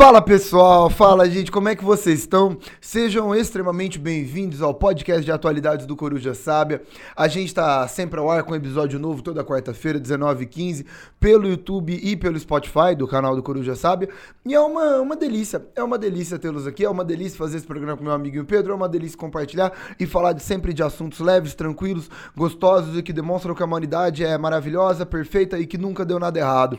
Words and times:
Fala 0.00 0.22
pessoal, 0.22 0.88
fala 0.88 1.28
gente, 1.28 1.52
como 1.52 1.68
é 1.68 1.76
que 1.76 1.84
vocês 1.84 2.20
estão? 2.20 2.56
Sejam 2.80 3.34
extremamente 3.34 3.98
bem-vindos 3.98 4.62
ao 4.62 4.72
podcast 4.72 5.22
de 5.22 5.30
atualidades 5.30 5.84
do 5.84 5.94
Coruja 5.94 6.32
Sábia. 6.32 6.80
A 7.14 7.28
gente 7.28 7.48
está 7.48 7.86
sempre 7.86 8.18
ao 8.18 8.30
ar 8.30 8.42
com 8.42 8.52
um 8.52 8.56
episódio 8.56 8.98
novo 8.98 9.20
toda 9.20 9.44
quarta-feira, 9.44 10.00
19h15, 10.00 10.86
pelo 11.20 11.46
YouTube 11.46 12.00
e 12.02 12.16
pelo 12.16 12.40
Spotify 12.40 12.94
do 12.96 13.06
canal 13.06 13.36
do 13.36 13.42
Coruja 13.42 13.76
Sábia. 13.76 14.08
E 14.46 14.54
é 14.54 14.60
uma, 14.60 15.02
uma 15.02 15.14
delícia, 15.14 15.62
é 15.76 15.82
uma 15.82 15.98
delícia 15.98 16.38
tê-los 16.38 16.66
aqui, 16.66 16.82
é 16.82 16.88
uma 16.88 17.04
delícia 17.04 17.36
fazer 17.36 17.58
esse 17.58 17.66
programa 17.66 17.98
com 17.98 18.02
meu 18.02 18.14
amiguinho 18.14 18.46
Pedro, 18.46 18.72
é 18.72 18.74
uma 18.74 18.88
delícia 18.88 19.18
compartilhar 19.18 19.70
e 20.00 20.06
falar 20.06 20.32
de, 20.32 20.42
sempre 20.42 20.72
de 20.72 20.82
assuntos 20.82 21.20
leves, 21.20 21.54
tranquilos, 21.54 22.08
gostosos 22.34 22.96
e 22.96 23.02
que 23.02 23.12
demonstram 23.12 23.54
que 23.54 23.62
a 23.62 23.66
humanidade 23.66 24.24
é 24.24 24.38
maravilhosa, 24.38 25.04
perfeita 25.04 25.58
e 25.58 25.66
que 25.66 25.76
nunca 25.76 26.06
deu 26.06 26.18
nada 26.18 26.38
errado. 26.38 26.78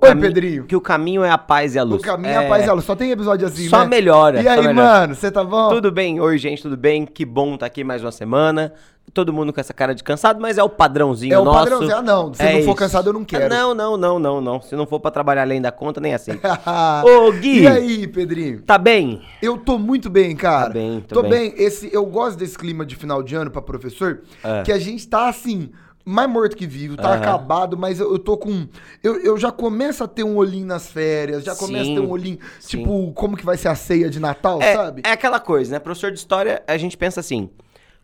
O 0.00 0.06
Oi, 0.06 0.14
Pedrinho. 0.16 0.64
Que 0.64 0.76
o 0.76 0.80
caminho 0.80 1.22
é 1.24 1.30
a 1.30 1.38
paz 1.38 1.74
e 1.74 1.78
a 1.78 1.82
luz. 1.82 2.00
O 2.02 2.04
caminho 2.04 2.32
é 2.32 2.46
a 2.46 2.48
paz 2.48 2.66
e 2.66 2.68
a 2.70 2.72
luz. 2.72 2.84
Só 2.84 2.94
tem 2.96 3.10
episódio 3.10 3.46
assim, 3.46 3.68
Só 3.68 3.80
né? 3.80 3.86
melhora. 3.86 4.40
E 4.40 4.44
só 4.44 4.50
aí, 4.50 4.56
melhora. 4.66 4.74
mano, 4.74 5.14
você 5.14 5.30
tá 5.30 5.44
bom? 5.44 5.68
Tudo 5.70 5.90
bem? 5.92 6.20
Oi, 6.20 6.38
gente, 6.38 6.62
tudo 6.62 6.76
bem? 6.76 7.04
Que 7.06 7.24
bom 7.24 7.56
tá 7.56 7.66
aqui 7.66 7.84
mais 7.84 8.02
uma 8.02 8.12
semana. 8.12 8.72
Todo 9.12 9.32
mundo 9.32 9.52
com 9.52 9.60
essa 9.60 9.74
cara 9.74 9.94
de 9.94 10.02
cansado, 10.02 10.40
mas 10.40 10.56
é 10.56 10.62
o 10.62 10.68
padrãozinho 10.68 11.34
É 11.34 11.38
o 11.38 11.44
nosso. 11.44 11.58
padrãozinho. 11.58 11.96
Ah, 11.96 12.02
não. 12.02 12.32
Se 12.32 12.40
É 12.42 12.46
não 12.46 12.52
for 12.62 12.70
isso. 12.70 12.74
cansado, 12.76 13.08
eu 13.08 13.12
não 13.12 13.24
quero. 13.24 13.44
Ah, 13.46 13.48
não, 13.48 13.74
não, 13.74 13.96
não, 13.98 14.18
não, 14.20 14.40
não. 14.40 14.62
Se 14.62 14.74
não 14.76 14.86
for 14.86 15.00
pra 15.00 15.10
trabalhar 15.10 15.42
além 15.42 15.60
da 15.60 15.72
conta, 15.72 16.00
nem 16.00 16.14
assim. 16.14 16.30
Ô, 17.04 17.26
Ô, 17.28 17.32
Gui. 17.32 17.62
E 17.62 17.66
aí, 17.66 18.06
Pedrinho? 18.06 18.62
Tá 18.62 18.78
bem? 18.78 19.20
Eu 19.42 19.58
tô 19.58 19.76
muito 19.76 20.08
bem, 20.08 20.34
cara. 20.36 20.68
Tá 20.68 20.72
bem, 20.72 21.00
tô 21.06 21.16
tô 21.16 21.22
bem. 21.28 21.50
bem. 21.50 21.54
Esse, 21.56 21.90
eu 21.92 22.06
gosto 22.06 22.38
desse 22.38 22.56
clima 22.56 22.86
de 22.86 22.94
final 22.96 23.22
de 23.22 23.34
ano 23.34 23.50
pra 23.50 23.60
professor, 23.60 24.20
É. 24.42 24.62
que 24.62 24.72
a 24.72 24.78
gente 24.78 25.06
tá 25.06 25.28
assim, 25.28 25.70
mais 26.04 26.28
morto 26.28 26.56
que 26.56 26.66
vivo, 26.66 26.96
tá 26.96 27.08
Aham. 27.10 27.16
acabado, 27.22 27.76
mas 27.78 28.00
eu, 28.00 28.12
eu 28.12 28.18
tô 28.18 28.36
com. 28.36 28.66
Eu, 29.02 29.20
eu 29.22 29.38
já 29.38 29.50
começo 29.52 30.02
a 30.02 30.08
ter 30.08 30.24
um 30.24 30.36
olhinho 30.36 30.66
nas 30.66 30.90
férias, 30.90 31.44
já 31.44 31.54
começo 31.54 31.82
a 31.90 31.94
Sim, 31.94 31.94
ter 31.94 32.00
um 32.00 32.10
olhinho, 32.10 32.38
sim. 32.60 32.78
tipo, 32.78 33.12
como 33.12 33.36
que 33.36 33.44
vai 33.44 33.56
ser 33.56 33.68
a 33.68 33.74
ceia 33.74 34.10
de 34.10 34.18
Natal, 34.20 34.60
É, 34.62 34.74
sabe? 34.74 35.02
é 35.04 35.10
aquela 35.12 35.38
coisa, 35.40 35.72
né? 35.72 35.78
Professor 35.78 36.10
de 36.10 36.18
história, 36.18 36.62
a 36.66 36.76
gente 36.76 36.96
pensa 36.96 37.20
assim. 37.20 37.48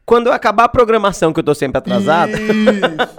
Quando 0.08 0.28
eu 0.28 0.32
acabar 0.32 0.64
a 0.64 0.68
programação, 0.68 1.34
que 1.34 1.40
eu 1.40 1.44
tô 1.44 1.54
sempre 1.54 1.76
atrasado. 1.76 2.30
Isso, 2.30 2.40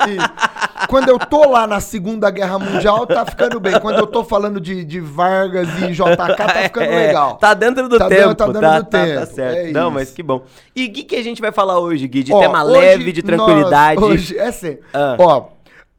isso. 0.10 0.88
Quando 0.88 1.08
eu 1.10 1.20
tô 1.20 1.48
lá 1.48 1.68
na 1.68 1.80
Segunda 1.80 2.32
Guerra 2.32 2.58
Mundial, 2.58 3.06
tá 3.06 3.24
ficando 3.26 3.60
bem. 3.60 3.80
Quando 3.80 4.00
eu 4.00 4.08
tô 4.08 4.24
falando 4.24 4.60
de, 4.60 4.84
de 4.84 5.00
Vargas 5.00 5.68
e 5.84 5.92
JK, 5.92 6.36
tá 6.36 6.50
ficando 6.64 6.86
É, 6.88 7.08
legal. 7.08 7.36
Tá 7.38 7.54
dentro 7.54 7.88
do 7.88 7.98
Tá 8.00 8.08
tempo. 8.08 8.30
dentro- 8.30 8.36
tá 8.36 8.46
dentro 8.48 8.62
tá, 8.62 8.80
do 8.80 8.86
tá- 8.86 9.06
tempo, 9.06 9.20
tá 9.20 9.26
certo. 9.28 9.58
é 9.68 9.72
Não, 9.72 9.84
isso. 9.90 9.92
mas 9.92 10.10
que 10.12 10.24
bom. 10.24 10.44
E 10.76 10.86
o 10.88 10.92
que, 10.92 11.04
que 11.04 11.16
a 11.16 11.24
gente 11.24 11.40
vai 11.42 11.52
falar 11.52 11.78
hoje, 11.80 12.08
Gui? 12.08 12.24
De 12.24 12.34
Ó, 12.34 12.40
tema 12.40 12.64
hoje 12.64 12.72
leve, 12.80 13.12
de 13.12 13.22
tranquilidade. 13.22 14.02
nós- 14.02 14.10
hoje, 14.12 14.38
é 14.40 14.52
sério. 14.52 14.80
Ah. 14.92 15.16
Ó, 15.20 15.44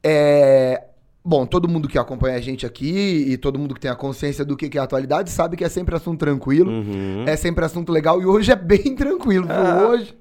é. 0.03 0.83
Bom, 1.23 1.45
todo 1.45 1.69
mundo 1.69 1.87
que 1.87 1.99
acompanha 1.99 2.35
a 2.35 2.41
gente 2.41 2.65
aqui 2.65 3.27
e 3.29 3.37
todo 3.37 3.59
mundo 3.59 3.75
que 3.75 3.79
tem 3.79 3.91
a 3.91 3.95
consciência 3.95 4.43
do 4.43 4.57
que 4.57 4.75
é 4.77 4.81
atualidade 4.81 5.29
sabe 5.29 5.55
que 5.55 5.63
é 5.63 5.69
sempre 5.69 5.95
assunto 5.95 6.17
tranquilo, 6.19 6.71
Uhum. 6.71 7.23
é 7.27 7.35
sempre 7.35 7.63
assunto 7.63 7.91
legal 7.91 8.19
e 8.19 8.25
hoje 8.25 8.51
é 8.51 8.55
bem 8.55 8.93
tranquilo? 8.97 9.45
Ah. 9.49 9.87
Hoje. 9.87 10.15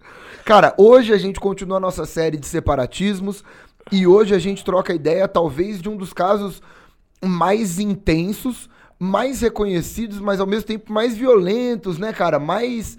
Cara, 0.50 0.74
hoje 0.76 1.12
a 1.12 1.16
gente 1.16 1.38
continua 1.38 1.76
a 1.76 1.80
nossa 1.80 2.04
série 2.04 2.36
de 2.36 2.44
separatismos 2.44 3.44
e 3.92 4.04
hoje 4.04 4.34
a 4.34 4.38
gente 4.40 4.64
troca 4.64 4.92
ideia, 4.92 5.28
talvez, 5.28 5.80
de 5.80 5.88
um 5.88 5.96
dos 5.96 6.12
casos 6.12 6.60
mais 7.24 7.78
intensos, 7.78 8.68
mais 8.98 9.42
reconhecidos, 9.42 10.18
mas 10.18 10.40
ao 10.40 10.48
mesmo 10.48 10.64
tempo 10.64 10.92
mais 10.92 11.16
violentos, 11.16 12.00
né, 12.00 12.12
cara? 12.12 12.40
Mais 12.40 12.98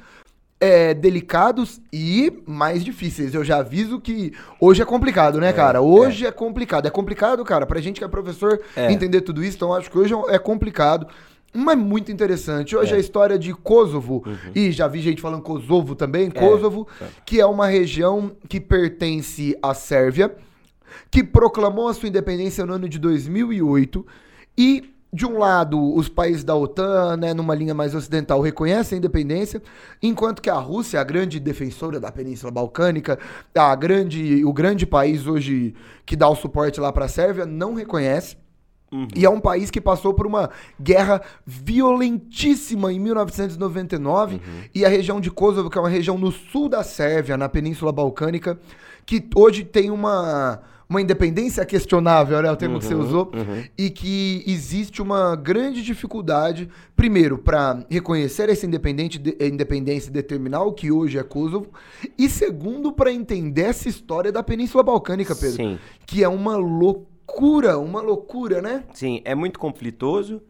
é, 0.61 0.93
delicados 0.93 1.81
e 1.91 2.41
mais 2.47 2.85
difíceis. 2.85 3.33
Eu 3.33 3.43
já 3.43 3.57
aviso 3.57 3.99
que 3.99 4.31
hoje 4.57 4.81
é 4.81 4.85
complicado, 4.85 5.37
né, 5.37 5.51
cara? 5.51 5.81
Hoje 5.81 6.25
é. 6.25 6.31
complicado. 6.31 6.85
É 6.85 6.89
complicado, 6.89 7.43
cara, 7.43 7.65
pra 7.65 7.81
gente 7.81 7.97
que 7.97 8.05
é 8.05 8.07
professor 8.07 8.61
É. 8.77 8.93
entender 8.93 9.19
tudo 9.19 9.43
isso, 9.43 9.57
então 9.57 9.73
acho 9.73 9.91
que 9.91 9.97
hoje 9.97 10.13
é 10.29 10.39
complicado. 10.39 11.05
Mas 11.53 11.77
muito 11.77 12.11
interessante. 12.11 12.75
Hoje 12.75 12.93
É. 12.93 12.95
a 12.95 12.99
história 12.99 13.37
de 13.37 13.53
Kosovo, 13.53 14.23
Uhum. 14.25 14.51
e 14.55 14.71
já 14.71 14.87
vi 14.87 15.01
gente 15.01 15.21
falando 15.21 15.41
Kosovo 15.41 15.95
também, 15.95 16.29
Kosovo, 16.31 16.87
que 17.25 17.39
é 17.41 17.45
uma 17.45 17.67
região 17.67 18.31
que 18.47 18.59
pertence 18.59 19.57
à 19.61 19.73
Sérvia, 19.73 20.33
que 21.09 21.23
proclamou 21.23 21.87
a 21.89 21.93
sua 21.93 22.07
independência 22.09 22.65
no 22.65 22.73
ano 22.73 22.87
de 22.87 22.97
2008 22.99 24.05
e 24.57 24.89
de 25.13 25.25
um 25.25 25.37
lado, 25.37 25.93
os 25.93 26.07
países 26.07 26.41
da 26.41 26.55
OTAN, 26.55 27.17
né, 27.17 27.33
numa 27.33 27.53
linha 27.53 27.73
mais 27.73 27.93
ocidental, 27.93 28.39
reconhecem 28.39 28.95
a 28.95 28.99
independência, 28.99 29.61
enquanto 30.01 30.41
que 30.41 30.49
a 30.49 30.55
Rússia, 30.55 31.01
a 31.01 31.03
grande 31.03 31.37
defensora 31.37 31.99
da 31.99 32.09
Península 32.09 32.49
Balcânica, 32.49 33.19
a 33.53 33.75
grande, 33.75 34.45
o 34.45 34.53
grande 34.53 34.85
país 34.85 35.27
hoje 35.27 35.75
que 36.05 36.15
dá 36.15 36.29
o 36.29 36.35
suporte 36.35 36.79
lá 36.79 36.93
para 36.93 37.05
a 37.05 37.09
Sérvia, 37.09 37.45
não 37.45 37.73
reconhece. 37.73 38.37
E 39.15 39.23
é 39.25 39.29
um 39.29 39.39
país 39.39 39.71
que 39.71 39.79
passou 39.79 40.13
por 40.13 40.27
uma 40.27 40.49
guerra 40.79 41.21
violentíssima 41.45 42.91
em 42.93 42.99
1999. 42.99 44.41
E 44.73 44.85
a 44.85 44.89
região 44.89 45.19
de 45.19 45.29
Kosovo, 45.31 45.69
que 45.69 45.77
é 45.77 45.81
uma 45.81 45.89
região 45.89 46.17
no 46.17 46.31
sul 46.31 46.67
da 46.69 46.83
Sérvia, 46.83 47.37
na 47.37 47.49
Península 47.49 47.91
Balcânica, 47.91 48.59
que 49.05 49.23
hoje 49.35 49.63
tem 49.63 49.89
uma, 49.91 50.61
uma 50.89 51.01
independência 51.01 51.65
questionável, 51.65 52.41
né? 52.41 52.51
O 52.51 52.55
termo 52.55 52.79
que 52.79 52.85
você 52.85 52.93
usou. 52.95 53.31
E 53.77 53.89
que 53.89 54.43
existe 54.45 55.01
uma 55.01 55.35
grande 55.35 55.81
dificuldade, 55.81 56.69
primeiro, 56.95 57.37
para 57.37 57.85
reconhecer 57.89 58.49
essa 58.49 58.65
de- 59.19 59.37
independência 59.41 60.09
e 60.09 60.13
determinar 60.13 60.63
o 60.63 60.73
que 60.73 60.91
hoje 60.91 61.17
é 61.17 61.23
Kosovo. 61.23 61.67
E 62.17 62.29
segundo, 62.29 62.91
para 62.91 63.11
entender 63.11 63.63
essa 63.63 63.89
história 63.89 64.31
da 64.31 64.43
Península 64.43 64.83
Balcânica, 64.83 65.35
Pedro. 65.35 65.55
Sim. 65.55 65.79
Que 66.05 66.23
é 66.23 66.27
uma 66.29 66.55
loucura, 66.57 67.10
uma 67.79 68.01
loucura, 68.01 68.61
né? 68.61 68.83
Sim, 68.93 69.21
é 69.25 69.33
muito 69.35 69.59
conflitoso, 69.59 70.41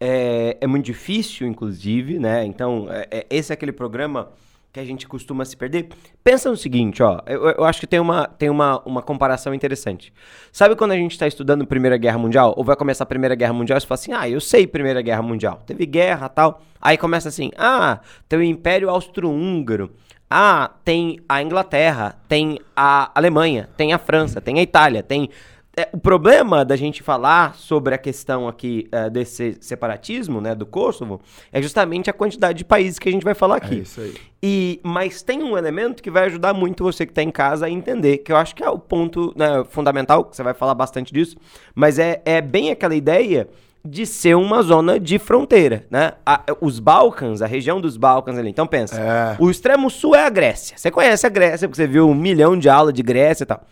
é, 0.00 0.56
é 0.60 0.66
muito 0.66 0.84
difícil, 0.84 1.46
inclusive, 1.46 2.18
né? 2.18 2.44
Então, 2.44 2.86
é- 2.90 3.06
é- 3.10 3.26
esse 3.30 3.52
é 3.52 3.54
aquele 3.54 3.72
programa 3.72 4.30
que 4.72 4.80
a 4.80 4.84
gente 4.84 5.06
costuma 5.06 5.44
se 5.44 5.56
perder. 5.56 5.88
Pensa 6.24 6.50
no 6.50 6.56
seguinte, 6.56 7.00
ó, 7.00 7.20
eu, 7.26 7.48
eu 7.50 7.64
acho 7.64 7.78
que 7.78 7.86
tem, 7.86 8.00
uma, 8.00 8.26
tem 8.26 8.50
uma, 8.50 8.82
uma 8.84 9.00
comparação 9.00 9.54
interessante. 9.54 10.12
Sabe 10.50 10.74
quando 10.74 10.90
a 10.90 10.96
gente 10.96 11.12
está 11.12 11.28
estudando 11.28 11.64
Primeira 11.64 11.96
Guerra 11.96 12.18
Mundial, 12.18 12.52
ou 12.56 12.64
vai 12.64 12.74
começar 12.74 13.04
a 13.04 13.06
Primeira 13.06 13.36
Guerra 13.36 13.52
Mundial, 13.52 13.80
você 13.80 13.86
fala 13.86 14.00
assim, 14.00 14.12
ah, 14.12 14.28
eu 14.28 14.40
sei 14.40 14.66
Primeira 14.66 15.00
Guerra 15.00 15.22
Mundial, 15.22 15.62
teve 15.64 15.86
guerra 15.86 16.28
tal. 16.28 16.60
Aí 16.82 16.98
começa 16.98 17.28
assim, 17.28 17.52
ah, 17.56 18.00
tem 18.28 18.40
o 18.40 18.42
Império 18.42 18.90
Austro-Húngaro, 18.90 19.92
ah, 20.28 20.72
tem 20.84 21.20
a 21.28 21.40
Inglaterra, 21.40 22.18
tem 22.28 22.58
a 22.74 23.12
Alemanha, 23.14 23.68
tem 23.76 23.92
a 23.92 23.98
França, 23.98 24.40
tem 24.40 24.58
a 24.58 24.62
Itália, 24.62 25.04
tem 25.04 25.30
é, 25.76 25.88
o 25.92 25.98
problema 25.98 26.64
da 26.64 26.76
gente 26.76 27.02
falar 27.02 27.54
sobre 27.54 27.94
a 27.94 27.98
questão 27.98 28.46
aqui 28.48 28.86
é, 28.92 29.10
desse 29.10 29.56
separatismo, 29.60 30.40
né, 30.40 30.54
do 30.54 30.64
Kosovo, 30.66 31.20
é 31.52 31.60
justamente 31.60 32.08
a 32.08 32.12
quantidade 32.12 32.58
de 32.58 32.64
países 32.64 32.98
que 32.98 33.08
a 33.08 33.12
gente 33.12 33.24
vai 33.24 33.34
falar 33.34 33.56
aqui. 33.56 33.74
É 33.76 33.78
isso 33.78 34.00
aí. 34.00 34.14
E, 34.42 34.80
mas 34.82 35.22
tem 35.22 35.42
um 35.42 35.56
elemento 35.56 36.02
que 36.02 36.10
vai 36.10 36.26
ajudar 36.26 36.52
muito 36.54 36.84
você 36.84 37.04
que 37.06 37.12
está 37.12 37.22
em 37.22 37.30
casa 37.30 37.66
a 37.66 37.70
entender, 37.70 38.18
que 38.18 38.30
eu 38.30 38.36
acho 38.36 38.54
que 38.54 38.62
é 38.62 38.68
o 38.68 38.78
ponto 38.78 39.32
né, 39.36 39.64
fundamental, 39.70 40.24
que 40.24 40.36
você 40.36 40.42
vai 40.42 40.54
falar 40.54 40.74
bastante 40.74 41.12
disso, 41.12 41.36
mas 41.74 41.98
é, 41.98 42.20
é 42.24 42.40
bem 42.40 42.70
aquela 42.70 42.94
ideia 42.94 43.48
de 43.86 44.06
ser 44.06 44.34
uma 44.34 44.62
zona 44.62 44.98
de 44.98 45.18
fronteira, 45.18 45.84
né? 45.90 46.12
A- 46.24 46.42
os 46.60 46.78
Balcãs, 46.78 47.42
a 47.42 47.46
região 47.46 47.82
dos 47.82 47.98
Balcãs 47.98 48.38
ali. 48.38 48.48
Então 48.48 48.66
pensa, 48.66 48.98
É. 48.98 49.36
o 49.38 49.50
extremo 49.50 49.90
sul 49.90 50.14
é 50.14 50.24
a 50.24 50.30
Grécia. 50.30 50.78
Você 50.78 50.90
conhece 50.90 51.26
a 51.26 51.28
Grécia, 51.28 51.68
porque 51.68 51.76
você 51.82 51.86
viu 51.86 52.08
um 52.08 52.14
milhão 52.14 52.58
de 52.58 52.66
aulas 52.70 52.94
de 52.94 53.02
Grécia 53.02 53.44
e 53.44 53.46
tal. 53.46 53.62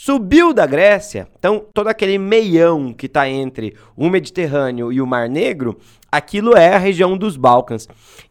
Subiu 0.00 0.54
da 0.54 0.64
Grécia, 0.64 1.26
então 1.40 1.66
todo 1.74 1.88
aquele 1.88 2.18
meião 2.18 2.92
que 2.92 3.06
está 3.06 3.28
entre 3.28 3.74
o 3.96 4.08
Mediterrâneo 4.08 4.92
e 4.92 5.00
o 5.00 5.06
Mar 5.06 5.28
Negro, 5.28 5.76
aquilo 6.10 6.56
é 6.56 6.72
a 6.72 6.78
região 6.78 7.18
dos 7.18 7.36
Balcãs. 7.36 7.88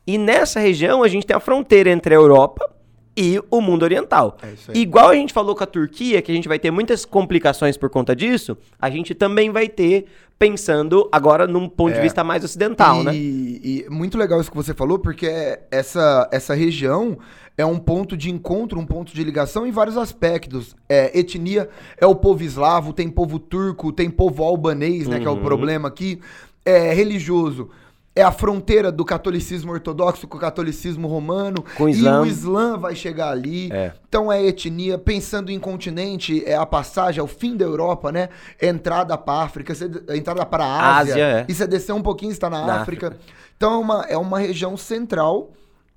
E 0.07 0.17
nessa 0.17 0.61
região 0.61 1.03
a 1.03 1.09
gente 1.09 1.27
tem 1.27 1.35
a 1.35 1.41
fronteira 1.41 1.89
entre 1.89 2.15
a 2.15 2.17
Europa 2.17 2.73
e 3.17 3.41
o 3.49 3.59
mundo 3.59 3.81
oriental. 3.81 4.37
É. 4.43 4.53
Igual 4.77 5.09
a 5.09 5.15
gente 5.15 5.33
falou 5.33 5.55
com 5.55 5.63
a 5.63 5.67
Turquia, 5.67 6.21
que 6.21 6.31
a 6.31 6.35
gente 6.35 6.47
vai 6.47 6.59
ter 6.59 6.69
muitas 6.69 7.03
complicações 7.03 7.75
por 7.75 7.89
conta 7.89 8.15
disso, 8.15 8.55
a 8.79 8.89
gente 8.91 9.15
também 9.15 9.49
vai 9.49 9.67
ter 9.67 10.05
pensando 10.37 11.09
agora 11.11 11.47
num 11.47 11.67
ponto 11.67 11.93
de 11.93 11.99
É. 11.99 12.01
vista 12.03 12.23
mais 12.23 12.43
ocidental, 12.43 13.01
e, 13.01 13.03
né? 13.03 13.11
e 13.15 13.85
muito 13.89 14.17
legal 14.19 14.39
isso 14.39 14.51
que 14.51 14.55
você 14.55 14.73
falou, 14.73 14.99
porque 14.99 15.27
essa, 15.71 16.29
essa 16.31 16.53
região 16.53 17.17
é 17.57 17.65
um 17.65 17.79
ponto 17.79 18.15
de 18.15 18.29
encontro, 18.29 18.79
um 18.79 18.85
ponto 18.85 19.11
de 19.15 19.23
ligação 19.23 19.65
em 19.65 19.71
vários 19.71 19.97
aspectos. 19.97 20.75
É, 20.87 21.17
etnia 21.19 21.67
é 21.99 22.05
o 22.05 22.13
povo 22.13 22.43
eslavo, 22.43 22.93
tem 22.93 23.09
povo 23.09 23.39
turco, 23.39 23.91
tem 23.91 24.11
povo 24.11 24.43
albanês, 24.43 25.07
né, 25.07 25.19
que 25.19 25.25
é 25.25 25.29
o 25.29 25.33
Uhum. 25.33 25.41
problema 25.41 25.87
aqui. 25.87 26.19
É 26.63 26.93
religioso. 26.93 27.69
É 28.17 28.23
a 28.23 28.31
fronteira 28.31 28.91
do 28.91 29.05
catolicismo 29.05 29.71
ortodoxo 29.71 30.27
com 30.27 30.37
o 30.37 30.39
catolicismo 30.39 31.07
romano. 31.07 31.63
Com 31.75 31.83
o 31.83 31.89
E 31.89 31.91
Islã. 31.91 32.21
o 32.21 32.25
Islã 32.25 32.77
vai 32.77 32.95
chegar 32.95 33.29
ali. 33.29 33.69
É. 33.71 33.93
Então 34.09 34.31
é 34.31 34.43
etnia. 34.45 34.97
Pensando 34.97 35.51
em 35.51 35.59
continente, 35.59 36.43
é 36.45 36.55
a 36.55 36.65
passagem, 36.65 37.19
é 37.19 37.23
o 37.23 37.27
fim 37.27 37.55
da 37.55 37.63
Europa, 37.65 38.11
né? 38.11 38.29
Entrada 38.61 39.17
para 39.17 39.43
África, 39.43 39.75
você- 39.75 39.89
entrada 40.15 40.45
para 40.45 40.65
a 40.65 40.97
Ásia. 40.97 41.13
Ásia, 41.13 41.23
é. 41.23 41.45
E 41.47 41.53
você 41.53 41.67
descer 41.67 41.93
um 41.93 42.01
pouquinho, 42.01 42.31
está 42.31 42.49
na, 42.49 42.65
Na 42.65 42.81
África. 42.81 43.15
Então 43.55 43.73
é 43.73 43.77
uma, 43.77 44.05
é 44.09 44.17
uma 44.17 44.39
região 44.39 44.75
central 44.75 45.51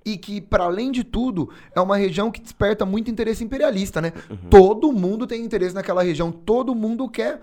e 0.05 0.17
que, 0.17 0.41
para 0.41 0.65
além 0.65 0.91
de 0.91 1.05
tudo, 1.05 1.51
é 1.75 1.81
uma 1.81 1.97
região 1.97 2.31
que 2.31 2.41
desperta 2.41 2.87
muito 2.87 3.11
interesse 3.11 3.45
imperialista, 3.45 4.01
né? 4.01 4.13
Uhum. 4.31 4.37
Todo 4.49 4.93
mundo 4.93 5.27
tem 5.27 5.45
interesse 5.45 5.75
naquela 5.75 6.03
região, 6.03 6.33
todo 6.33 6.75
mundo 6.75 7.07
quer 7.09 7.39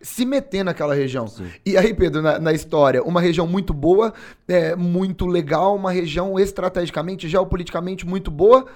se 0.00 0.24
meter 0.24 0.64
naquela 0.64 0.94
região. 0.94 1.26
Sim. 1.26 1.48
E 1.64 1.76
aí, 1.76 1.92
Pedro, 1.92 2.22
na, 2.22 2.38
na, 2.38 2.52
história, 2.52 3.02
uma 3.02 3.20
região 3.20 3.46
muito 3.46 3.74
boa, 3.74 4.12
é, 4.48 4.74
muito 4.74 5.26
legal, 5.26 5.76
uma 5.76 5.92
região 5.92 6.38
estrategicamente, 6.38 7.28
geopoliticamente 7.28 8.06
muito 8.06 8.30
boa, 8.30 8.66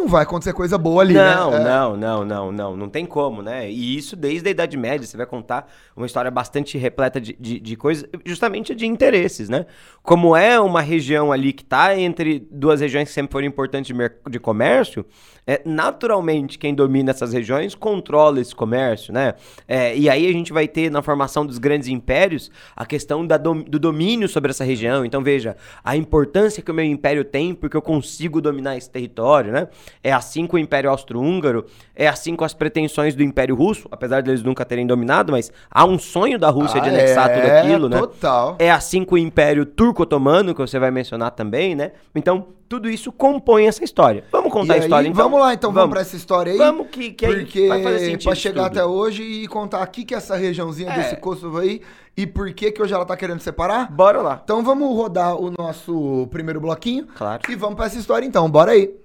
não 0.00 0.08
vai 0.08 0.22
acontecer 0.22 0.54
coisa 0.54 0.78
boa 0.78 1.02
ali, 1.02 1.12
não, 1.12 1.50
né? 1.50 1.60
É. 1.60 1.64
Não, 1.64 1.96
não, 1.96 2.24
não, 2.24 2.52
não, 2.52 2.76
não 2.76 2.88
tem 2.88 3.04
como, 3.04 3.42
né? 3.42 3.70
E 3.70 3.96
isso 3.98 4.16
desde 4.16 4.48
a 4.48 4.50
Idade 4.50 4.76
Média, 4.76 5.06
você 5.06 5.16
vai 5.16 5.26
contar 5.26 5.70
uma 5.94 6.06
história 6.06 6.30
bastante 6.30 6.78
repleta 6.78 7.20
de, 7.20 7.36
de, 7.38 7.60
de 7.60 7.76
coisas, 7.76 8.08
justamente 8.24 8.74
de 8.74 8.86
interesses, 8.86 9.50
né? 9.50 9.66
Como 10.02 10.34
é 10.34 10.58
uma 10.58 10.80
região 10.80 11.30
ali 11.30 11.52
que 11.52 11.62
está 11.62 11.94
entre 11.98 12.48
duas 12.50 12.80
regiões 12.80 13.08
que 13.08 13.14
sempre 13.14 13.30
foram 13.30 13.46
importantes 13.46 13.94
de, 13.94 14.30
de 14.30 14.40
comércio, 14.40 15.04
é, 15.46 15.60
naturalmente 15.64 16.58
quem 16.58 16.74
domina 16.74 17.10
essas 17.10 17.32
regiões 17.32 17.74
controla 17.74 18.40
esse 18.40 18.54
comércio, 18.54 19.12
né? 19.12 19.34
É, 19.66 19.96
e 19.96 20.08
aí 20.08 20.26
a 20.26 20.32
gente 20.32 20.52
vai 20.52 20.68
ter 20.68 20.90
na 20.90 21.02
formação 21.02 21.44
dos 21.44 21.58
grandes 21.58 21.88
impérios 21.88 22.50
a 22.76 22.84
questão 22.86 23.26
da 23.26 23.36
do, 23.36 23.62
do 23.62 23.78
domínio 23.78 24.28
sobre 24.28 24.50
essa 24.50 24.64
região. 24.64 25.04
Então 25.04 25.22
veja, 25.22 25.56
a 25.84 25.96
importância 25.96 26.62
que 26.62 26.70
o 26.70 26.74
meu 26.74 26.84
império 26.84 27.24
tem 27.24 27.54
porque 27.54 27.76
eu 27.76 27.82
consigo 27.82 28.40
dominar 28.40 28.76
esse 28.76 28.90
território, 28.90 29.52
né? 29.52 29.68
É 30.02 30.12
assim 30.12 30.46
com 30.46 30.56
o 30.56 30.58
Império 30.58 30.90
Austro-Húngaro, 30.90 31.66
é 31.94 32.08
assim 32.08 32.36
com 32.36 32.44
as 32.44 32.54
pretensões 32.54 33.14
do 33.14 33.22
Império 33.22 33.54
Russo, 33.54 33.88
apesar 33.90 34.22
deles 34.22 34.42
nunca 34.42 34.64
terem 34.64 34.86
dominado, 34.86 35.32
mas 35.32 35.52
há 35.70 35.84
um 35.84 35.98
sonho 35.98 36.38
da 36.38 36.50
Rússia 36.50 36.80
ah, 36.80 36.82
de 36.82 36.88
anexar 36.88 37.30
é, 37.30 37.34
tudo 37.34 37.52
aquilo, 37.52 37.88
né? 37.88 37.98
Total. 37.98 38.56
É 38.58 38.70
assim 38.70 39.04
com 39.04 39.14
o 39.14 39.18
Império 39.18 39.66
Turco-Otomano, 39.66 40.54
que 40.54 40.60
você 40.60 40.78
vai 40.78 40.90
mencionar 40.90 41.32
também, 41.32 41.74
né? 41.74 41.92
Então, 42.14 42.48
tudo 42.70 42.88
isso 42.88 43.10
compõe 43.10 43.66
essa 43.66 43.82
história. 43.82 44.22
Vamos 44.30 44.52
contar 44.52 44.74
aí, 44.74 44.80
a 44.80 44.82
história 44.84 45.08
então? 45.08 45.24
Vamos 45.24 45.40
lá 45.40 45.52
então, 45.52 45.72
vamos, 45.72 45.80
vamos 45.82 45.92
para 45.92 46.00
essa 46.02 46.14
história 46.14 46.52
aí. 46.52 46.58
Vamos 46.58 46.86
que, 46.86 47.10
que 47.10 47.26
porque 47.26 47.66
vai 47.66 47.82
fazer 47.82 47.98
sentido. 47.98 48.22
Pra 48.22 48.34
chegar 48.36 48.66
até 48.66 48.84
hoje 48.84 49.24
e 49.24 49.48
contar 49.48 49.82
aqui 49.82 50.04
que 50.04 50.14
é 50.14 50.16
essa 50.16 50.36
regiãozinha 50.36 50.88
é. 50.88 50.96
desse 50.96 51.16
Kosovo 51.16 51.58
aí 51.58 51.82
e 52.16 52.28
por 52.28 52.52
que 52.54 52.70
que 52.70 52.80
hoje 52.80 52.94
ela 52.94 53.04
tá 53.04 53.16
querendo 53.16 53.40
separar. 53.40 53.90
Bora 53.90 54.22
lá. 54.22 54.40
Então 54.44 54.62
vamos 54.62 54.88
rodar 54.94 55.34
o 55.34 55.50
nosso 55.50 56.28
primeiro 56.30 56.60
bloquinho. 56.60 57.08
Claro. 57.16 57.42
E 57.48 57.56
vamos 57.56 57.74
para 57.74 57.86
essa 57.86 57.98
história 57.98 58.24
então. 58.24 58.48
Bora 58.48 58.70
aí. 58.70 58.99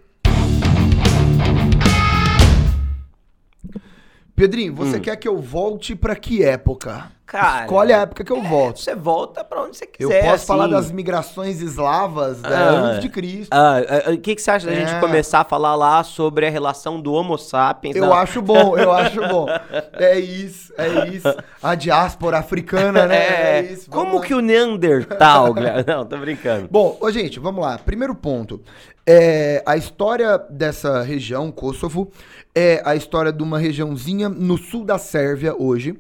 Pedrinho, 4.36 4.76
você 4.76 4.98
hum. 4.98 5.02
quer 5.02 5.16
que 5.16 5.28
eu 5.28 5.38
volte 5.40 5.96
para 5.96 6.16
que 6.16 6.44
época? 6.44 7.12
Cara, 7.26 7.62
Escolhe 7.62 7.92
a 7.92 8.02
época 8.02 8.24
que 8.24 8.32
eu 8.32 8.38
é, 8.38 8.48
volto. 8.48 8.80
Você 8.80 8.94
volta 8.94 9.44
para 9.44 9.64
onde 9.64 9.76
você 9.76 9.88
quiser. 9.88 10.20
Eu 10.20 10.22
posso 10.22 10.36
assim. 10.36 10.46
falar 10.46 10.68
das 10.68 10.92
migrações 10.92 11.60
eslavas 11.60 12.40
da 12.40 12.50
ah, 12.50 12.70
antes 12.70 13.02
de 13.02 13.10
Cristo. 13.10 13.50
Ah, 13.52 13.82
o 14.08 14.12
ah, 14.12 14.18
que, 14.18 14.36
que 14.36 14.42
você 14.42 14.52
acha 14.52 14.68
da 14.68 14.74
é. 14.74 14.86
gente 14.86 15.00
começar 15.00 15.40
a 15.40 15.44
falar 15.44 15.76
lá 15.76 16.04
sobre 16.04 16.46
a 16.46 16.50
relação 16.52 17.02
do 17.02 17.12
Homo 17.14 17.36
sapiens? 17.38 17.96
Eu 17.96 18.14
acho 18.14 18.44
bom, 18.44 18.78
eu 18.78 18.92
acho 18.92 19.20
bom. 19.28 19.48
É 19.94 20.20
isso, 20.20 20.72
é 20.78 21.08
isso. 21.08 21.34
A 21.64 21.74
diáspora 21.74 22.38
africana, 22.38 23.08
né? 23.08 23.18
É, 23.18 23.60
é 23.60 23.72
isso. 23.72 23.90
Como 23.90 24.18
lá. 24.18 24.22
que 24.22 24.34
o 24.36 24.40
Neandertal... 24.40 25.56
Não, 25.88 26.06
tô 26.06 26.18
brincando. 26.18 26.68
Bom, 26.70 26.96
ô, 27.02 27.10
gente, 27.10 27.40
vamos 27.40 27.64
lá. 27.64 27.80
Primeiro 27.80 28.14
ponto. 28.14 28.62
É, 29.08 29.62
a 29.68 29.78
história 29.78 30.38
dessa 30.50 31.04
região, 31.04 31.52
Kosovo, 31.52 32.12
é 32.56 32.82
a 32.84 32.96
história 32.96 33.32
de 33.32 33.44
uma 33.44 33.60
regiãozinha 33.60 34.28
no 34.28 34.58
sul 34.58 34.84
da 34.84 34.98
Sérvia 34.98 35.56
hoje 35.56 36.00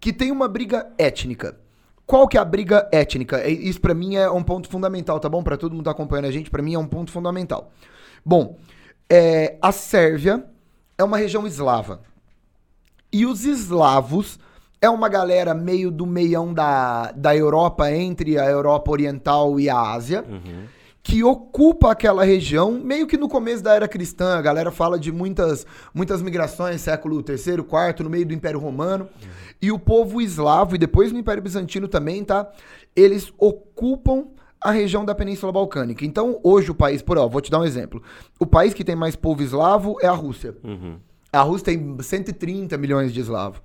que 0.00 0.12
tem 0.12 0.32
uma 0.32 0.48
briga 0.48 0.88
étnica. 0.98 1.56
Qual 2.04 2.26
que 2.26 2.36
é 2.36 2.40
a 2.40 2.44
briga 2.44 2.88
étnica? 2.92 3.38
É, 3.38 3.50
isso 3.50 3.80
para 3.80 3.94
mim 3.94 4.16
é 4.16 4.28
um 4.28 4.42
ponto 4.42 4.68
fundamental, 4.68 5.20
tá 5.20 5.28
bom? 5.28 5.42
Para 5.42 5.56
todo 5.56 5.72
mundo 5.72 5.82
que 5.82 5.84
tá 5.84 5.92
acompanhando 5.92 6.26
a 6.26 6.30
gente, 6.30 6.50
para 6.50 6.62
mim 6.62 6.74
é 6.74 6.78
um 6.78 6.86
ponto 6.86 7.12
fundamental. 7.12 7.70
Bom, 8.24 8.56
é, 9.08 9.56
a 9.62 9.70
Sérvia 9.70 10.44
é 10.98 11.04
uma 11.04 11.16
região 11.16 11.46
eslava. 11.46 12.02
E 13.12 13.24
os 13.24 13.44
eslavos 13.44 14.38
é 14.80 14.90
uma 14.90 15.08
galera 15.08 15.54
meio 15.54 15.92
do 15.92 16.04
meião 16.04 16.52
da, 16.52 17.12
da 17.12 17.36
Europa, 17.36 17.90
entre 17.92 18.36
a 18.36 18.46
Europa 18.46 18.90
Oriental 18.90 19.60
e 19.60 19.70
a 19.70 19.80
Ásia. 19.80 20.24
Uhum 20.28 20.75
que 21.06 21.22
ocupa 21.22 21.92
aquela 21.92 22.24
região, 22.24 22.72
meio 22.72 23.06
que 23.06 23.16
no 23.16 23.28
começo 23.28 23.62
da 23.62 23.72
era 23.72 23.86
cristã. 23.86 24.36
A 24.36 24.42
galera 24.42 24.72
fala 24.72 24.98
de 24.98 25.12
muitas, 25.12 25.64
muitas 25.94 26.20
migrações, 26.20 26.80
século 26.80 27.24
III, 27.26 27.60
IV, 27.60 28.02
no 28.02 28.10
meio 28.10 28.26
do 28.26 28.34
Império 28.34 28.58
Romano. 28.58 29.04
Uhum. 29.04 29.28
E 29.62 29.70
o 29.70 29.78
povo 29.78 30.20
eslavo, 30.20 30.74
e 30.74 30.78
depois 30.78 31.12
no 31.12 31.18
Império 31.20 31.40
Bizantino 31.40 31.86
também, 31.86 32.24
tá? 32.24 32.50
Eles 32.96 33.32
ocupam 33.38 34.26
a 34.60 34.72
região 34.72 35.04
da 35.04 35.14
Península 35.14 35.52
Balcânica. 35.52 36.04
Então, 36.04 36.40
hoje 36.42 36.72
o 36.72 36.74
país, 36.74 37.00
por 37.02 37.16
ó, 37.18 37.28
vou 37.28 37.40
te 37.40 37.52
dar 37.52 37.60
um 37.60 37.64
exemplo. 37.64 38.02
O 38.40 38.44
país 38.44 38.74
que 38.74 38.82
tem 38.82 38.96
mais 38.96 39.14
povo 39.14 39.44
eslavo 39.44 39.96
é 40.02 40.08
a 40.08 40.12
Rússia. 40.12 40.56
Uhum. 40.64 40.96
A 41.32 41.40
Rússia 41.42 41.66
tem 41.66 41.96
130 42.00 42.76
milhões 42.76 43.14
de 43.14 43.20
eslavos. 43.20 43.60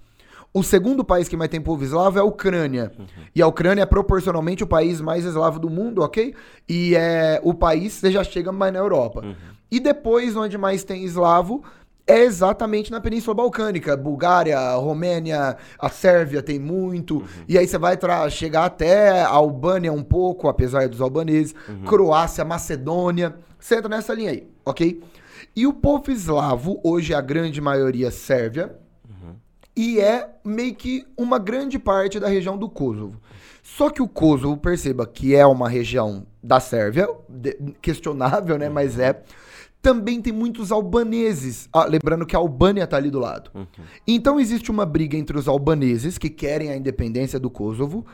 O 0.54 0.64
segundo 0.64 1.04
país 1.04 1.30
que 1.30 1.38
mais 1.38 1.50
tem 1.50 1.62
povo 1.62 1.84
eslavo 1.84 2.18
é 2.18 2.22
a 2.22 2.26
Ucrânia. 2.26 2.92
Uhum. 2.98 3.06
E 3.34 3.42
a 3.42 3.48
Ucrânia 3.48 3.84
é 3.84 3.86
proporcionalmente 3.86 4.64
o 4.64 4.68
país 4.68 5.00
mais 5.00 5.24
eslavo 5.24 5.60
do 5.60 5.70
mundo, 5.70 6.02
ok? 6.02 6.36
E 6.68 6.94
é 6.96 7.40
o 7.42 7.54
país, 7.54 7.94
você 7.94 8.12
já 8.12 8.24
chega 8.24 8.52
mais 8.52 8.74
na 8.74 8.80
Europa. 8.80 9.22
Uhum. 9.24 9.36
E 9.72 9.80
depois, 9.80 10.36
onde 10.36 10.58
mais 10.58 10.84
tem 10.84 11.06
eslavo, 11.06 11.64
é 12.06 12.24
exatamente 12.24 12.92
na 12.92 13.00
Península 13.00 13.34
Balcânica. 13.34 13.96
Bulgária, 13.96 14.60
Romênia, 14.76 15.56
a 15.80 15.90
Sérvia 15.90 16.42
tem 16.44 16.60
muito. 16.60 17.20
Uhum. 17.20 17.26
E 17.48 17.58
aí 17.58 17.66
você 17.66 17.78
vai 17.78 17.98
chegar 18.30 18.66
até 18.66 19.22
a 19.22 19.30
Albânia 19.30 19.94
um 19.94 20.04
pouco, 20.04 20.50
apesar 20.50 20.90
dos 20.90 21.00
albaneses. 21.00 21.56
Uhum. 21.70 21.84
Croácia, 21.84 22.44
Macedônia. 22.44 23.36
Você 23.58 23.76
entra 23.76 23.88
nessa 23.88 24.14
linha 24.14 24.32
aí, 24.32 24.50
ok? 24.66 25.02
E 25.56 25.66
o 25.66 25.72
povo 25.72 26.12
eslavo, 26.12 26.82
hoje 26.84 27.14
a 27.14 27.22
grande 27.22 27.62
maioria 27.62 28.12
sérvia, 28.12 28.76
e 29.76 30.00
é 30.00 30.30
meio 30.44 30.76
que 30.76 31.06
uma 31.18 31.40
grande 31.40 31.80
parte 31.80 32.20
da 32.20 32.28
região 32.28 32.58
do 32.58 32.70
Kosovo. 32.70 33.20
Só 33.64 33.90
que 33.90 34.02
o 34.02 34.08
Kosovo, 34.08 34.58
perceba 34.58 35.06
que 35.06 35.36
é 35.36 35.46
uma 35.46 35.70
região 35.70 36.26
da 36.44 36.60
Sérvia, 36.60 37.08
questionável, 37.82 38.58
né? 38.58 38.70
Mas 38.70 39.00
é. 39.00 39.22
Também 39.82 40.22
tem 40.22 40.32
muitos 40.32 40.72
albaneses. 40.72 41.68
Ah, 41.74 41.86
lembrando 41.86 42.26
que 42.26 42.36
a 42.36 42.40
Albânia 42.40 42.84
está 42.84 42.98
ali 42.98 43.10
do 43.10 43.18
lado. 43.18 43.50
Uhum. 43.56 43.66
Então 44.08 44.40
existe 44.40 44.70
uma 44.70 44.86
briga 44.86 45.18
entre 45.18 45.38
os 45.38 45.48
albaneses, 45.48 46.20
que 46.20 46.30
querem 46.30 46.70
a 46.70 46.78
independência 46.78 47.40
do 47.40 47.50
Kosovo, 47.50 48.06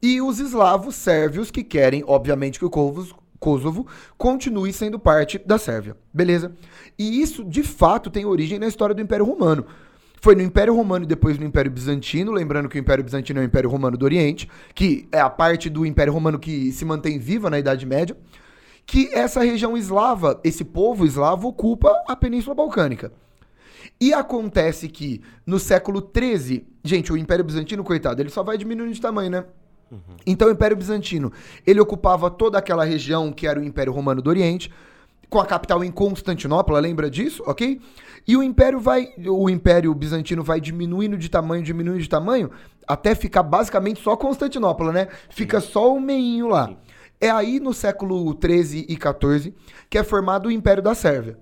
e 0.00 0.20
os 0.20 0.38
eslavos 0.38 0.94
sérvios, 0.94 1.50
que 1.50 1.64
querem, 1.64 2.04
obviamente, 2.06 2.60
que 2.60 2.64
o 2.64 2.70
Kosovo, 2.70 3.16
Kosovo 3.40 3.86
continue 4.16 4.72
sendo 4.72 4.98
parte 4.98 5.38
da 5.38 5.58
Sérvia. 5.58 5.96
Beleza? 6.12 6.52
E 6.98 7.20
isso, 7.20 7.44
de 7.44 7.62
fato, 7.62 8.10
tem 8.10 8.24
origem 8.24 8.58
na 8.58 8.68
história 8.68 8.94
do 8.94 9.00
Império 9.00 9.24
Romano. 9.24 9.66
Foi 10.26 10.34
no 10.34 10.42
Império 10.42 10.74
Romano 10.74 11.04
e 11.04 11.06
depois 11.06 11.38
no 11.38 11.46
Império 11.46 11.70
Bizantino, 11.70 12.32
lembrando 12.32 12.68
que 12.68 12.76
o 12.76 12.80
Império 12.80 13.04
Bizantino 13.04 13.38
é 13.38 13.42
o 13.42 13.46
Império 13.46 13.70
Romano 13.70 13.96
do 13.96 14.04
Oriente, 14.04 14.50
que 14.74 15.06
é 15.12 15.20
a 15.20 15.30
parte 15.30 15.70
do 15.70 15.86
Império 15.86 16.12
Romano 16.12 16.36
que 16.36 16.72
se 16.72 16.84
mantém 16.84 17.16
viva 17.16 17.48
na 17.48 17.60
Idade 17.60 17.86
Média, 17.86 18.16
que 18.84 19.08
essa 19.14 19.44
região 19.44 19.76
eslava, 19.76 20.40
esse 20.42 20.64
povo 20.64 21.06
eslavo 21.06 21.46
ocupa 21.46 22.02
a 22.08 22.16
Península 22.16 22.56
Balcânica. 22.56 23.12
E 24.00 24.12
acontece 24.12 24.88
que 24.88 25.22
no 25.46 25.60
século 25.60 26.00
XIII, 26.00 26.66
gente, 26.82 27.12
o 27.12 27.16
Império 27.16 27.44
Bizantino, 27.44 27.84
coitado, 27.84 28.20
ele 28.20 28.28
só 28.28 28.42
vai 28.42 28.58
diminuindo 28.58 28.92
de 28.92 29.00
tamanho, 29.00 29.30
né? 29.30 29.44
Uhum. 29.92 30.16
Então 30.26 30.48
o 30.48 30.50
Império 30.50 30.76
Bizantino, 30.76 31.32
ele 31.64 31.78
ocupava 31.78 32.28
toda 32.32 32.58
aquela 32.58 32.84
região 32.84 33.30
que 33.30 33.46
era 33.46 33.60
o 33.60 33.64
Império 33.64 33.92
Romano 33.92 34.20
do 34.20 34.28
Oriente, 34.28 34.72
com 35.30 35.38
a 35.38 35.46
capital 35.46 35.84
em 35.84 35.90
Constantinopla, 35.92 36.80
lembra 36.80 37.08
disso, 37.08 37.44
ok? 37.46 37.80
E 38.26 38.36
o 38.36 38.42
império 38.42 38.80
vai, 38.80 39.12
o 39.26 39.48
império 39.48 39.94
bizantino 39.94 40.42
vai 40.42 40.60
diminuindo 40.60 41.16
de 41.16 41.28
tamanho, 41.28 41.62
diminuindo 41.62 42.02
de 42.02 42.08
tamanho, 42.08 42.50
até 42.86 43.14
ficar 43.14 43.42
basicamente 43.42 44.02
só 44.02 44.16
Constantinopla, 44.16 44.92
né? 44.92 45.08
Fica 45.30 45.60
Sim. 45.60 45.68
só 45.68 45.94
o 45.94 46.00
meinho 46.00 46.48
lá. 46.48 46.68
Sim. 46.68 46.76
É 47.20 47.30
aí 47.30 47.60
no 47.60 47.72
século 47.72 48.34
13 48.34 48.86
e 48.88 48.96
14 48.96 49.54
que 49.88 49.96
é 49.96 50.02
formado 50.02 50.48
o 50.48 50.52
Império 50.52 50.82
da 50.82 50.94
Sérvia. 50.94 51.38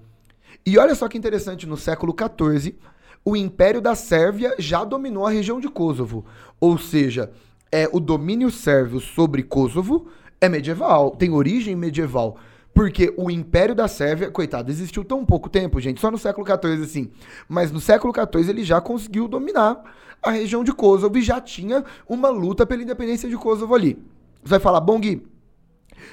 E 0.64 0.79
olha 0.79 0.95
só 0.95 1.09
que 1.09 1.19
interessante, 1.19 1.67
no 1.67 1.76
século 1.76 2.14
14, 2.14 2.79
o 3.25 3.37
Império 3.37 3.81
da 3.81 3.95
Sérvia 3.95 4.55
já 4.59 4.85
dominou 4.85 5.26
a 5.26 5.31
região 5.31 5.59
de 5.59 5.69
Kosovo. 5.69 6.25
Ou 6.61 6.79
seja, 6.79 7.33
é 7.73 7.88
o 7.93 7.99
domínio 7.99 8.50
sérvio 8.50 9.00
sobre 9.00 9.43
Kosovo 9.43 10.07
é 10.41 10.49
medieval, 10.49 11.11
tem 11.11 11.31
origem 11.31 11.75
medieval. 11.75 12.38
Porque 12.75 13.14
o 13.16 13.31
Império 13.31 13.75
da 13.75 13.87
Sérvia, 13.87 14.31
coitado, 14.31 14.71
existiu 14.71 15.04
tão 15.04 15.25
pouco 15.25 15.49
tempo, 15.49 15.81
gente, 15.81 16.00
só 16.00 16.11
no 16.11 16.19
século 16.19 16.45
XIV, 16.45 16.83
assim. 16.83 17.11
Mas 17.49 17.71
no 17.71 17.81
século 17.81 18.12
XIV 18.12 18.50
ele 18.50 18.64
já 18.64 18.81
conseguiu 18.81 19.28
dominar 19.28 19.81
a 20.21 20.31
região 20.31 20.64
de 20.64 20.73
Kosovo 20.73 21.16
e 21.16 21.23
já 21.23 21.40
tinha 21.40 21.85
uma 22.09 22.28
luta 22.28 22.66
pela 22.66 22.83
independência 22.83 23.28
de 23.28 23.37
Kosovo 23.37 23.75
ali. 23.75 23.97
Você 24.43 24.50
vai 24.50 24.61
falar, 24.61 24.81
bom, 24.81 24.99
Gui, 24.99 25.25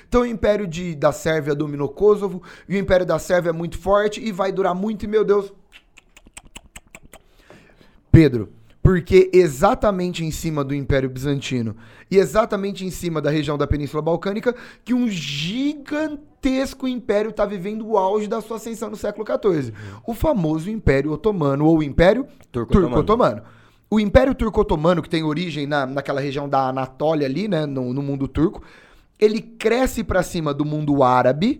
então 0.08 0.22
o 0.22 0.26
Império 0.26 0.68
de, 0.68 0.96
da 0.96 1.12
Sérvia 1.12 1.56
dominou 1.56 1.90
Kosovo, 1.90 2.42
e 2.68 2.76
o 2.76 2.80
Império 2.80 3.06
da 3.06 3.18
Sérvia 3.18 3.50
é 3.50 3.54
muito 3.54 3.78
forte 3.78 4.22
e 4.22 4.32
vai 4.32 4.52
durar 4.52 4.76
muito, 4.76 5.04
e 5.04 5.08
meu 5.08 5.24
Deus. 5.24 5.52
Pedro, 8.12 8.52
porque 8.82 9.30
exatamente 9.34 10.24
em 10.24 10.32
cima 10.32 10.64
do 10.64 10.74
Império 10.74 11.10
Bizantino 11.10 11.76
e 12.10 12.18
exatamente 12.18 12.86
em 12.86 12.90
cima 12.90 13.22
da 13.22 13.30
região 13.30 13.58
da 13.58 13.68
Península 13.68 14.02
Balcânica 14.02 14.56
que 14.84 14.94
um 14.94 15.08
gigantesco 15.08 16.88
império 16.88 17.30
está 17.30 17.46
vivendo 17.46 17.88
o 17.88 17.98
auge 17.98 18.28
da 18.28 18.42
sua 18.42 18.58
ascensão 18.58 18.90
no 18.90 18.96
século 18.96 19.26
XIV. 19.26 19.74
O 20.06 20.14
famoso 20.14 20.70
Império 20.70 21.12
Otomano 21.12 21.66
ou 21.66 21.84
Império 21.84 22.26
Turco-Otomano. 22.52 23.42
Turco 23.42 23.62
o 23.94 24.00
Império 24.00 24.34
Turco-Otomano, 24.34 25.02
que 25.02 25.10
tem 25.10 25.22
origem 25.22 25.68
na, 25.68 25.86
naquela 25.86 26.22
região 26.22 26.48
da 26.48 26.70
Anatólia 26.70 27.28
ali, 27.28 27.50
né, 27.50 27.66
no, 27.66 27.94
no 27.94 28.02
mundo 28.02 28.26
turco, 28.26 28.64
ele 29.20 29.42
cresce 29.42 30.02
para 30.02 30.24
cima 30.24 30.54
do 30.54 30.64
mundo 30.64 31.04
árabe. 31.04 31.60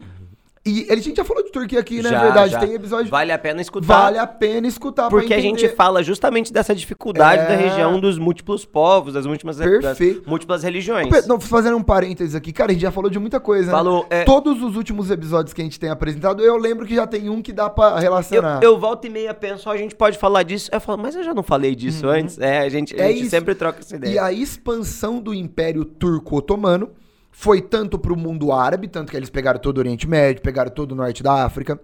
E 0.64 0.86
a 0.92 0.96
gente 0.96 1.16
já 1.16 1.24
falou 1.26 1.44
de 1.44 1.52
Turquia 1.52 1.80
aqui, 1.80 2.04
né? 2.04 2.10
Já, 2.12 2.22
verdade, 2.22 2.52
já. 2.52 2.60
tem 2.60 2.74
episódio. 2.74 3.10
Vale 3.10 3.32
a 3.32 3.38
pena 3.40 3.62
escutar. 3.62 3.88
Vale 4.04 4.20
a 4.20 4.28
pena 4.28 4.68
escutar 4.68 5.10
Porque 5.10 5.34
a 5.34 5.40
gente 5.42 5.68
fala 5.70 6.04
justamente 6.04 6.54
dessa 6.54 6.76
dificuldade 6.76 7.42
É. 7.42 7.48
da 7.48 7.56
região 7.56 8.00
dos 8.00 8.20
múltiplos 8.20 8.64
povos, 8.64 9.14
das 9.16 9.26
múltiplas, 9.26 9.58
das 9.58 9.68
Perfeito. 9.68 10.30
múltiplas 10.30 10.62
religiões. 10.62 11.10
Não, 11.26 11.40
fazendo 11.40 11.78
um 11.78 11.82
parênteses 11.82 12.36
aqui, 12.36 12.54
cara, 12.54 12.70
a 12.70 12.74
gente 12.74 12.84
já 12.84 12.92
falou 12.92 13.10
de 13.10 13.18
muita 13.18 13.40
coisa, 13.40 13.72
Falou, 13.72 14.02
né? 14.12 14.22
é- 14.22 14.24
Todos 14.24 14.62
os 14.62 14.76
últimos 14.76 15.10
episódios 15.10 15.52
que 15.52 15.62
a 15.62 15.64
gente 15.64 15.80
tem 15.80 15.90
apresentado, 15.90 16.44
eu 16.44 16.56
lembro 16.58 16.86
que 16.86 16.94
já 16.94 17.08
tem 17.08 17.28
um 17.28 17.42
que 17.42 17.52
dá 17.52 17.68
pra 17.68 17.90
Eu, 17.94 17.98
relacionar. 17.98 18.60
eu 18.62 18.78
volto 18.80 19.06
e 19.08 19.10
meia 19.10 19.34
penso, 19.34 19.68
a 19.68 19.76
gente 19.76 19.96
pode 19.96 20.20
falar 20.20 20.44
disso. 20.44 20.70
Eu 20.72 20.80
falo, 20.80 21.02
mas 21.02 21.16
eu 21.16 21.24
já 21.24 21.34
não 21.34 21.42
falei 21.42 21.74
disso 21.76 22.08
antes. 22.08 22.38
É, 22.38 22.60
a 22.60 22.70
gente, 22.70 22.94
a 23.02 23.10
É 23.10 23.14
gente 23.14 23.30
sempre 23.32 23.56
troca 23.56 23.80
essa 23.80 23.96
ideia. 23.96 24.14
E 24.14 24.20
a 24.20 24.32
expansão 24.32 25.20
do 25.20 25.34
Império 25.34 25.84
Turco-Otomano 25.84 26.92
foi 27.32 27.62
tanto 27.62 27.98
para 27.98 28.14
o 28.14 28.18
mundo 28.18 28.52
árabe, 28.52 28.88
tanto 28.88 29.12
que 29.12 29.18
eles 29.18 29.30
pegaram 29.30 29.60
todo 29.60 29.78
o 29.78 29.80
Oriente 29.80 30.08
Médio, 30.08 30.42
pegaram 30.42 30.70
todo 30.70 30.92
o 30.92 30.96
norte 30.96 31.24
da 31.24 31.46
África, 31.46 31.80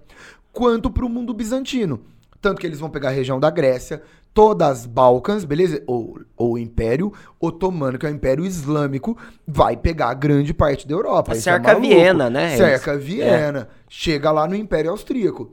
quanto 0.52 0.92
para 0.92 1.06
o 1.06 1.10
mundo 1.10 1.34
bizantino. 1.34 2.00
Tanto 2.42 2.60
que 2.62 2.68
eles 2.68 2.80
vão 2.80 2.90
pegar 2.90 3.10
a 3.10 3.12
região 3.12 3.40
da 3.40 3.50
Grécia, 3.50 4.02
todas 4.34 4.82
as 4.82 4.86
Balcãs, 4.86 5.44
beleza? 5.44 5.82
Ou 5.88 6.20
ou 6.38 6.54
o 6.54 6.58
Império 6.60 7.12
Otomano, 7.40 7.98
que 7.98 8.06
é 8.06 8.10
o 8.10 8.14
Império 8.14 8.46
Islâmico, 8.46 9.18
vai 9.48 9.76
pegar 9.76 10.14
grande 10.14 10.54
parte 10.54 10.88
da 10.88 10.94
Europa. 10.94 11.32
É 11.32 11.36
cerca 11.36 11.74
maluco. 11.74 11.88
Viena, 11.88 12.30
né? 12.30 12.54
É 12.54 12.58
Cerca 12.58 12.94
isso. 12.94 13.04
Viena. 13.04 13.68
Chega 13.90 14.30
lá 14.32 14.48
no 14.48 14.56
Império 14.56 14.92
Austríaco. 14.92 15.52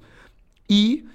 E 0.68 1.06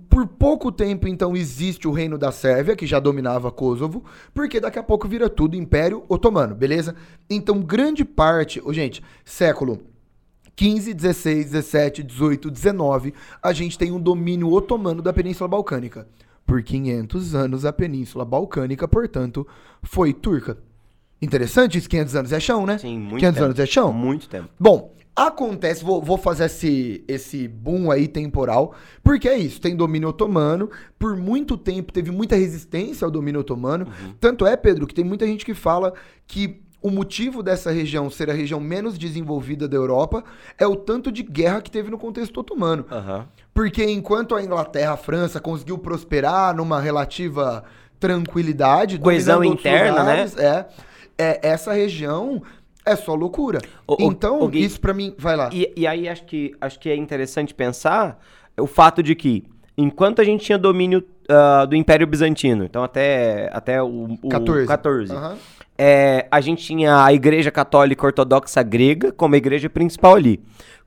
por 0.00 0.26
pouco 0.26 0.70
tempo, 0.70 1.08
então, 1.08 1.36
existe 1.36 1.88
o 1.88 1.92
reino 1.92 2.16
da 2.18 2.30
Sérvia, 2.30 2.76
que 2.76 2.86
já 2.86 2.98
dominava 2.98 3.50
Kosovo, 3.50 4.04
porque 4.32 4.60
daqui 4.60 4.78
a 4.78 4.82
pouco 4.82 5.08
vira 5.08 5.28
tudo 5.28 5.56
Império 5.56 6.04
Otomano, 6.08 6.54
beleza? 6.54 6.94
Então, 7.28 7.60
grande 7.60 8.04
parte, 8.04 8.60
ô, 8.64 8.72
gente, 8.72 9.02
século 9.24 9.80
15, 10.54 10.94
16, 10.94 11.44
17, 11.46 12.02
18, 12.02 12.50
19, 12.50 13.14
a 13.42 13.52
gente 13.52 13.78
tem 13.78 13.90
um 13.90 14.00
domínio 14.00 14.52
otomano 14.52 15.02
da 15.02 15.12
Península 15.12 15.48
Balcânica. 15.48 16.06
Por 16.44 16.62
500 16.62 17.34
anos, 17.34 17.64
a 17.64 17.72
Península 17.72 18.24
Balcânica, 18.24 18.86
portanto, 18.86 19.46
foi 19.82 20.12
turca. 20.12 20.58
Interessante 21.20 21.78
isso, 21.78 21.88
500 21.88 22.16
anos 22.16 22.32
é 22.32 22.40
chão, 22.40 22.66
né? 22.66 22.78
Sim, 22.78 22.98
muito 22.98 23.20
500 23.20 23.34
tempo. 23.34 23.44
anos 23.44 23.58
é 23.58 23.66
chão? 23.66 23.92
Muito 23.92 24.28
tempo. 24.28 24.48
Bom, 24.58 24.92
acontece, 25.14 25.84
vou, 25.84 26.00
vou 26.00 26.16
fazer 26.16 26.46
esse, 26.46 27.04
esse 27.06 27.46
boom 27.46 27.90
aí 27.90 28.08
temporal, 28.08 28.74
porque 29.02 29.28
é 29.28 29.36
isso, 29.36 29.60
tem 29.60 29.76
domínio 29.76 30.08
otomano, 30.08 30.70
por 30.98 31.16
muito 31.16 31.56
tempo 31.56 31.92
teve 31.92 32.10
muita 32.10 32.34
resistência 32.34 33.04
ao 33.04 33.10
domínio 33.10 33.40
otomano, 33.40 33.86
tanto 34.18 34.46
é, 34.46 34.56
Pedro, 34.56 34.86
que 34.86 34.94
tem 34.94 35.04
muita 35.04 35.26
gente 35.26 35.44
que 35.44 35.54
fala 35.54 35.92
que 36.26 36.62
o 36.82 36.90
motivo 36.90 37.42
dessa 37.42 37.70
região 37.70 38.10
ser 38.10 38.28
a 38.28 38.32
região 38.32 38.58
menos 38.58 38.98
desenvolvida 38.98 39.68
da 39.68 39.76
Europa 39.76 40.24
é 40.58 40.66
o 40.66 40.74
tanto 40.74 41.12
de 41.12 41.22
guerra 41.22 41.62
que 41.62 41.70
teve 41.70 41.90
no 41.90 41.96
contexto 41.96 42.40
otomano. 42.40 42.84
Aham. 42.90 43.28
Porque 43.54 43.84
enquanto 43.84 44.34
a 44.34 44.42
Inglaterra, 44.42 44.94
a 44.94 44.96
França 44.96 45.38
conseguiu 45.38 45.78
prosperar 45.78 46.56
numa 46.56 46.80
relativa 46.80 47.62
tranquilidade, 48.00 48.98
Coesão 48.98 49.44
interna, 49.44 50.02
né? 50.02 50.24
lugares, 50.24 50.36
É, 50.36 50.66
é, 51.16 51.40
essa 51.42 51.72
região 51.72 52.42
é 52.84 52.96
só 52.96 53.14
loucura. 53.14 53.60
O- 53.86 53.96
então, 54.00 54.40
o 54.42 54.48
Gui- 54.48 54.64
isso 54.64 54.80
pra 54.80 54.92
mim, 54.94 55.14
vai 55.18 55.36
lá. 55.36 55.50
E, 55.52 55.72
e 55.76 55.86
aí 55.86 56.08
acho 56.08 56.24
que, 56.24 56.54
acho 56.60 56.78
que 56.78 56.88
é 56.90 56.96
interessante 56.96 57.54
pensar 57.54 58.18
o 58.58 58.66
fato 58.66 59.02
de 59.02 59.14
que, 59.14 59.44
enquanto 59.78 60.20
a 60.20 60.24
gente 60.24 60.44
tinha 60.44 60.58
domínio 60.58 61.02
ah, 61.28 61.64
do 61.64 61.76
Império 61.76 62.06
Bizantino, 62.06 62.64
então 62.64 62.82
até, 62.82 63.48
até 63.52 63.82
o, 63.82 64.18
o 64.22 64.28
14. 64.28 64.66
14, 64.66 65.12
Aham. 65.14 65.36
é, 65.78 66.26
a 66.30 66.40
gente 66.40 66.64
tinha 66.64 67.04
a 67.04 67.12
Igreja 67.12 67.50
Católica 67.50 68.04
Ortodoxa 68.04 68.62
Grega 68.62 69.12
como 69.12 69.34
a 69.34 69.38
igreja 69.38 69.70
principal 69.70 70.14
ali. 70.16 70.40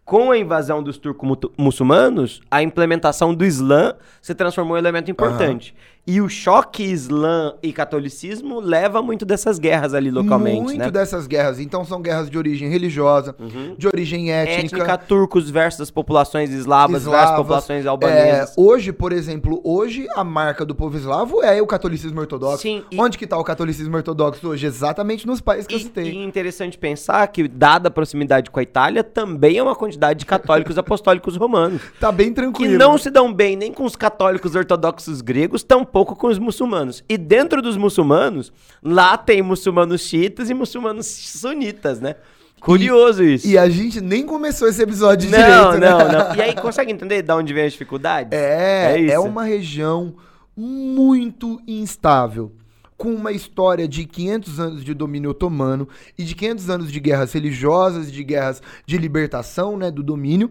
Com 0.03 0.29
a 0.29 0.37
invasão 0.37 0.83
dos 0.83 0.99
turco-muçulmanos, 0.99 2.41
a 2.51 2.61
implementação 2.61 3.33
do 3.33 3.43
Islã 3.45 3.95
se 4.21 4.35
transformou 4.35 4.75
em 4.75 4.79
um 4.79 4.83
elemento 4.83 5.09
importante. 5.09 5.73
E 6.07 6.21
o 6.21 6.29
choque 6.29 6.83
Islã 6.83 7.55
e 7.63 7.73
catolicismo 7.73 8.59
leva 8.59 9.01
muito 9.01 9.25
dessas 9.25 9.57
guerras 9.57 9.95
ali 9.95 10.11
localmente, 10.11 10.61
Muito 10.61 10.77
né? 10.77 10.85
Uhum. 10.85 10.91
dessas 10.91 11.25
guerras. 11.25 11.59
Então 11.59 11.83
são 11.83 11.99
guerras 11.99 12.29
de 12.29 12.37
origem 12.37 12.69
religiosa, 12.69 13.35
de 13.75 13.87
origem 13.87 14.31
étnica. 14.31 14.77
Étnica, 14.77 14.97
turcos 14.99 15.49
versus 15.49 15.89
populações 15.89 16.51
eslavas, 16.51 17.03
versus 17.05 17.07
eslavas. 17.11 17.37
populações 17.37 17.85
É, 17.85 17.87
albanesas. 17.89 18.53
hoje, 18.55 18.93
por 18.93 19.11
exemplo, 19.11 19.59
hoje 19.63 20.05
a 20.15 20.23
marca 20.23 20.63
do 20.63 20.75
povo 20.75 20.95
eslavo 20.95 21.41
é 21.41 21.59
o 21.59 21.65
catolicismo 21.65 22.19
ortodoxo. 22.19 22.59
Sim, 22.61 22.83
e- 22.91 23.01
Onde 23.01 23.17
que 23.17 23.25
tá 23.25 23.35
o 23.39 23.43
catolicismo 23.43 23.95
ortodoxo 23.97 24.47
hoje? 24.47 24.67
Exatamente 24.67 25.25
nos 25.25 25.41
países 25.41 25.65
que 25.65 25.73
eu 25.73 25.79
E, 25.79 25.83
citei. 25.83 26.11
e 26.11 26.23
interessante 26.23 26.77
pensar 26.77 27.25
que, 27.29 27.47
dada 27.47 27.87
a 27.87 27.91
proximidade 27.91 28.51
com 28.51 28.59
a 28.59 28.63
Itália, 28.63 29.03
também 29.03 29.57
é 29.57 29.63
uma 29.63 29.75
quantidade 29.75 30.19
de 30.19 30.25
católicos 30.27 30.77
apostólicos 30.77 31.35
romanos. 31.35 31.81
Tá 31.99 32.11
bem 32.11 32.27
Que 32.27 32.35
tranquilo. 32.35 32.77
não 32.77 32.95
se 32.95 33.09
dão 33.09 33.33
bem 33.33 33.55
nem 33.55 33.73
com 33.73 33.85
os 33.85 33.95
católicos 33.95 34.53
ortodoxos 34.53 35.19
gregos, 35.21 35.63
tampouco 35.63 35.94
com 36.03 36.27
os 36.27 36.39
muçulmanos. 36.39 37.03
E 37.07 37.17
dentro 37.17 37.61
dos 37.61 37.77
muçulmanos, 37.77 38.51
lá 38.83 39.15
tem 39.15 39.41
muçulmanos 39.41 40.01
xiitas 40.01 40.49
e 40.49 40.53
muçulmanos 40.53 41.05
sunitas, 41.05 42.01
né? 42.01 42.15
Curioso 42.59 43.23
isso. 43.23 43.47
E 43.47 43.57
a 43.57 43.69
gente 43.69 44.01
nem 44.01 44.25
começou 44.25 44.67
esse 44.67 44.81
episódio 44.81 45.29
não, 45.29 45.37
direito, 45.37 45.79
né? 45.79 45.89
não, 45.89 46.11
não. 46.11 46.35
E 46.35 46.41
aí, 46.41 46.55
consegue 46.55 46.91
entender 46.91 47.21
de 47.21 47.31
onde 47.31 47.53
vem 47.53 47.65
a 47.65 47.69
dificuldade? 47.69 48.29
É, 48.35 48.93
É 48.95 48.99
isso. 48.99 49.13
é 49.13 49.19
uma 49.19 49.43
região 49.43 50.15
muito 50.57 51.61
instável, 51.67 52.51
com 52.97 53.13
uma 53.13 53.31
história 53.31 53.87
de 53.87 54.05
500 54.05 54.59
anos 54.59 54.83
de 54.83 54.93
domínio 54.93 55.29
otomano 55.29 55.87
e 56.17 56.23
de 56.23 56.33
500 56.33 56.69
anos 56.69 56.91
de 56.91 56.99
guerras 56.99 57.33
religiosas, 57.33 58.11
de 58.11 58.23
guerras 58.23 58.61
de 58.85 58.97
libertação, 58.97 59.77
né, 59.77 59.91
do 59.91 60.01
domínio. 60.01 60.49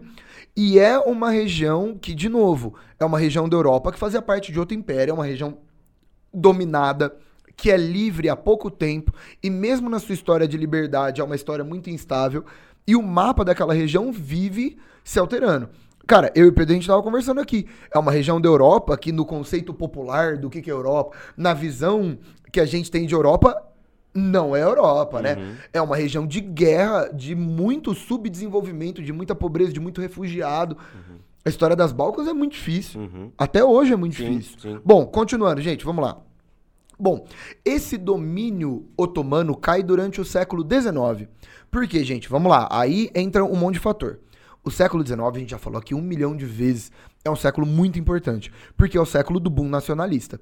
E 0.55 0.79
é 0.79 0.97
uma 0.97 1.29
região 1.29 1.97
que, 1.97 2.13
de 2.13 2.29
novo, 2.29 2.75
é 2.97 3.03
uma 3.03 3.19
região 3.19 3.49
da 3.49 3.57
Europa 3.57 3.91
que 3.91 3.99
fazia 3.99 4.21
parte 4.21 4.51
de 4.51 4.59
outro 4.59 4.75
império, 4.75 5.11
é 5.11 5.13
uma 5.13 5.25
região 5.25 5.57
dominada, 6.33 7.13
que 7.57 7.69
é 7.69 7.77
livre 7.77 8.29
há 8.29 8.35
pouco 8.35 8.71
tempo, 8.71 9.13
e 9.43 9.49
mesmo 9.49 9.89
na 9.89 9.99
sua 9.99 10.13
história 10.13 10.47
de 10.47 10.57
liberdade 10.57 11.19
é 11.19 11.23
uma 11.23 11.35
história 11.35 11.63
muito 11.63 11.89
instável, 11.89 12.45
e 12.87 12.95
o 12.95 13.01
mapa 13.01 13.43
daquela 13.43 13.73
região 13.73 14.11
vive 14.11 14.77
se 15.03 15.19
alterando. 15.19 15.69
Cara, 16.07 16.31
eu 16.35 16.45
e 16.45 16.49
o 16.49 16.53
Pedro 16.53 16.71
a 16.71 16.75
gente 16.75 16.87
tava 16.87 17.01
conversando 17.01 17.41
aqui. 17.41 17.67
É 17.91 17.97
uma 17.97 18.11
região 18.11 18.39
da 18.39 18.47
Europa 18.47 18.95
que, 18.95 19.11
no 19.11 19.25
conceito 19.25 19.73
popular 19.73 20.37
do 20.37 20.51
que, 20.51 20.61
que 20.61 20.69
é 20.69 20.73
Europa, 20.73 21.17
na 21.35 21.51
visão 21.53 22.17
que 22.51 22.59
a 22.59 22.65
gente 22.65 22.91
tem 22.91 23.07
de 23.07 23.15
Europa, 23.15 23.59
não 24.15 24.55
é 24.55 24.63
Europa, 24.63 25.21
né? 25.21 25.57
É 25.73 25.81
uma 25.81 25.95
região 25.97 26.25
de 26.25 26.39
guerra, 26.39 27.09
de 27.13 27.35
muito 27.35 27.93
subdesenvolvimento, 27.93 29.03
de 29.03 29.11
muita 29.11 29.35
pobreza, 29.35 29.73
de 29.73 29.79
muito 29.79 29.99
refugiado. 29.99 30.77
A 31.43 31.49
história 31.49 31.75
das 31.75 31.91
Balcãs 31.91 32.27
é 32.27 32.33
muito 32.33 32.53
difícil. 32.53 33.01
Uhum. 33.01 33.31
Até 33.37 33.63
hoje 33.63 33.93
é 33.93 33.95
muito 33.95 34.15
Sim, 34.15 34.37
difícil. 34.39 34.59
sim. 34.59 34.79
Bom, 34.83 35.05
continuando, 35.05 35.61
gente, 35.61 35.85
vamos 35.85 36.03
lá. 36.03 36.17
Bom, 36.97 37.27
esse 37.63 37.97
domínio 37.97 38.87
otomano 38.97 39.55
cai 39.55 39.83
durante 39.83 40.21
o 40.21 40.25
século 40.25 40.63
XIX. 40.63 41.29
Por 41.69 41.85
quê, 41.87 42.03
gente? 42.03 42.29
Vamos 42.29 42.49
lá. 42.49 42.69
Aí 42.71 43.11
entra 43.13 43.43
um 43.43 43.55
monte 43.55 43.75
de 43.75 43.79
fator. 43.81 44.19
O 44.63 44.71
século 44.71 45.05
XIX, 45.05 45.21
a 45.21 45.39
gente 45.39 45.51
já 45.51 45.59
falou 45.59 45.77
aqui 45.77 45.93
um 45.93 46.01
milhão 46.01 46.35
de 46.35 46.45
vezes, 46.45 46.91
é 47.23 47.29
um 47.29 47.35
século 47.35 47.67
muito 47.67 47.99
importante, 47.99 48.51
porque 48.75 48.97
é 48.97 49.01
o 49.01 49.05
século 49.05 49.39
do 49.39 49.49
boom 49.49 49.67
nacionalista. 49.67 50.39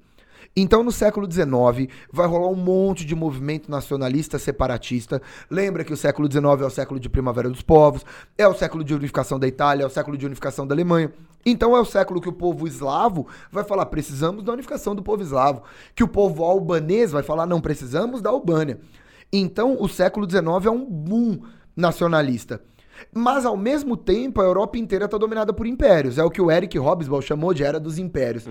Então, 0.56 0.84
no 0.84 0.92
século 0.92 1.30
XIX, 1.32 1.92
vai 2.12 2.28
rolar 2.28 2.50
um 2.50 2.56
monte 2.56 3.06
de 3.06 3.16
movimento 3.16 3.70
nacionalista 3.70 4.38
separatista. 4.38 5.22
Lembra 5.50 5.84
que 5.84 5.94
o 5.94 5.98
século 5.98 6.32
XIX 6.32 6.46
é 6.62 6.66
o 6.66 6.70
século 6.70 7.00
de 7.00 7.10
primavera 7.10 7.50
dos 7.50 7.62
povos, 7.62 8.06
é 8.38 8.48
o 8.48 8.54
século 8.54 8.84
de 8.84 8.94
unificação 8.94 9.40
da 9.40 9.48
Itália, 9.48 9.84
é 9.84 9.88
o 9.88 9.90
século 9.90 10.18
de 10.18 10.26
unificação 10.26 10.66
da 10.68 10.76
Alemanha. 10.76 11.12
Então, 11.46 11.76
é 11.76 11.80
o 11.80 11.86
século 11.86 12.22
que 12.22 12.30
o 12.30 12.34
povo 12.34 12.68
eslavo 12.68 13.28
vai 13.52 13.64
falar: 13.64 13.86
precisamos 13.88 14.44
da 14.44 14.54
unificação 14.54 14.96
do 14.96 15.04
povo 15.04 15.22
eslavo. 15.22 15.64
Que 15.94 16.04
o 16.04 16.08
povo 16.08 16.44
albanês 16.44 17.12
vai 17.12 17.24
falar: 17.24 17.46
não, 17.46 17.60
precisamos 17.60 18.22
da 18.22 18.30
Albânia. 18.30 18.80
Então, 19.32 19.78
o 19.80 19.90
século 19.90 20.30
XIX 20.30 20.66
é 20.66 20.70
um 20.70 20.86
boom 20.86 21.42
nacionalista. 21.76 22.62
Mas, 23.12 23.46
ao 23.46 23.58
mesmo 23.58 23.98
tempo, 23.98 24.42
a 24.42 24.44
Europa 24.44 24.78
inteira 24.78 25.06
está 25.06 25.18
dominada 25.18 25.52
por 25.52 25.66
impérios. 25.66 26.18
É 26.18 26.24
o 26.24 26.30
que 26.30 26.42
o 26.42 26.52
Eric 26.52 26.78
Hobsbawm 26.78 27.22
chamou 27.22 27.54
de 27.54 27.64
Era 27.64 27.80
dos 27.80 27.98
Impérios. 27.98 28.46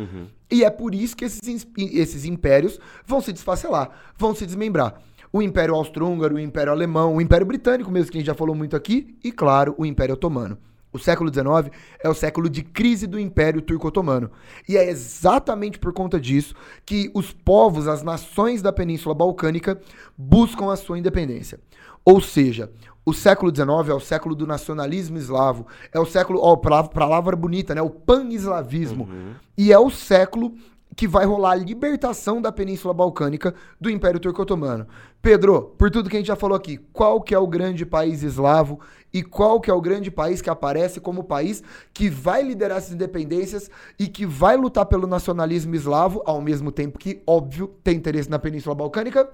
E 0.51 0.65
é 0.65 0.71
por 0.71 0.95
isso 0.95 1.17
que 1.17 1.25
esses, 1.25 1.67
esses 1.77 2.25
impérios 2.25 2.79
vão 3.07 3.21
se 3.21 3.33
desfacelar, 3.33 3.91
vão 4.17 4.35
se 4.35 4.45
desmembrar. 4.45 5.01
O 5.33 5.41
Império 5.41 5.75
Austro-Húngaro, 5.75 6.35
o 6.35 6.41
Império 6.41 6.73
Alemão, 6.73 7.17
o 7.17 7.21
Império 7.21 7.47
Britânico, 7.47 7.91
mesmo 7.91 8.11
que 8.11 8.19
a 8.19 8.21
gente 8.21 8.27
já 8.27 8.35
falou 8.35 8.55
muito 8.55 8.77
aqui, 8.77 9.17
e, 9.25 9.33
claro, 9.33 9.75
o 9.79 9.87
Império 9.87 10.15
Otomano. 10.15 10.59
O 10.93 10.99
século 10.99 11.33
XIX 11.33 11.75
é 12.05 12.09
o 12.09 12.15
século 12.15 12.51
de 12.51 12.63
crise 12.63 13.07
do 13.07 13.19
Império 13.19 13.63
Turco-Otomano. 13.63 14.31
E 14.69 14.77
é 14.77 14.91
exatamente 14.91 15.79
por 15.79 15.95
conta 15.95 16.21
disso 16.21 16.55
que 16.85 17.11
os 17.15 17.33
povos, 17.33 17.89
as 17.89 18.03
nações 18.03 18.61
da 18.61 18.71
Península 18.71 19.15
Balcânica 19.15 19.81
buscam 20.19 20.71
a 20.71 20.77
sua 20.77 20.99
independência. 20.99 21.59
Ou 22.05 22.21
seja, 22.21 22.71
o 23.05 23.13
século 23.13 23.55
XIX 23.55 23.89
é 23.89 23.95
o 23.95 24.01
século 24.01 24.35
do 24.35 24.47
nacionalismo 24.47 25.19
eslavo, 25.19 25.67
é 25.93 25.99
o 25.99 26.07
século, 26.07 26.41
ó, 26.41 26.57
palavra, 26.57 26.91
palavra 26.91 27.37
bonita, 27.37 27.75
né? 27.75 27.83
O 27.83 27.91
pan-eslavismo. 27.91 29.09
E 29.57 29.73
é 29.73 29.79
o 29.79 29.91
século 29.91 30.55
que 30.95 31.09
vai 31.09 31.25
rolar 31.25 31.53
a 31.53 31.57
libertação 31.57 32.41
da 32.41 32.53
Península 32.53 32.93
Balcânica 32.93 33.55
do 33.81 33.91
Império 33.91 34.21
Turco-Otomano. 34.21 34.87
Pedro, 35.21 35.75
por 35.79 35.91
tudo 35.91 36.11
que 36.11 36.17
a 36.17 36.21
gente 36.21 36.27
já 36.27 36.37
falou 36.37 36.57
aqui, 36.57 36.79
qual 36.93 37.21
que 37.21 37.35
é 37.35 37.39
o 37.39 37.47
grande 37.47 37.87
país 37.87 38.23
eslavo 38.23 38.81
e 39.13 39.23
qual 39.23 39.61
que 39.61 39.71
é 39.71 39.75
o 39.75 39.81
grande 39.81 40.11
país 40.11 40.43
que 40.43 40.51
aparece 40.51 41.01
como 41.01 41.25
país 41.25 41.63
que 41.95 42.09
vai 42.11 42.43
liderar 42.43 42.79
essas 42.79 42.93
independências 42.93 43.71
e 43.99 44.07
que 44.07 44.27
vai 44.27 44.57
lutar 44.57 44.87
pelo 44.87 45.07
nacionalismo 45.07 45.75
eslavo, 45.75 46.23
ao 46.27 46.41
mesmo 46.41 46.71
tempo 46.71 46.99
que, 46.99 47.23
óbvio, 47.27 47.69
tem 47.83 47.97
interesse 47.97 48.29
na 48.29 48.39
Península 48.39 48.75
Balcânica? 48.75 49.29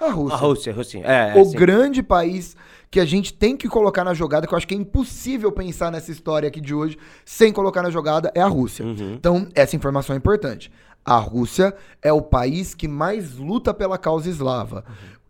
A 0.00 0.10
Rússia. 0.10 0.34
A 0.34 0.38
Rússia, 0.38 0.72
a 0.72 0.76
Rússia. 0.76 0.98
É, 1.04 1.40
o 1.40 1.44
sim. 1.44 1.56
grande 1.56 2.02
país 2.02 2.56
que 2.90 3.00
a 3.00 3.04
gente 3.04 3.32
tem 3.32 3.56
que 3.56 3.68
colocar 3.68 4.04
na 4.04 4.12
jogada, 4.12 4.46
que 4.46 4.52
eu 4.52 4.56
acho 4.56 4.68
que 4.68 4.74
é 4.74 4.76
impossível 4.76 5.50
pensar 5.50 5.90
nessa 5.90 6.10
história 6.12 6.46
aqui 6.46 6.60
de 6.60 6.74
hoje 6.74 6.98
sem 7.24 7.52
colocar 7.52 7.82
na 7.82 7.90
jogada, 7.90 8.30
é 8.34 8.40
a 8.42 8.46
Rússia. 8.46 8.84
Uhum. 8.84 9.14
Então, 9.14 9.48
essa 9.54 9.74
informação 9.74 10.14
é 10.14 10.18
importante. 10.18 10.70
A 11.04 11.16
Rússia 11.16 11.74
é 12.02 12.12
o 12.12 12.20
país 12.20 12.74
que 12.74 12.86
mais 12.86 13.36
luta 13.36 13.72
pela 13.72 13.96
causa 13.96 14.28
eslava. 14.28 14.84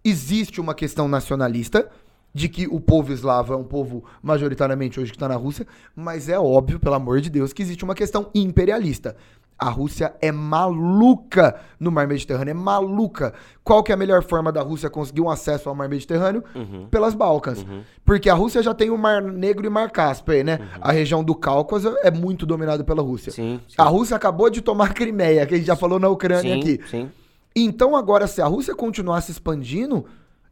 Existe 0.05 0.61
uma 0.61 0.75
questão 0.75 1.07
nacionalista 1.07 1.89
de 2.35 2.49
que 2.49 2.67
o 2.67 2.81
povo 2.81 3.13
eslavo 3.13 3.53
é 3.53 3.57
um 3.57 3.65
povo 3.65 4.05
majoritariamente 4.23 4.99
hoje 4.99 5.11
que 5.11 5.17
está 5.17 5.29
na 5.29 5.37
Rússia, 5.37 5.67
mas 5.95 6.29
é 6.29 6.39
óbvio, 6.39 6.81
pelo 6.81 6.95
amor 6.95 7.21
de 7.21 7.31
Deus, 7.31 7.53
que 7.53 7.63
existe 7.63 7.85
uma 7.85 7.95
questão 7.95 8.31
imperialista. 8.35 9.17
A 9.59 9.69
Rússia 9.69 10.15
é 10.21 10.33
maluca 10.33 11.61
no 11.79 11.91
mar 11.93 12.07
Mediterrâneo, 12.09 12.51
é 12.51 12.55
maluca. 12.55 13.33
Qual 13.63 13.83
que 13.83 13.93
é 13.93 13.95
a 13.95 13.99
melhor 13.99 14.23
forma 14.25 14.51
da 14.51 14.61
Rússia 14.61 14.91
conseguir 14.91 15.21
um 15.21 15.31
acesso 15.31 15.69
ao 15.69 15.75
mar 15.75 15.89
Mediterrâneo? 15.89 16.43
Uhum. 16.55 16.89
Pelas 16.91 17.15
Balcãs. 17.15 17.65
Porque 18.05 18.29
a 18.29 18.35
Rússia 18.35 18.63
já 18.63 18.75
tem 18.75 18.91
o 18.91 18.99
Mar 18.99 19.23
Negro 19.23 19.65
e 19.65 19.69
o 19.69 19.71
Mar 19.71 19.91
Cáspio 19.91 20.45
né? 20.45 20.59
A 20.81 20.91
região 20.91 21.23
do 21.23 21.35
Cáucaso 21.35 21.97
é 22.03 22.11
muito 22.11 22.45
dominada 22.45 22.83
pela 22.83 23.03
Rússia. 23.03 23.31
Sim, 23.31 23.61
sim. 23.69 23.75
A 23.79 23.85
Rússia 23.85 24.17
acabou 24.17 24.51
de 24.51 24.61
tomar 24.61 24.87
a 24.87 24.93
Crimeia, 24.93 25.47
que 25.47 25.55
a 25.55 25.57
gente 25.57 25.67
já 25.67 25.77
falou 25.77 25.99
na 26.01 26.09
Ucrânia 26.09 26.55
sim, 26.55 26.61
aqui. 26.61 26.81
Sim, 26.91 27.11
Então 27.55 27.95
agora, 27.95 28.27
se 28.27 28.43
a 28.43 28.47
Rússia 28.47 28.75
continuar 28.75 29.21
se 29.21 29.31
expandindo, 29.31 30.05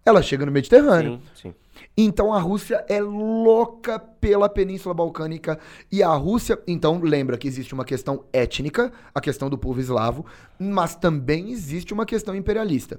ela 0.04 0.22
chega 0.22 0.46
no 0.46 0.52
Mediterrâneo. 0.52 1.20
sim, 1.34 1.48
sim. 1.48 1.54
Então 2.02 2.32
a 2.32 2.38
Rússia 2.38 2.82
é 2.88 2.98
louca 2.98 3.98
pela 3.98 4.48
Península 4.48 4.94
Balcânica 4.94 5.58
e 5.92 6.02
a 6.02 6.08
Rússia, 6.14 6.58
então 6.66 6.98
lembra 6.98 7.36
que 7.36 7.46
existe 7.46 7.74
uma 7.74 7.84
questão 7.84 8.24
étnica, 8.32 8.90
a 9.14 9.20
questão 9.20 9.50
do 9.50 9.58
povo 9.58 9.80
eslavo, 9.80 10.24
mas 10.58 10.94
também 10.94 11.50
existe 11.50 11.92
uma 11.92 12.06
questão 12.06 12.34
imperialista. 12.34 12.98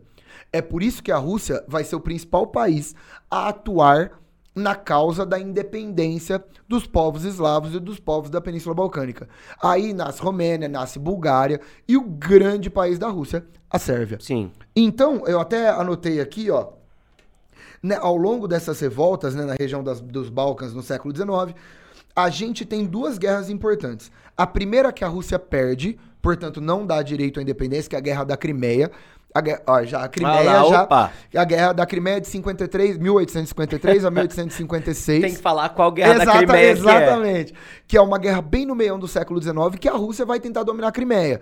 É 0.54 0.62
por 0.62 0.84
isso 0.84 1.02
que 1.02 1.12
a 1.12 1.18
Rússia 1.18 1.66
vai 1.68 1.84
ser 1.84 1.96
o 1.96 2.00
principal 2.00 2.46
país 2.46 2.94
a 3.28 3.50
atuar 3.50 4.22
na 4.54 4.76
causa 4.76 5.26
da 5.26 5.40
independência 5.40 6.44
dos 6.68 6.86
povos 6.86 7.24
eslavos 7.24 7.74
e 7.74 7.80
dos 7.80 8.00
povos 8.00 8.30
da 8.30 8.40
Península 8.40 8.76
Balcânica. 8.76 9.28
Aí 9.60 9.96
nasce 9.96 10.22
Romênia, 10.22 10.70
nasce 10.70 11.00
Bulgária 11.00 11.60
e 11.88 11.98
o 11.98 12.04
grande 12.04 12.70
país 12.70 13.00
da 13.00 13.10
Rússia, 13.10 13.44
a 13.68 13.80
Sérvia. 13.80 14.20
Sim. 14.22 14.52
Então, 14.76 15.26
eu 15.26 15.40
até 15.40 15.70
anotei 15.70 16.22
aqui, 16.22 16.52
ó, 16.52 16.81
né, 17.82 17.98
ao 18.00 18.16
longo 18.16 18.48
dessas 18.48 18.80
revoltas, 18.80 19.34
né, 19.36 19.44
na 19.46 19.56
região 19.60 19.84
das- 19.84 20.02
dos 20.02 20.30
Balcãs 20.30 20.74
no 20.74 20.84
século 20.84 21.16
XIX, 21.16 21.56
a 22.16 22.30
gente 22.30 22.66
tem 22.66 22.86
duas 22.86 23.18
guerras 23.18 23.50
importantes. 23.50 24.12
A 24.38 24.46
primeira 24.46 24.92
que 24.92 25.04
a 25.04 25.08
Rússia 25.08 25.40
perde, 25.40 25.98
portanto 26.22 26.60
não 26.62 26.86
dá 26.86 27.02
direito 27.02 27.40
à 27.40 27.44
independência, 27.44 27.90
que 27.90 27.96
é 27.96 28.00
a 28.00 28.02
Guerra 28.02 28.24
da 28.24 28.38
Crimeia. 28.38 28.92
A, 29.34 29.42
ó, 29.66 29.84
já, 29.84 30.04
a 30.04 30.10
Crimeia 30.10 30.42
lá, 30.44 30.70
já... 30.70 30.84
opa. 30.84 31.12
A 31.34 31.44
Guerra 31.46 31.72
da 31.72 31.86
Crimeia 31.86 32.18
é 32.18 32.20
de 32.20 32.28
53, 32.28 32.98
1853 32.98 34.04
a 34.04 34.12
1856. 34.12 35.22
Tem 35.22 35.34
que 35.34 35.40
falar 35.42 35.70
qual 35.70 35.90
guerra 35.92 36.16
da 36.16 36.24
Exata- 36.24 36.38
Crimeia 36.40 36.60
que 36.60 36.68
é. 36.68 36.72
Exatamente. 36.72 37.54
Que 37.88 37.98
é 37.98 38.02
uma 38.02 38.18
guerra 38.18 38.42
bem 38.42 38.66
no 38.66 38.76
meião 38.76 39.00
do 39.00 39.08
século 39.08 39.42
XIX, 39.42 39.56
que 39.80 39.88
a 39.88 39.94
Rússia 39.94 40.26
vai 40.26 40.40
tentar 40.40 40.64
dominar 40.64 40.90
a 40.90 40.92
Crimeia. 40.92 41.40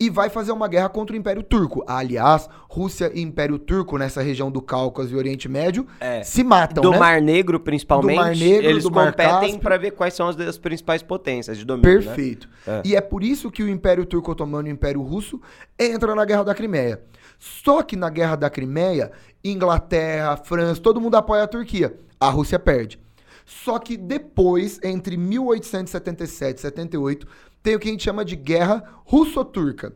E 0.00 0.08
vai 0.08 0.30
fazer 0.30 0.50
uma 0.50 0.66
guerra 0.66 0.88
contra 0.88 1.14
o 1.14 1.18
Império 1.18 1.42
Turco. 1.42 1.84
Aliás, 1.86 2.48
Rússia 2.70 3.12
e 3.14 3.20
Império 3.20 3.58
Turco, 3.58 3.98
nessa 3.98 4.22
região 4.22 4.50
do 4.50 4.62
Cáucaso 4.62 5.12
e 5.12 5.16
Oriente 5.16 5.46
Médio, 5.46 5.86
É. 6.00 6.22
se 6.22 6.42
matam, 6.42 6.82
do 6.82 6.90
né? 6.92 6.98
Mar 6.98 7.20
Negro, 7.20 7.60
principalmente, 7.60 8.16
Do 8.16 8.22
Mar 8.22 8.34
Negro, 8.34 8.66
eles 8.66 8.84
do 8.84 8.90
competem 8.90 9.58
para 9.58 9.76
ver 9.76 9.90
quais 9.90 10.14
são 10.14 10.26
as, 10.28 10.40
as 10.40 10.56
principais 10.56 11.02
potências 11.02 11.58
de 11.58 11.66
domínio. 11.66 11.98
né? 11.98 12.04
Perfeito. 12.06 12.48
É. 12.66 12.80
E 12.82 12.96
é 12.96 13.00
por 13.02 13.22
isso 13.22 13.50
que 13.50 13.62
o 13.62 13.68
Império 13.68 14.06
Turco-Otomano 14.06 14.68
e 14.68 14.70
o 14.70 14.72
Império 14.72 15.02
Russo 15.02 15.38
entram 15.78 16.14
na 16.14 16.24
Guerra 16.24 16.44
da 16.44 16.54
Crimeia. 16.54 17.02
Só 17.38 17.82
que 17.82 17.94
na 17.94 18.08
Guerra 18.08 18.36
da 18.36 18.48
Crimeia, 18.48 19.12
Inglaterra, 19.44 20.36
França, 20.38 20.80
todo 20.80 21.00
mundo 21.00 21.16
apoia 21.16 21.42
a 21.42 21.46
Turquia. 21.46 21.94
A 22.18 22.30
Rússia 22.30 22.58
perde. 22.58 22.98
Só 23.44 23.78
que 23.78 23.96
depois, 23.96 24.78
entre 24.82 25.16
1877 25.16 26.58
e 26.58 26.60
78, 26.60 27.26
tem 27.62 27.74
o 27.74 27.78
que 27.80 27.88
a 27.88 27.90
gente 27.92 28.04
chama 28.04 28.24
de 28.24 28.36
Guerra 28.36 28.82
Russo-Turca. 29.04 29.94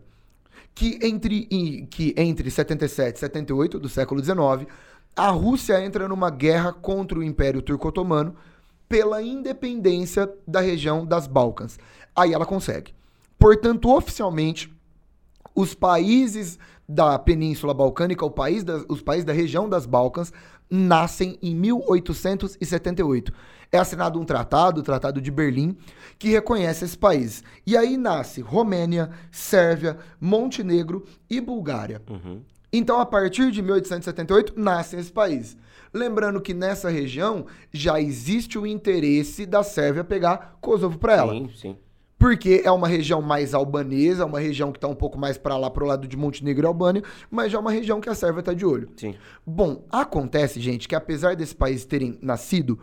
Que 0.74 0.98
entre, 1.02 1.86
que 1.90 2.14
entre 2.16 2.50
77 2.50 3.16
e 3.16 3.20
78 3.20 3.78
do 3.78 3.88
século 3.88 4.22
XIX, 4.22 4.66
a 5.14 5.28
Rússia 5.28 5.84
entra 5.84 6.08
numa 6.08 6.30
guerra 6.30 6.72
contra 6.72 7.18
o 7.18 7.22
Império 7.22 7.62
Turco-Otomano 7.62 8.34
pela 8.88 9.22
independência 9.22 10.28
da 10.46 10.60
região 10.60 11.06
das 11.06 11.26
Balcãs. 11.28 11.78
Aí 12.14 12.32
ela 12.34 12.44
consegue. 12.44 12.92
Portanto, 13.38 13.88
oficialmente, 13.94 14.72
os 15.54 15.74
países 15.74 16.58
da 16.88 17.18
Península 17.18 17.72
Balcânica, 17.72 18.28
país 18.28 18.64
da- 18.64 18.84
os 18.88 19.00
países 19.00 19.24
da 19.24 19.32
região 19.32 19.68
das 19.68 19.86
Balcãs, 19.86 20.32
nascem 20.70 21.38
em 21.42 21.54
1878. 21.54 23.32
É 23.70 23.78
assinado 23.78 24.20
um 24.20 24.24
tratado, 24.24 24.80
o 24.80 24.84
Tratado 24.84 25.20
de 25.20 25.30
Berlim, 25.30 25.76
que 26.18 26.28
reconhece 26.28 26.84
esses 26.84 26.96
países. 26.96 27.42
E 27.66 27.76
aí 27.76 27.96
nasce 27.96 28.40
Romênia, 28.40 29.10
Sérvia, 29.32 29.98
Montenegro 30.20 31.04
e 31.28 31.40
Bulgária. 31.40 32.00
Uhum. 32.08 32.42
Então, 32.72 33.00
a 33.00 33.06
partir 33.06 33.50
de 33.50 33.62
1878, 33.62 34.54
nascem 34.56 34.98
esses 34.98 35.10
países. 35.10 35.56
Lembrando 35.92 36.40
que 36.40 36.52
nessa 36.52 36.88
região 36.88 37.46
já 37.72 38.00
existe 38.00 38.58
o 38.58 38.66
interesse 38.66 39.46
da 39.46 39.62
Sérvia 39.62 40.02
pegar 40.02 40.56
Kosovo 40.60 40.98
para 40.98 41.14
ela. 41.14 41.32
Sim, 41.32 41.50
sim. 41.54 41.76
Porque 42.18 42.62
é 42.64 42.70
uma 42.70 42.88
região 42.88 43.20
mais 43.20 43.54
albanesa, 43.54 44.22
é 44.22 44.26
uma 44.26 44.40
região 44.40 44.72
que 44.72 44.78
está 44.78 44.88
um 44.88 44.94
pouco 44.94 45.18
mais 45.18 45.36
para 45.36 45.56
lá, 45.56 45.68
pro 45.70 45.86
lado 45.86 46.06
de 46.06 46.16
Montenegro 46.16 46.64
e 46.64 46.68
Albânia, 46.68 47.02
mas 47.30 47.52
já 47.52 47.58
é 47.58 47.60
uma 47.60 47.72
região 47.72 48.00
que 48.00 48.08
a 48.08 48.14
Sérvia 48.14 48.40
está 48.40 48.52
de 48.52 48.64
olho. 48.64 48.88
sim. 48.96 49.14
Bom, 49.46 49.84
acontece, 49.90 50.60
gente, 50.60 50.88
que 50.88 50.94
apesar 50.94 51.36
desses 51.36 51.54
países 51.54 51.84
terem 51.84 52.18
nascido, 52.22 52.78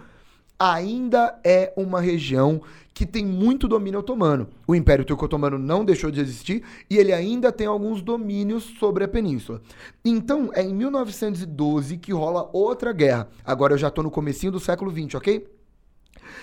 ainda 0.60 1.40
é 1.44 1.74
uma 1.76 2.00
região 2.00 2.62
que 2.94 3.06
tem 3.06 3.26
muito 3.26 3.68
domínio 3.68 4.00
otomano. 4.00 4.48
O 4.68 4.76
Império 4.76 5.04
Turco-Otomano 5.04 5.58
não 5.58 5.84
deixou 5.84 6.12
de 6.12 6.20
existir 6.20 6.64
e 6.88 6.98
ele 6.98 7.12
ainda 7.12 7.52
tem 7.52 7.66
alguns 7.66 8.02
domínios 8.02 8.64
sobre 8.80 9.04
a 9.04 9.08
península. 9.08 9.60
Então, 10.06 10.52
é 10.54 10.62
em 10.62 10.76
1912 10.76 11.98
que 11.98 12.14
rola 12.14 12.48
outra 12.54 12.94
guerra. 12.94 13.28
Agora 13.44 13.74
eu 13.74 13.78
já 13.78 13.90
tô 13.90 14.04
no 14.04 14.12
comecinho 14.12 14.52
do 14.52 14.60
século 14.60 14.92
XX, 14.92 15.16
ok? 15.16 15.48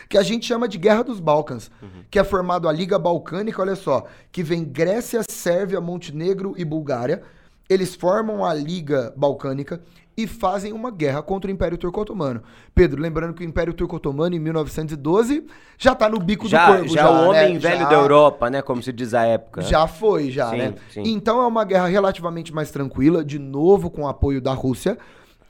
Que 0.08 0.16
a 0.18 0.22
gente 0.22 0.46
chama 0.46 0.66
de 0.68 0.78
Guerra 0.78 1.04
dos 1.04 1.20
Balcãs, 1.20 1.70
que 2.10 2.18
é 2.18 2.24
formado 2.24 2.68
a 2.68 2.72
Liga 2.72 2.98
Balcânica, 2.98 3.60
olha 3.62 3.76
só, 3.76 4.06
que 4.32 4.42
vem 4.42 4.64
Grécia, 4.64 5.22
Sérvia, 5.28 5.80
Montenegro 5.80 6.54
e 6.56 6.64
Bulgária. 6.64 7.22
Eles 7.68 7.94
formam 7.94 8.44
a 8.44 8.54
Liga 8.54 9.12
Balcânica 9.16 9.80
e 10.16 10.26
fazem 10.26 10.72
uma 10.72 10.90
guerra 10.90 11.22
contra 11.22 11.48
o 11.48 11.52
Império 11.52 11.76
Turco-Otomano. 11.78 12.42
Pedro, 12.74 13.00
lembrando 13.00 13.34
que 13.34 13.44
o 13.44 13.46
Império 13.46 13.72
Turco-Otomano, 13.74 14.34
em 14.34 14.38
1912, 14.40 15.46
já 15.76 15.94
tá 15.94 16.08
no 16.08 16.18
bico 16.18 16.48
Já, 16.48 16.66
do 16.66 16.78
corvo. 16.78 16.94
já, 16.94 17.08
o 17.10 17.28
homem 17.28 17.52
né? 17.54 17.58
velho 17.60 17.80
Já- 17.82 17.88
da 17.88 17.94
Europa, 17.94 18.50
né? 18.50 18.62
Como 18.62 18.82
se 18.82 18.92
diz 18.92 19.14
a 19.14 19.24
época. 19.24 19.62
já 19.62 19.86
foi, 19.86 20.30
já, 20.30 20.50
Sim, 20.50 20.56
né? 20.56 20.74
sim. 20.90 21.02
Então 21.04 21.40
é 21.42 21.46
uma 21.46 21.62
guerra 21.64 21.86
relativamente 21.86 22.52
mais 22.52 22.70
tranquila, 22.70 23.24
de 23.24 23.38
novo 23.38 23.90
com 23.90 24.02
o 24.02 24.08
apoio 24.08 24.40
da 24.40 24.52
Rússia. 24.54 24.98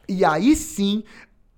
E 0.08 0.24
aí 0.24 0.54
sim, 0.56 1.04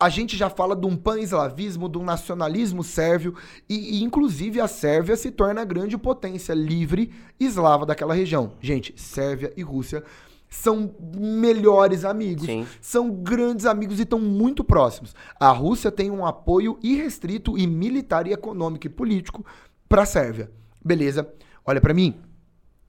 a 0.00 0.08
gente 0.08 0.34
já 0.34 0.48
fala 0.48 0.74
de 0.74 0.86
um 0.86 0.96
pan-eslavismo, 0.96 1.86
de 1.86 1.98
um 1.98 2.02
nacionalismo 2.02 2.82
sérvio, 2.82 3.34
e, 3.68 3.98
e, 3.98 4.02
inclusive 4.02 4.58
a 4.58 4.66
Sérvia 4.66 5.14
se 5.14 5.30
torna 5.30 5.60
a 5.60 5.64
grande 5.64 5.98
potência 5.98 6.54
livre 6.54 7.12
eslava 7.38 7.84
daquela 7.84 8.14
região. 8.14 8.54
Gente, 8.62 8.94
Sérvia 8.96 9.52
e 9.54 9.62
Rússia 9.62 10.02
são 10.48 10.94
melhores 11.14 12.04
amigos, 12.04 12.46
Sim. 12.46 12.66
são 12.80 13.10
grandes 13.10 13.66
amigos 13.66 14.00
e 14.00 14.02
estão 14.02 14.18
muito 14.18 14.64
próximos. 14.64 15.14
A 15.38 15.50
Rússia 15.50 15.92
tem 15.92 16.10
um 16.10 16.24
apoio 16.24 16.78
irrestrito 16.82 17.58
e 17.58 17.66
militar 17.66 18.26
e 18.26 18.32
econômico 18.32 18.86
e 18.86 18.90
político 18.90 19.44
para 19.86 20.02
a 20.02 20.06
Sérvia. 20.06 20.50
Beleza? 20.82 21.30
Olha 21.64 21.80
para 21.80 21.92
mim. 21.92 22.14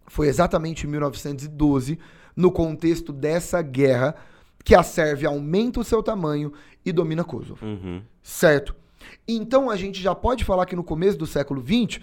Foi 0.07 0.27
exatamente 0.27 0.87
em 0.87 0.89
1912, 0.89 1.99
no 2.35 2.51
contexto 2.51 3.13
dessa 3.13 3.61
guerra, 3.61 4.15
que 4.63 4.75
a 4.75 4.83
Sérvia 4.83 5.29
aumenta 5.29 5.79
o 5.79 5.83
seu 5.83 6.01
tamanho 6.03 6.51
e 6.85 6.91
domina 6.91 7.23
Kosovo. 7.23 7.65
Uhum. 7.65 8.01
Certo? 8.21 8.75
Então 9.27 9.69
a 9.69 9.75
gente 9.75 10.01
já 10.01 10.13
pode 10.15 10.43
falar 10.43 10.65
que 10.65 10.75
no 10.75 10.83
começo 10.83 11.17
do 11.17 11.25
século 11.25 11.61
XX 11.61 11.99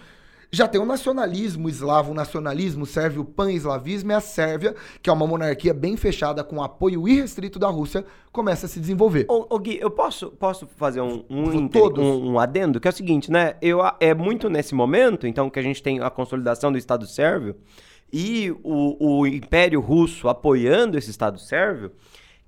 já 0.50 0.66
tem 0.66 0.80
um 0.80 0.86
nacionalismo 0.86 1.68
eslavo, 1.68 2.12
um 2.12 2.14
nacionalismo 2.14 2.86
sérvio, 2.86 3.20
o 3.20 3.24
pan-eslavismo, 3.24 4.10
e 4.12 4.14
a 4.14 4.20
Sérvia, 4.20 4.74
que 5.02 5.10
é 5.10 5.12
uma 5.12 5.26
monarquia 5.26 5.74
bem 5.74 5.94
fechada 5.94 6.42
com 6.42 6.62
apoio 6.62 7.06
irrestrito 7.06 7.58
da 7.58 7.68
Rússia, 7.68 8.02
começa 8.32 8.64
a 8.64 8.68
se 8.68 8.80
desenvolver. 8.80 9.26
Ô, 9.28 9.46
ô, 9.54 9.58
Gui, 9.58 9.78
eu 9.78 9.90
posso, 9.90 10.30
posso 10.30 10.66
fazer 10.66 11.02
um, 11.02 11.22
um, 11.28 11.52
inter- 11.52 11.82
todos. 11.82 12.02
um- 12.02 12.30
um 12.32 12.38
adendo? 12.40 12.80
Que 12.80 12.88
é 12.88 12.90
o 12.90 12.94
seguinte, 12.94 13.30
né? 13.30 13.56
Eu, 13.60 13.80
é 14.00 14.14
muito 14.14 14.48
nesse 14.48 14.74
momento, 14.74 15.26
então, 15.26 15.50
que 15.50 15.58
a 15.58 15.62
gente 15.62 15.82
tem 15.82 16.00
a 16.00 16.08
consolidação 16.08 16.72
do 16.72 16.78
Estado 16.78 17.06
Sérvio, 17.06 17.54
e 18.10 18.50
o, 18.64 19.18
o 19.20 19.26
Império 19.26 19.82
Russo 19.82 20.30
apoiando 20.30 20.96
esse 20.96 21.10
Estado 21.10 21.38
Sérvio, 21.38 21.92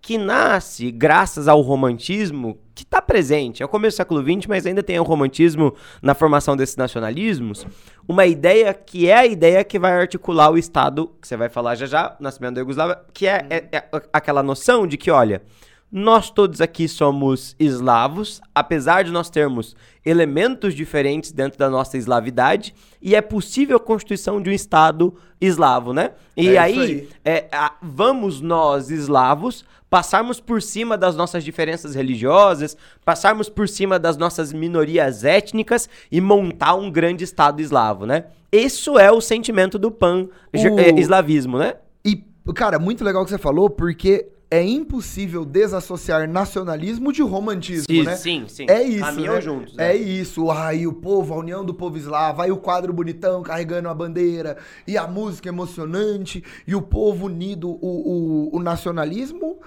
que 0.01 0.17
nasce 0.17 0.91
graças 0.91 1.47
ao 1.47 1.61
romantismo 1.61 2.59
que 2.75 2.83
está 2.83 3.03
presente. 3.03 3.63
É 3.63 3.67
o 3.67 3.69
começo 3.69 3.95
do 3.95 3.99
século 3.99 4.23
XX, 4.23 4.47
mas 4.47 4.65
ainda 4.65 4.83
tem 4.83 4.99
o 4.99 5.03
romantismo 5.03 5.75
na 6.01 6.15
formação 6.15 6.57
desses 6.57 6.77
nacionalismos. 6.77 7.67
Uma 8.09 8.27
ideia 8.27 8.73
que 8.73 9.09
é 9.09 9.17
a 9.17 9.27
ideia 9.27 9.63
que 9.63 9.79
vai 9.79 9.93
articular 9.93 10.51
o 10.51 10.57
Estado, 10.57 11.11
que 11.21 11.29
você 11.29 11.37
vai 11.37 11.49
falar 11.49 11.75
já 11.75 11.87
já, 11.87 12.17
nascimento 12.19 12.55
da 12.55 12.61
Iugoslávia, 12.61 12.99
que 13.13 13.27
é, 13.27 13.47
é, 13.51 13.69
é 13.73 13.85
aquela 14.13 14.43
noção 14.43 14.87
de 14.87 14.97
que, 14.97 15.11
olha, 15.11 15.43
nós 15.92 16.31
todos 16.31 16.61
aqui 16.61 16.87
somos 16.87 17.57
eslavos, 17.59 18.40
apesar 18.55 19.03
de 19.03 19.11
nós 19.11 19.29
termos 19.29 19.74
elementos 20.05 20.74
diferentes 20.74 21.33
dentro 21.33 21.59
da 21.59 21.68
nossa 21.68 21.96
eslavidade, 21.96 22.74
e 23.03 23.14
é 23.14 23.20
possível 23.20 23.76
a 23.76 23.81
constituição 23.81 24.40
de 24.40 24.50
um 24.50 24.53
Estado 24.53 25.12
eslavo, 25.40 25.92
né? 25.92 26.12
E 26.37 26.50
é 26.50 26.59
aí, 26.59 26.79
aí. 26.79 27.09
É, 27.24 27.48
a, 27.50 27.74
vamos 27.83 28.40
nós, 28.40 28.90
eslavos, 28.90 29.64
passarmos 29.90 30.40
por 30.40 30.62
cima 30.62 30.96
das 30.96 31.16
nossas 31.16 31.42
diferenças 31.42 31.96
religiosas, 31.96 32.76
passarmos 33.05 33.48
por 33.48 33.68
cima 33.68 33.98
das 33.98 34.16
nossas 34.16 34.53
minorias 34.53 35.24
étnicas 35.24 35.88
e 36.11 36.20
montar 36.20 36.74
um 36.74 36.88
grande 36.88 37.24
Estado 37.24 37.61
eslavo, 37.61 38.07
né? 38.07 38.26
Isso 38.53 38.96
é 38.96 39.11
o 39.11 39.20
sentimento 39.20 39.79
do 39.79 39.90
pan-eslavismo, 39.90 41.57
o... 41.57 41.61
né? 41.61 41.74
E, 42.05 42.24
cara, 42.55 42.79
muito 42.79 43.05
legal 43.05 43.22
o 43.22 43.24
que 43.24 43.33
você 43.33 43.38
falou, 43.38 43.68
porque 43.68 44.29
é 44.51 44.63
impossível 44.63 45.45
desassociar 45.45 46.29
nacionalismo 46.29 47.13
de 47.13 47.23
romantismo, 47.23 47.87
sim, 47.89 48.03
né? 48.03 48.17
Sim, 48.17 48.45
sim. 48.49 48.67
É 48.69 48.83
isso, 48.83 49.05
Caminham 49.05 49.35
né? 49.35 49.41
juntos. 49.41 49.75
Né? 49.75 49.93
É 49.93 49.97
isso. 49.97 50.51
Aí 50.51 50.87
o 50.89 50.93
povo, 50.93 51.35
a 51.35 51.39
união 51.39 51.65
do 51.65 51.73
povo 51.73 51.97
eslavo, 51.97 52.43
aí 52.43 52.51
o 52.51 52.57
quadro 52.57 52.93
bonitão 52.93 53.43
carregando 53.43 53.89
a 53.89 53.95
bandeira, 53.95 54.57
e 54.87 54.99
a 54.99 55.07
música 55.07 55.49
emocionante, 55.49 56.43
e 56.67 56.75
o 56.75 56.83
povo 56.83 57.27
unido, 57.27 57.71
o, 57.71 58.49
o, 58.51 58.57
o 58.57 58.61
nacionalismo 58.61 59.61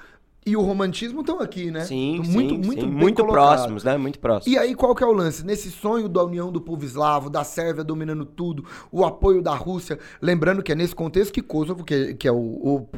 e 0.45 0.57
o 0.57 0.61
romantismo 0.61 1.21
estão 1.21 1.39
aqui, 1.39 1.71
né? 1.71 1.81
Sim, 1.81 2.17
muito, 2.17 2.31
sim, 2.31 2.61
muito, 2.65 2.81
sim. 2.81 2.87
muito 2.87 3.25
próximos, 3.25 3.83
né? 3.83 3.97
Muito 3.97 4.19
próximos. 4.19 4.53
E 4.53 4.57
aí 4.57 4.75
qual 4.75 4.93
que 4.93 5.03
é 5.03 5.07
o 5.07 5.11
lance? 5.11 5.45
Nesse 5.45 5.71
sonho 5.71 6.09
da 6.09 6.23
união 6.23 6.51
do 6.51 6.59
povo 6.59 6.83
eslavo, 6.83 7.29
da 7.29 7.43
Sérvia 7.43 7.83
dominando 7.83 8.25
tudo, 8.25 8.65
o 8.91 9.05
apoio 9.05 9.41
da 9.41 9.55
Rússia, 9.55 9.97
lembrando 10.21 10.61
que 10.61 10.71
é 10.71 10.75
nesse 10.75 10.95
contexto 10.95 11.31
que 11.31 11.41
Kosovo, 11.41 11.83
que, 11.83 12.13
que 12.15 12.27
é 12.27 12.31
o, 12.31 12.35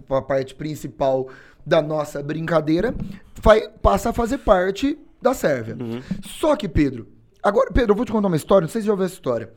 o 0.09 0.15
a 0.15 0.21
parte 0.21 0.55
principal 0.55 1.27
da 1.65 1.81
nossa 1.81 2.21
brincadeira, 2.21 2.93
vai, 3.41 3.67
passa 3.81 4.09
a 4.09 4.13
fazer 4.13 4.39
parte 4.39 4.97
da 5.21 5.33
Sérvia. 5.33 5.75
Uhum. 5.79 6.01
Só 6.23 6.55
que, 6.55 6.67
Pedro, 6.67 7.07
agora, 7.41 7.71
Pedro, 7.71 7.91
eu 7.91 7.95
vou 7.95 8.05
te 8.05 8.11
contar 8.11 8.27
uma 8.27 8.35
história, 8.35 8.65
não 8.65 8.69
sei 8.69 8.81
se 8.81 8.87
já 8.87 8.93
ouviu 8.93 9.05
essa 9.05 9.15
história. 9.15 9.51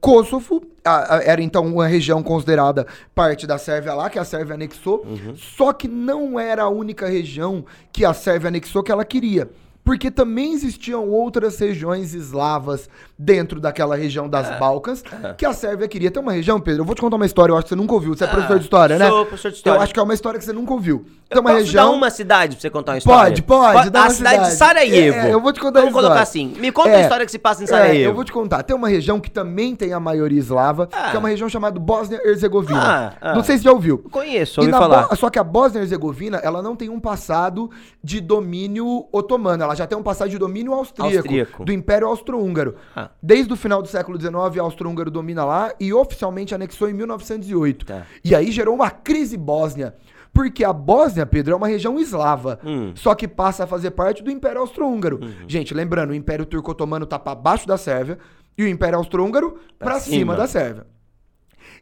Kosovo 0.00 0.62
a, 0.84 1.16
a, 1.16 1.22
era 1.22 1.42
então 1.42 1.66
uma 1.66 1.86
região 1.86 2.22
considerada 2.22 2.86
parte 3.14 3.46
da 3.46 3.58
Sérvia 3.58 3.94
lá, 3.94 4.08
que 4.08 4.18
a 4.18 4.24
Sérvia 4.24 4.54
anexou, 4.54 5.04
uhum. 5.06 5.34
só 5.36 5.72
que 5.72 5.86
não 5.86 6.40
era 6.40 6.62
a 6.62 6.68
única 6.68 7.06
região 7.06 7.64
que 7.92 8.04
a 8.04 8.14
Sérvia 8.14 8.48
anexou 8.48 8.82
que 8.82 8.90
ela 8.90 9.04
queria 9.04 9.48
porque 9.84 10.10
também 10.10 10.52
existiam 10.52 11.08
outras 11.08 11.58
regiões 11.58 12.14
eslavas 12.14 12.88
dentro 13.18 13.60
daquela 13.60 13.96
região 13.96 14.28
das. 14.28 14.50
Balcãs, 14.58 15.02
é. 15.22 15.34
que 15.34 15.46
a 15.46 15.52
Sérvia 15.52 15.88
queria. 15.88 16.10
Tem 16.10 16.22
uma 16.22 16.32
região, 16.32 16.60
Pedro, 16.60 16.82
eu 16.82 16.84
vou 16.84 16.94
te 16.94 17.00
contar 17.00 17.16
uma 17.16 17.26
história, 17.26 17.52
eu 17.52 17.56
acho 17.56 17.64
que 17.64 17.68
você 17.70 17.76
nunca 17.76 17.94
ouviu. 17.94 18.14
Você 18.14 18.24
é, 18.24 18.26
professor 18.26 18.58
de 18.58 18.64
história, 18.64 18.98
né? 18.98 19.08
Sou 19.08 19.26
professor 19.26 19.50
de 19.50 19.56
história. 19.56 19.78
Eu 19.78 19.82
acho 19.82 19.94
que 19.94 20.00
é 20.00 20.02
uma 20.02 20.14
história 20.14 20.38
que 20.38 20.44
você 20.44 20.52
nunca 20.52 20.72
ouviu. 20.72 21.04
Tem 21.28 21.38
uma 21.38 21.50
posso 21.50 21.64
região... 21.64 21.90
dar 21.90 21.96
uma 21.96 22.10
cidade 22.10 22.56
pra 22.56 22.62
você 22.62 22.70
contar 22.70 22.92
uma 22.92 22.98
história? 22.98 23.30
Pode, 23.30 23.42
pode. 23.42 23.96
a 23.96 24.10
cidade, 24.10 24.44
de 24.46 24.50
Sarajevo. 24.56 25.16
É, 25.16 25.32
eu 25.32 25.40
vou 25.40 25.52
te 25.52 25.60
contar 25.60 25.80
Vamos 25.80 25.94
colocar 25.94 26.20
assim. 26.20 26.52
Me 26.58 26.72
conta 26.72 26.90
a 26.90 26.98
é. 26.98 27.02
história 27.02 27.24
que 27.24 27.30
se 27.30 27.38
passa 27.38 27.62
em 27.62 27.66
Sarajevo. 27.66 27.98
É, 27.98 28.06
eu 28.06 28.14
vou 28.14 28.24
te 28.24 28.32
contar. 28.32 28.62
Tem 28.64 28.74
uma 28.74 28.88
região 28.88 29.20
que 29.20 29.30
também 29.30 29.76
tem 29.76 29.92
a 29.92 30.00
maioria 30.00 30.38
eslava, 30.38 30.88
que 30.88 31.16
é 31.16 31.18
uma 31.18 31.28
região 31.28 31.48
chamada 31.48 31.78
Bósnia-Herzegovina. 31.78 32.80
Ah, 32.80 33.12
ah. 33.20 33.34
Não 33.34 33.44
sei 33.44 33.58
se 33.58 33.64
já 33.64 33.72
ouviu. 33.72 33.98
Conheço, 34.10 34.60
ouvi 34.60 34.72
falar. 34.72 35.06
Bo... 35.08 35.16
Só 35.16 35.30
que 35.30 35.38
a 35.38 35.44
Bósnia-Herzegovina, 35.44 36.38
ela 36.38 36.60
não 36.60 36.74
tem 36.74 36.88
um 36.88 36.98
passado 36.98 37.70
de 38.02 38.20
domínio 38.20 39.06
otomano. 39.12 39.62
Ela 39.62 39.74
já 39.80 39.86
tem 39.86 39.96
um 39.96 40.02
passado 40.02 40.28
de 40.28 40.38
domínio 40.38 40.74
austríaco. 40.74 41.16
austríaco. 41.16 41.64
Do 41.64 41.72
Império 41.72 42.06
Austro-Húngaro. 42.06 42.76
Ah. 42.94 43.10
Desde 43.22 43.52
o 43.52 43.56
final 43.56 43.80
do 43.80 43.88
século 43.88 44.20
XIX, 44.20 44.58
Austro-Húngaro 44.60 45.10
domina 45.10 45.44
lá 45.44 45.72
e 45.80 45.92
oficialmente 45.92 46.54
anexou 46.54 46.88
em 46.88 46.92
1908. 46.92 47.86
Tá. 47.86 48.06
E 48.22 48.34
aí 48.34 48.50
gerou 48.52 48.74
uma 48.74 48.90
crise 48.90 49.36
bósnia. 49.36 49.94
Porque 50.32 50.62
a 50.62 50.72
Bósnia, 50.72 51.26
Pedro, 51.26 51.54
é 51.54 51.56
uma 51.56 51.66
região 51.66 51.98
eslava. 51.98 52.60
Hum. 52.64 52.92
Só 52.94 53.14
que 53.14 53.26
passa 53.26 53.64
a 53.64 53.66
fazer 53.66 53.90
parte 53.90 54.22
do 54.22 54.30
Império 54.30 54.60
Austro-Húngaro. 54.60 55.18
Uhum. 55.20 55.48
Gente, 55.48 55.74
lembrando, 55.74 56.10
o 56.10 56.14
Império 56.14 56.46
Turco-Otomano 56.46 57.04
tá 57.04 57.18
para 57.18 57.34
baixo 57.34 57.66
da 57.66 57.76
Sérvia 57.76 58.16
e 58.56 58.62
o 58.62 58.68
Império 58.68 58.98
Austro-Húngaro 58.98 59.58
para 59.78 59.98
cima. 59.98 60.16
cima 60.16 60.36
da 60.36 60.46
Sérvia. 60.46 60.86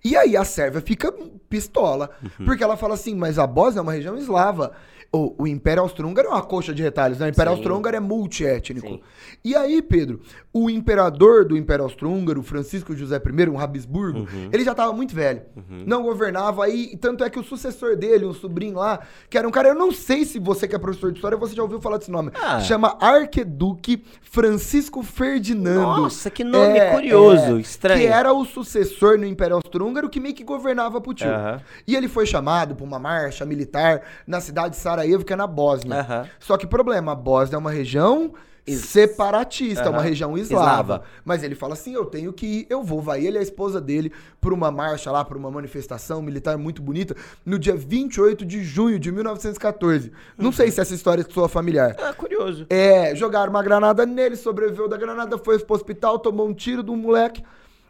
E 0.05 0.17
aí 0.17 0.37
a 0.37 0.45
Sérvia 0.45 0.81
fica 0.81 1.13
pistola, 1.49 2.11
uhum. 2.23 2.47
porque 2.47 2.63
ela 2.63 2.77
fala 2.77 2.95
assim, 2.95 3.15
mas 3.15 3.39
a 3.39 3.47
Bósnia 3.47 3.81
é 3.81 3.83
uma 3.83 3.93
região 3.93 4.17
eslava 4.17 4.73
o, 5.11 5.43
o 5.43 5.47
Império 5.47 5.83
Austro-Húngaro 5.83 6.29
é 6.29 6.31
uma 6.31 6.43
coxa 6.43 6.75
de 6.75 6.83
retalhos, 6.83 7.19
né? 7.19 7.27
O 7.27 7.29
Império 7.31 7.53
Austro-Húngaro 7.53 7.97
é 7.97 8.01
multiétnico. 8.01 9.01
E 9.43 9.57
aí, 9.57 9.81
Pedro, 9.81 10.21
o 10.53 10.69
imperador 10.69 11.47
do 11.47 11.57
Império 11.57 11.85
Austro-Húngaro, 11.85 12.43
Francisco 12.43 12.95
José 12.95 13.17
I, 13.17 13.49
um 13.49 13.59
Habsburgo, 13.59 14.21
uhum. 14.21 14.51
ele 14.53 14.65
já 14.65 14.73
estava 14.73 14.93
muito 14.93 15.15
velho. 15.15 15.43
Uhum. 15.57 15.85
Não 15.87 16.03
governava 16.03 16.65
aí, 16.65 16.95
tanto 16.99 17.25
é 17.25 17.31
que 17.31 17.39
o 17.39 17.43
sucessor 17.43 17.97
dele, 17.97 18.27
um 18.27 18.35
sobrinho 18.35 18.77
lá, 18.77 19.01
que 19.31 19.39
era 19.39 19.49
um 19.49 19.51
cara, 19.51 19.69
eu 19.69 19.75
não 19.75 19.91
sei 19.91 20.27
se 20.27 20.39
você 20.39 20.69
que 20.69 20.77
é 20.77 20.79
professor 20.79 21.11
de 21.11 21.17
história, 21.17 21.39
você 21.39 21.55
já 21.55 21.63
ouviu 21.63 21.81
falar 21.81 21.97
desse 21.97 22.11
nome. 22.11 22.31
Ah. 22.35 22.61
Chama 22.61 22.99
Arqueduque 23.01 24.05
Francisco 24.21 25.03
Ferdinando. 25.03 26.03
Nossa, 26.03 26.29
que 26.29 26.45
nome 26.45 26.79
é, 26.79 26.93
curioso, 26.93 27.57
é, 27.57 27.61
estranho. 27.61 28.01
Que 28.01 28.07
era 28.07 28.31
o 28.31 28.45
sucessor 28.45 29.17
no 29.17 29.25
Império 29.25 29.57
Austro-Húngaro 29.57 30.11
que 30.11 30.21
meio 30.21 30.35
que 30.35 30.45
governava 30.45 31.01
pro 31.01 31.15
tio. 31.15 31.29
Uhum. 31.29 31.61
E 31.87 31.97
ele 31.97 32.09
foi 32.09 32.27
chamado 32.27 32.75
para 32.75 32.85
uma 32.85 32.99
marcha 32.99 33.47
militar 33.47 34.03
na 34.27 34.39
cidade 34.39 34.75
de 34.75 34.77
Sarajevo 34.77 34.98
Sarajevo, 34.99 35.25
que 35.25 35.33
é 35.33 35.37
na 35.37 35.47
Bósnia. 35.47 35.97
Uhum. 35.97 36.29
Só 36.41 36.57
que 36.57 36.67
problema, 36.67 37.13
a 37.13 37.15
Bósnia 37.15 37.57
é 37.57 37.59
uma 37.59 37.71
região 37.71 38.33
separatista, 38.67 39.87
uhum. 39.87 39.93
uma 39.93 40.03
região 40.03 40.37
eslava. 40.37 41.03
Mas 41.25 41.43
ele 41.43 41.55
fala 41.55 41.75
assim: 41.75 41.95
eu 41.95 42.05
tenho 42.05 42.33
que 42.33 42.47
ir, 42.47 42.67
eu 42.69 42.83
vou. 42.83 43.01
Vai 43.01 43.25
ele 43.25 43.37
e 43.37 43.41
a 43.41 43.43
esposa 43.43 43.81
dele 43.81 44.13
por 44.41 44.53
uma 44.53 44.71
marcha 44.71 45.11
lá, 45.11 45.25
por 45.25 45.37
uma 45.37 45.51
manifestação 45.51 46.21
militar 46.21 46.59
muito 46.59 46.83
bonita, 46.83 47.17
no 47.45 47.59
dia 47.59 47.75
28 47.75 48.45
de 48.45 48.63
junho 48.63 48.99
de 48.99 49.11
1914. 49.11 50.09
Uhum. 50.09 50.15
Não 50.37 50.53
sei 50.53 50.71
se 50.71 50.81
essa 50.81 50.95
história 50.95 51.23
é 51.23 51.33
sua 51.33 51.49
familiar. 51.49 51.97
Ah, 51.99 52.13
curioso. 52.13 52.67
É, 52.69 53.15
jogaram 53.15 53.51
uma 53.51 53.63
granada 53.63 54.05
nele, 54.05 54.37
sobreviveu 54.37 54.89
da 54.89 54.97
granada, 54.97 55.39
foi 55.39 55.59
pro 55.59 55.77
hospital, 55.77 56.19
tomou 56.19 56.47
um 56.47 56.55
tiro 56.55 56.83
de 56.83 56.91
um 56.91 56.97
moleque. 56.97 57.43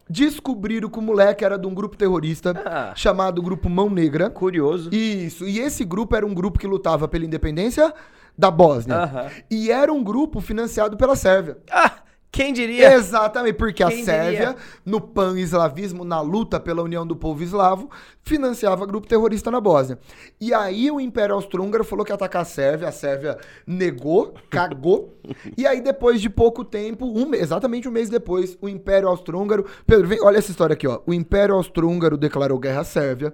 Descobriram 0.08 0.88
que 0.88 0.98
o 0.98 1.02
moleque 1.02 1.44
era 1.44 1.58
de 1.58 1.66
um 1.66 1.74
grupo 1.74 1.96
terrorista 1.96 2.54
ah. 2.64 2.92
chamado 2.96 3.42
Grupo 3.42 3.68
Mão 3.68 3.90
Negra. 3.90 4.30
Curioso. 4.30 4.94
Isso. 4.94 5.46
E 5.46 5.58
esse 5.58 5.84
grupo 5.84 6.16
era 6.16 6.26
um 6.26 6.34
grupo 6.34 6.58
que 6.58 6.66
lutava 6.66 7.06
pela 7.06 7.24
independência 7.24 7.92
da 8.36 8.50
Bósnia. 8.50 8.96
Uh 8.96 9.00
-huh. 9.00 9.44
E 9.50 9.70
era 9.70 9.92
um 9.92 10.02
grupo 10.02 10.40
financiado 10.40 10.96
pela 10.96 11.16
Sérvia. 11.16 11.58
Ah! 11.70 12.07
Quem 12.30 12.52
diria? 12.52 12.92
Exatamente, 12.92 13.54
porque 13.54 13.84
Quem 13.84 14.02
a 14.02 14.04
Sérvia, 14.04 14.46
diria? 14.48 14.56
no 14.84 15.00
pan-eslavismo, 15.00 16.04
na 16.04 16.20
luta 16.20 16.60
pela 16.60 16.82
união 16.82 17.06
do 17.06 17.16
povo 17.16 17.42
eslavo, 17.42 17.90
financiava 18.22 18.84
grupo 18.84 19.06
terrorista 19.06 19.50
na 19.50 19.60
Bósnia. 19.60 19.98
E 20.40 20.52
aí 20.52 20.90
o 20.90 21.00
Império 21.00 21.34
Austro-Húngaro 21.34 21.84
falou 21.84 22.04
que 22.04 22.12
ia 22.12 22.14
atacar 22.14 22.42
a 22.42 22.44
Sérvia, 22.44 22.88
a 22.88 22.92
Sérvia 22.92 23.38
negou, 23.66 24.34
cagou. 24.50 25.14
e 25.56 25.66
aí 25.66 25.80
depois 25.80 26.20
de 26.20 26.28
pouco 26.28 26.64
tempo, 26.64 27.06
um, 27.06 27.34
exatamente 27.34 27.88
um 27.88 27.90
mês 27.90 28.10
depois, 28.10 28.56
o 28.60 28.68
Império 28.68 29.08
Austro-Húngaro, 29.08 29.64
Pedro, 29.86 30.06
vem, 30.06 30.20
olha 30.22 30.36
essa 30.38 30.50
história 30.50 30.74
aqui, 30.74 30.86
ó. 30.86 31.00
O 31.06 31.14
Império 31.14 31.54
Austro-Húngaro 31.54 32.18
declarou 32.18 32.58
guerra 32.58 32.82
à 32.82 32.84
Sérvia. 32.84 33.32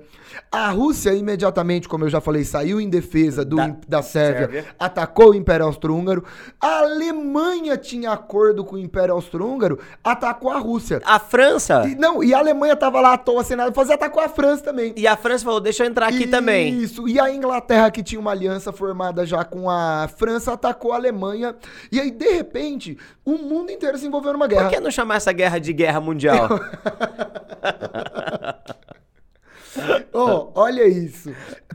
A 0.50 0.70
Rússia 0.70 1.12
imediatamente, 1.12 1.88
como 1.88 2.04
eu 2.04 2.08
já 2.08 2.20
falei, 2.20 2.44
saiu 2.44 2.80
em 2.80 2.88
defesa 2.88 3.44
do, 3.44 3.56
da, 3.56 3.76
da 3.88 4.02
Sérvia, 4.02 4.46
Sérvia, 4.46 4.64
atacou 4.78 5.30
o 5.30 5.34
Império 5.34 5.66
Austro-Húngaro. 5.66 6.24
A 6.60 6.78
Alemanha 6.78 7.76
tinha 7.76 8.12
acordo 8.12 8.64
com 8.64 8.76
o 8.76 8.83
Império 8.84 9.14
Austro-Húngaro, 9.14 9.78
atacou 10.02 10.50
a 10.50 10.58
Rússia. 10.58 11.00
A 11.04 11.18
França? 11.18 11.84
E, 11.88 11.94
não, 11.94 12.22
e 12.22 12.34
a 12.34 12.38
Alemanha 12.38 12.76
tava 12.76 13.00
lá 13.00 13.14
à 13.14 13.18
toa 13.18 13.42
sem 13.42 13.56
nada 13.56 13.72
fazer, 13.72 13.94
atacou 13.94 14.22
a 14.22 14.28
França 14.28 14.64
também. 14.64 14.92
E 14.96 15.06
a 15.06 15.16
França 15.16 15.44
falou, 15.44 15.60
deixa 15.60 15.84
eu 15.84 15.88
entrar 15.88 16.08
aqui 16.08 16.22
Isso. 16.22 16.30
também. 16.30 16.78
Isso, 16.80 17.08
e 17.08 17.18
a 17.18 17.32
Inglaterra, 17.32 17.90
que 17.90 18.02
tinha 18.02 18.20
uma 18.20 18.30
aliança 18.30 18.72
formada 18.72 19.24
já 19.26 19.44
com 19.44 19.68
a 19.70 20.08
França, 20.16 20.52
atacou 20.52 20.92
a 20.92 20.96
Alemanha. 20.96 21.54
E 21.90 22.00
aí, 22.00 22.10
de 22.10 22.30
repente, 22.30 22.98
o 23.24 23.38
mundo 23.38 23.70
inteiro 23.70 23.96
se 23.98 24.06
envolveu 24.06 24.32
numa 24.32 24.46
guerra. 24.46 24.64
Por 24.64 24.74
que 24.74 24.80
não 24.80 24.90
chamar 24.90 25.16
essa 25.16 25.32
guerra 25.32 25.58
de 25.58 25.72
guerra 25.72 26.00
mundial? 26.00 26.48
oh, 30.12 30.50
olha 30.54 30.86
isso. 30.86 31.30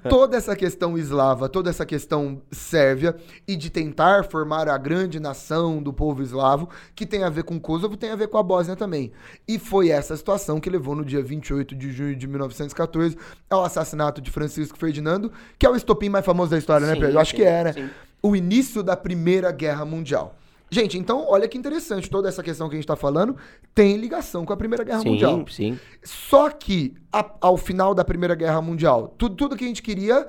Toda 0.07 0.37
essa 0.37 0.55
questão 0.55 0.97
eslava, 0.97 1.49
toda 1.49 1.69
essa 1.69 1.85
questão 1.85 2.41
sérvia 2.51 3.15
e 3.47 3.55
de 3.55 3.69
tentar 3.69 4.25
formar 4.25 4.69
a 4.69 4.77
grande 4.77 5.19
nação 5.19 5.81
do 5.81 5.91
povo 5.91 6.21
eslavo, 6.21 6.69
que 6.95 7.05
tem 7.05 7.23
a 7.23 7.29
ver 7.29 7.43
com 7.43 7.59
Kosovo, 7.59 7.97
tem 7.97 8.11
a 8.11 8.15
ver 8.15 8.27
com 8.27 8.37
a 8.37 8.43
Bósnia 8.43 8.75
também. 8.75 9.11
E 9.47 9.59
foi 9.59 9.89
essa 9.89 10.15
situação 10.15 10.59
que 10.59 10.69
levou 10.69 10.95
no 10.95 11.03
dia 11.03 11.21
28 11.21 11.75
de 11.75 11.91
junho 11.91 12.15
de 12.15 12.27
1914 12.27 13.17
ao 13.49 13.63
assassinato 13.63 14.21
de 14.21 14.31
Francisco 14.31 14.77
Ferdinando, 14.77 15.31
que 15.57 15.65
é 15.65 15.69
o 15.69 15.75
estopim 15.75 16.09
mais 16.09 16.25
famoso 16.25 16.51
da 16.51 16.57
história, 16.57 16.87
né, 16.87 16.93
sim, 16.93 16.99
né, 16.99 17.05
Pedro? 17.05 17.17
Eu 17.17 17.21
acho 17.21 17.31
sim, 17.31 17.37
que 17.37 17.43
é, 17.43 17.63
né? 17.63 17.73
Sim. 17.73 17.89
O 18.21 18.35
início 18.35 18.83
da 18.83 18.95
Primeira 18.95 19.51
Guerra 19.51 19.85
Mundial. 19.85 20.38
Gente, 20.71 20.97
então, 20.97 21.25
olha 21.27 21.47
que 21.47 21.57
interessante, 21.57 22.09
toda 22.09 22.29
essa 22.29 22.43
questão 22.43 22.69
que 22.69 22.75
a 22.75 22.77
gente 22.77 22.83
está 22.85 22.95
falando 22.95 23.35
tem 23.73 23.97
ligação 23.97 24.45
com 24.45 24.53
a 24.53 24.57
Primeira 24.57 24.83
Guerra 24.83 24.99
sim, 25.01 25.09
Mundial. 25.09 25.45
sim. 25.49 25.79
Só 26.03 26.49
que, 26.49 26.93
a- 27.11 27.31
ao 27.41 27.57
final 27.57 27.95
da 27.95 28.05
Primeira 28.05 28.35
Guerra 28.35 28.61
Mundial, 28.61 29.13
tudo, 29.17 29.35
tudo 29.35 29.55
que 29.57 29.63
a 29.63 29.67
gente 29.67 29.81
queria, 29.81 30.27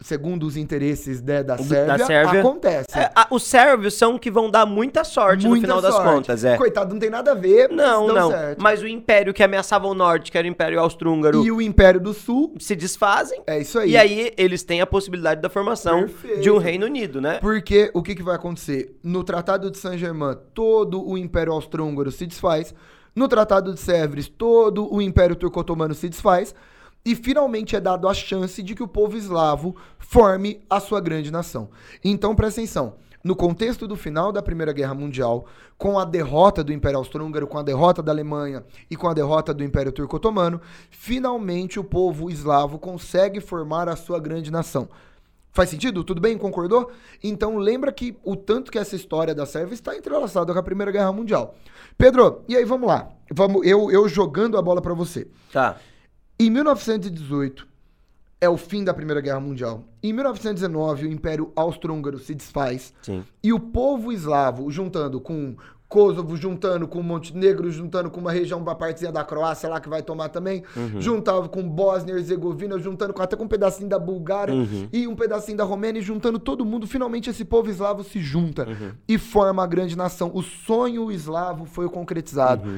segundo 0.00 0.46
os 0.46 0.56
interesses 0.56 1.22
né, 1.22 1.42
da, 1.42 1.56
Da 1.56 1.62
Sérvia, 1.62 2.06
Sérvia. 2.06 2.40
acontece. 2.40 2.86
É, 2.98 3.10
a- 3.14 3.26
os 3.30 3.42
sérvios 3.44 3.94
são 3.94 4.18
que 4.18 4.30
vão 4.30 4.50
dar 4.50 4.66
muita 4.66 5.02
sorte 5.04 5.46
Muita 5.46 5.66
no 5.66 5.72
final 5.74 5.80
das 5.82 5.94
sorte. 5.94 6.12
contas, 6.14 6.44
é. 6.44 6.56
Coitado, 6.56 6.92
não 6.92 7.00
tem 7.00 7.08
nada 7.10 7.32
a 7.32 7.34
ver, 7.34 7.68
mas 7.68 7.76
Não, 7.78 8.06
não. 8.08 8.30
certo. 8.30 8.62
Mas 8.62 8.82
o 8.82 8.86
império 8.86 9.32
que 9.32 9.42
ameaçava 9.42 9.86
o 9.86 9.94
norte, 9.94 10.30
que 10.30 10.36
era 10.38 10.46
o 10.46 10.50
Império 10.50 10.78
Austro-Húngaro, 10.80 11.44
E 11.44 11.50
o 11.50 11.60
Império 11.62 11.98
do 12.00 12.12
Sul, 12.12 12.54
se 12.58 12.76
desfazem. 12.76 13.42
é 13.46 13.58
isso 13.58 13.78
aí. 13.78 13.90
E 13.92 13.96
aí 13.96 14.32
eles 14.36 14.62
têm 14.62 14.80
a 14.80 14.86
possibilidade 14.86 15.40
da 15.40 15.48
formação 15.48 16.00
Perfeito. 16.00 16.40
de 16.42 16.50
um 16.50 16.58
Reino 16.58 16.86
Unido, 16.86 17.20
né? 17.20 17.38
Porque 17.40 17.90
o 17.94 18.02
que, 18.02 18.14
que 18.14 18.22
vai 18.22 18.36
acontecer? 18.36 18.94
No 19.02 19.24
Tratado 19.24 19.70
de 19.70 19.78
Saint-Germain, 19.78 20.36
todo 20.54 21.06
o 21.08 21.16
Império 21.16 21.52
Austro-Húngaro 21.52 22.12
se 22.12 22.26
desfaz. 22.26 22.74
No 23.14 23.28
Tratado 23.28 23.72
de 23.72 23.80
Sèvres, 23.80 24.28
todo 24.28 24.92
o 24.92 25.00
Império 25.00 25.34
Turco-Otomano 25.34 25.94
se 25.94 26.06
desfaz. 26.06 26.54
E 27.06 27.14
finalmente 27.14 27.76
é 27.76 27.80
dado 27.80 28.08
a 28.08 28.12
chance 28.12 28.60
de 28.60 28.74
que 28.74 28.82
o 28.82 28.88
povo 28.88 29.16
eslavo 29.16 29.76
forme 29.96 30.60
a 30.68 30.80
sua 30.80 31.00
grande 31.00 31.30
nação. 31.30 31.70
Então, 32.02 32.34
presta 32.34 32.60
atenção. 32.60 32.94
No 33.22 33.36
contexto 33.36 33.86
do 33.86 33.94
final 33.94 34.32
da 34.32 34.42
Primeira 34.42 34.72
Guerra 34.72 34.92
Mundial, 34.92 35.46
com 35.78 36.00
a 36.00 36.04
derrota 36.04 36.64
do 36.64 36.72
Império 36.72 36.98
Austro-Húngaro, 36.98 37.46
com 37.46 37.58
a 37.58 37.62
derrota 37.62 38.02
da 38.02 38.10
Alemanha 38.10 38.64
e 38.90 38.96
com 38.96 39.06
a 39.08 39.14
derrota 39.14 39.54
do 39.54 39.62
Império 39.62 39.92
Turco-Otomano, 39.92 40.60
finalmente 40.90 41.78
o 41.78 41.84
povo 41.84 42.28
eslavo 42.28 42.76
consegue 42.76 43.40
formar 43.40 43.88
a 43.88 43.94
sua 43.94 44.18
grande 44.18 44.50
nação. 44.50 44.88
Faz 45.52 45.70
sentido? 45.70 46.02
Tudo 46.02 46.20
bem? 46.20 46.36
Concordou? 46.36 46.90
Então 47.22 47.56
lembra 47.56 47.92
que 47.92 48.16
o 48.24 48.34
tanto 48.34 48.70
que 48.70 48.78
essa 48.78 48.96
história 48.96 49.34
da 49.34 49.46
Sérvia 49.46 49.74
está 49.74 49.96
entrelaçada 49.96 50.52
com 50.52 50.58
a 50.58 50.62
Primeira 50.62 50.90
Guerra 50.90 51.12
Mundial. 51.12 51.54
Pedro, 51.96 52.42
e 52.48 52.56
aí 52.56 52.64
vamos 52.64 52.88
lá. 52.88 53.08
Vamos, 53.32 53.64
eu, 53.64 53.92
eu 53.92 54.08
jogando 54.08 54.58
a 54.58 54.62
bola 54.62 54.82
pra 54.82 54.92
você. 54.92 55.28
Tá. 55.52 55.76
Em 56.38 56.50
1918 56.50 57.66
é 58.38 58.48
o 58.48 58.58
fim 58.58 58.84
da 58.84 58.92
Primeira 58.92 59.22
Guerra 59.22 59.40
Mundial. 59.40 59.84
Em 60.02 60.12
1919 60.12 61.06
o 61.06 61.10
Império 61.10 61.50
Austro-Húngaro 61.56 62.18
se 62.18 62.34
desfaz 62.34 62.92
Sim. 63.00 63.24
e 63.42 63.54
o 63.54 63.58
povo 63.58 64.12
eslavo, 64.12 64.70
juntando 64.70 65.18
com 65.18 65.56
Kosovo, 65.88 66.36
juntando 66.36 66.88
com 66.88 67.00
Montenegro, 67.00 67.70
juntando 67.70 68.10
com 68.10 68.20
uma 68.20 68.32
região, 68.32 68.60
uma 68.60 68.74
partezinha 68.74 69.12
da 69.12 69.24
Croácia 69.24 69.68
lá 69.68 69.80
que 69.80 69.88
vai 69.88 70.02
tomar 70.02 70.28
também, 70.28 70.64
juntava 70.98 71.48
com 71.48 71.62
Bósnia 71.62 72.12
e 72.12 72.16
Herzegovina, 72.16 72.76
juntando 72.78 73.14
com, 73.14 73.22
até 73.22 73.36
com 73.36 73.44
um 73.44 73.48
pedacinho 73.48 73.88
da 73.88 73.98
Bulgária 73.98 74.52
e 74.92 75.06
um 75.06 75.14
pedacinho 75.14 75.56
da 75.56 75.64
Romênia, 75.64 76.00
e 76.00 76.02
juntando 76.02 76.40
todo 76.40 76.64
mundo, 76.64 76.86
finalmente 76.88 77.30
esse 77.30 77.44
povo 77.44 77.70
eslavo 77.70 78.02
se 78.02 78.20
junta 78.20 78.66
e 79.08 79.16
forma 79.16 79.62
a 79.62 79.66
grande 79.66 79.96
nação. 79.96 80.30
O 80.34 80.42
sonho 80.42 81.10
eslavo 81.10 81.64
foi 81.66 81.88
concretizado. 81.88 82.68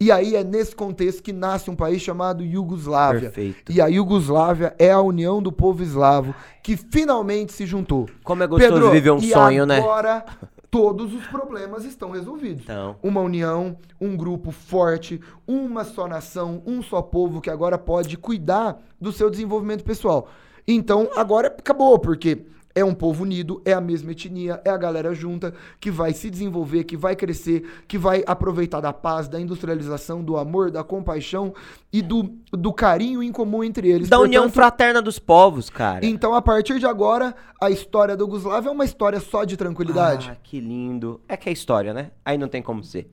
E 0.00 0.10
aí 0.10 0.34
é 0.34 0.42
nesse 0.42 0.74
contexto 0.74 1.22
que 1.22 1.30
nasce 1.30 1.70
um 1.70 1.76
país 1.76 2.00
chamado 2.00 2.42
Iugoslávia. 2.42 3.30
Perfeito. 3.30 3.70
E 3.70 3.82
a 3.82 3.86
Iugoslávia 3.86 4.74
é 4.78 4.90
a 4.90 5.00
união 5.00 5.42
do 5.42 5.52
povo 5.52 5.82
eslavo 5.82 6.34
que 6.62 6.74
finalmente 6.74 7.52
se 7.52 7.66
juntou. 7.66 8.08
Como 8.24 8.42
é 8.42 8.46
gostoso 8.46 8.90
viver 8.90 9.10
um 9.10 9.20
sonho, 9.20 9.66
né? 9.66 9.78
agora 9.78 10.24
todos 10.70 11.12
os 11.12 11.26
problemas 11.26 11.84
estão 11.84 12.12
resolvidos. 12.12 12.62
Então. 12.62 12.96
Uma 13.02 13.20
união, 13.20 13.76
um 14.00 14.16
grupo 14.16 14.50
forte, 14.50 15.20
uma 15.46 15.84
só 15.84 16.08
nação, 16.08 16.62
um 16.64 16.82
só 16.82 17.02
povo 17.02 17.40
que 17.40 17.50
agora 17.50 17.76
pode 17.76 18.16
cuidar 18.16 18.80
do 18.98 19.12
seu 19.12 19.28
desenvolvimento 19.28 19.84
pessoal. 19.84 20.28
Então, 20.66 21.10
agora 21.14 21.48
acabou, 21.48 21.98
porque 21.98 22.46
é 22.80 22.84
um 22.84 22.94
povo 22.94 23.22
unido, 23.22 23.60
é 23.64 23.72
a 23.72 23.80
mesma 23.80 24.12
etnia, 24.12 24.60
é 24.64 24.70
a 24.70 24.76
galera 24.76 25.14
junta 25.14 25.54
que 25.78 25.90
vai 25.90 26.12
se 26.12 26.30
desenvolver, 26.30 26.84
que 26.84 26.96
vai 26.96 27.14
crescer, 27.14 27.64
que 27.86 27.98
vai 27.98 28.22
aproveitar 28.26 28.80
da 28.80 28.92
paz, 28.92 29.28
da 29.28 29.40
industrialização, 29.40 30.22
do 30.22 30.36
amor, 30.36 30.70
da 30.70 30.82
compaixão 30.82 31.54
e 31.92 32.02
do, 32.02 32.30
do 32.50 32.72
carinho 32.72 33.22
em 33.22 33.30
comum 33.30 33.62
entre 33.62 33.88
eles. 33.88 34.08
Da 34.08 34.18
união 34.18 34.44
Portanto, 34.44 34.54
fraterna 34.54 35.02
dos 35.02 35.18
povos, 35.18 35.68
cara. 35.68 36.04
então, 36.04 36.34
a 36.34 36.42
partir 36.42 36.78
de 36.78 36.86
agora, 36.86 37.34
a 37.60 37.70
história 37.70 38.16
da 38.16 38.24
Yugoslávia 38.24 38.68
é 38.68 38.72
uma 38.72 38.84
história 38.84 39.20
só 39.20 39.44
de 39.44 39.56
tranquilidade. 39.56 40.30
Ah, 40.32 40.36
que 40.42 40.60
lindo. 40.60 41.20
É 41.28 41.36
que 41.36 41.48
é 41.48 41.52
história, 41.52 41.92
né? 41.92 42.10
Aí 42.24 42.38
não 42.38 42.48
tem 42.48 42.62
como 42.62 42.82
ser. 42.82 43.08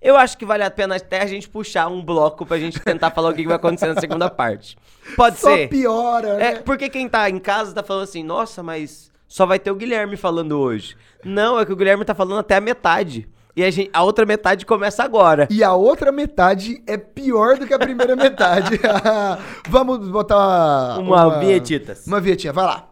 Eu 0.00 0.16
acho 0.16 0.38
que 0.38 0.44
vale 0.44 0.62
a 0.62 0.70
pena 0.70 0.96
até 0.96 1.20
a 1.20 1.26
gente 1.26 1.48
puxar 1.48 1.88
um 1.88 2.02
bloco 2.02 2.46
pra 2.46 2.58
gente 2.58 2.78
tentar 2.78 3.10
falar 3.10 3.30
o 3.30 3.34
que 3.34 3.46
vai 3.46 3.56
acontecer 3.56 3.92
na 3.92 4.00
segunda 4.00 4.30
parte. 4.30 4.76
Pode 5.16 5.38
só 5.38 5.54
ser? 5.54 5.68
piora, 5.68 6.36
né? 6.36 6.52
É, 6.52 6.60
porque 6.60 6.88
quem 6.88 7.08
tá 7.08 7.28
em 7.28 7.38
casa 7.38 7.74
tá 7.74 7.82
falando 7.82 8.04
assim, 8.04 8.22
nossa, 8.22 8.62
mas 8.62 9.10
só 9.26 9.44
vai 9.44 9.58
ter 9.58 9.70
o 9.70 9.74
Guilherme 9.74 10.16
falando 10.16 10.58
hoje. 10.58 10.96
Não, 11.24 11.58
é 11.58 11.66
que 11.66 11.72
o 11.72 11.76
Guilherme 11.76 12.04
tá 12.04 12.14
falando 12.14 12.38
até 12.38 12.56
a 12.56 12.60
metade. 12.60 13.28
E 13.56 13.64
a, 13.64 13.70
gente, 13.72 13.90
a 13.92 14.04
outra 14.04 14.24
metade 14.24 14.64
começa 14.64 15.02
agora. 15.02 15.48
E 15.50 15.64
a 15.64 15.74
outra 15.74 16.12
metade 16.12 16.80
é 16.86 16.96
pior 16.96 17.58
do 17.58 17.66
que 17.66 17.74
a 17.74 17.78
primeira 17.78 18.14
metade. 18.14 18.78
Vamos 19.68 20.08
botar 20.08 20.98
Uma 21.00 21.40
vinhetitas. 21.40 22.06
Uma 22.06 22.20
vinhetinha, 22.20 22.52
vai 22.52 22.64
lá. 22.64 22.88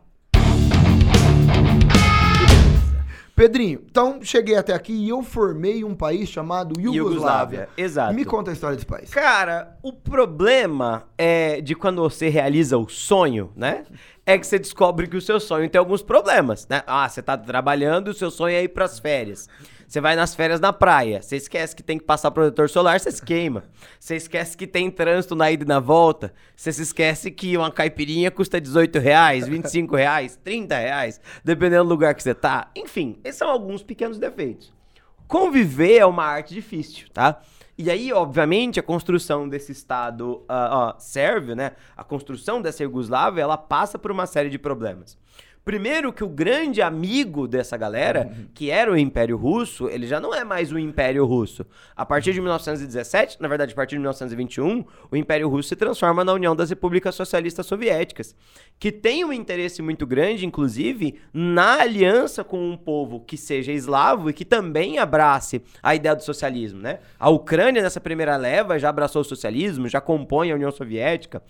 Pedrinho, 3.37 3.83
então 3.85 4.19
cheguei 4.23 4.57
até 4.57 4.73
aqui 4.73 4.95
e 4.95 5.11
eu 5.11 5.23
formei 5.23 5.85
um 5.85 5.95
país 5.95 6.27
chamado 6.27 6.81
Iugoslávia. 6.81 7.11
Iugoslávia, 7.11 7.69
exato. 7.77 8.15
Me 8.15 8.25
conta 8.25 8.51
a 8.51 8.55
história 8.55 8.77
desse 8.77 8.87
país. 8.87 9.11
Cara, 9.11 9.77
o 9.83 9.93
problema 9.93 11.05
é 11.19 11.61
de 11.61 11.75
quando 11.75 12.01
você 12.01 12.31
realiza 12.31 12.79
o 12.79 12.89
sonho, 12.89 13.53
né? 13.55 13.85
É 14.25 14.39
que 14.39 14.47
você 14.47 14.59
descobre 14.59 15.07
que 15.07 15.19
o 15.19 15.21
seu 15.21 15.39
sonho 15.39 15.69
tem 15.69 15.79
alguns 15.79 16.01
problemas, 16.01 16.67
né? 16.67 16.83
Ah, 16.87 17.07
você 17.07 17.21
tá 17.21 17.37
trabalhando 17.37 18.09
e 18.09 18.13
o 18.13 18.15
seu 18.15 18.31
sonho 18.31 18.57
é 18.57 18.63
ir 18.63 18.69
pras 18.69 18.99
férias. 18.99 19.51
Você 19.87 20.01
vai 20.01 20.17
nas 20.17 20.35
férias 20.35 20.59
na 20.59 20.73
praia, 20.73 21.23
você 21.23 21.37
esquece 21.37 21.75
que 21.75 21.83
tem 21.83 21.97
que 21.97 22.05
passar 22.05 22.31
protetor 22.33 22.69
solar, 22.69 22.99
você 22.99 23.11
se 23.13 23.25
queima. 23.25 23.65
Você 24.01 24.17
esquece 24.17 24.57
que 24.57 24.67
tem 24.67 24.91
trânsito 24.91 25.37
na 25.37 25.51
ida 25.51 25.65
e 25.65 25.67
na 25.67 25.79
volta. 25.79 26.33
Você 26.57 26.73
se 26.73 26.83
esquece 26.83 27.31
que 27.31 27.57
uma 27.57 27.71
caipirinha 27.71 28.31
custa 28.31 28.61
18 28.61 28.99
reais, 28.99 29.47
25 29.49 29.95
reais, 29.95 30.39
30 30.43 30.77
reais, 30.77 31.21
dependendo 31.45 31.85
do 31.85 31.91
lugar 31.91 32.15
que 32.15 32.23
você 32.23 32.35
tá. 32.35 32.71
Enfim, 32.75 33.19
esses 33.23 33.39
são 33.39 33.49
alguns 33.49 33.83
pequenos 33.83 34.19
defeitos. 34.19 34.75
Conviver 35.29 35.99
é 35.99 36.07
uma 36.07 36.25
arte 36.25 36.55
difícil, 36.55 37.09
tá? 37.13 37.41
E 37.79 37.91
aí, 37.91 38.11
obviamente, 38.11 38.81
a 38.81 38.83
construção 38.83 39.47
desse 39.47 39.71
Estado 39.71 40.43
ah, 40.49 40.95
ah, 40.95 40.95
sérvio, 40.99 41.55
né? 41.55 41.73
A 41.95 42.03
construção 42.03 42.63
dessa 42.63 42.83
Iugoslávia, 42.83 43.43
ela 43.43 43.59
passa 43.59 43.99
por 43.99 44.11
uma 44.11 44.25
série 44.25 44.49
de 44.49 44.59
problemas. 44.59 45.19
Primeiro 45.67 46.13
que 46.13 46.23
o 46.23 46.29
grande 46.29 46.81
amigo 46.81 47.49
dessa 47.49 47.77
galera, 47.77 48.31
que 48.55 48.71
era 48.71 48.89
o 48.89 48.97
Império 48.97 49.37
Russo, 49.37 49.89
ele 49.89 50.07
já 50.07 50.21
não 50.21 50.33
é 50.33 50.45
mais 50.45 50.71
o 50.71 50.79
Império 50.79 51.27
Russo. 51.27 51.67
A 51.97 52.07
partir 52.07 52.33
de 52.33 52.41
1917, 52.41 53.43
na 53.43 53.49
verdade, 53.49 53.73
a 53.73 53.75
partir 53.75 53.97
de 53.97 53.99
1921, 53.99 54.85
o 55.11 55.17
Império 55.17 55.49
Russo 55.49 55.71
se 55.71 55.75
transforma 55.75 56.25
na 56.25 56.33
União 56.33 56.55
das 56.55 56.71
Repúblicas 56.71 57.17
Socialistas 57.17 57.67
Soviéticas, 57.67 58.33
que 58.79 58.93
tem 58.93 59.25
um 59.25 59.33
interesse 59.33 59.83
muito 59.83 60.07
grande, 60.07 60.47
inclusive, 60.47 61.19
na 61.35 61.81
aliança 61.81 62.45
com 62.45 62.71
um 62.71 62.77
povo 62.77 63.19
que 63.19 63.37
seja 63.37 63.73
eslavo 63.73 64.31
e 64.31 64.33
que 64.33 64.45
também 64.45 65.01
abrace 65.01 65.61
a 65.83 65.97
ideia 65.97 66.15
do 66.15 66.23
socialismo, 66.23 66.81
né? 66.81 67.01
A 67.19 67.29
Ucrânia, 67.29 67.83
nessa 67.83 68.01
primeira 68.01 68.37
leva, 68.37 68.79
já 68.79 68.89
abraçou 68.89 69.23
o 69.23 69.25
socialismo, 69.25 69.89
já 69.89 70.01
compõe 70.01 70.53
a 70.53 70.55
União 70.55 70.71
Soviética. 70.71 71.43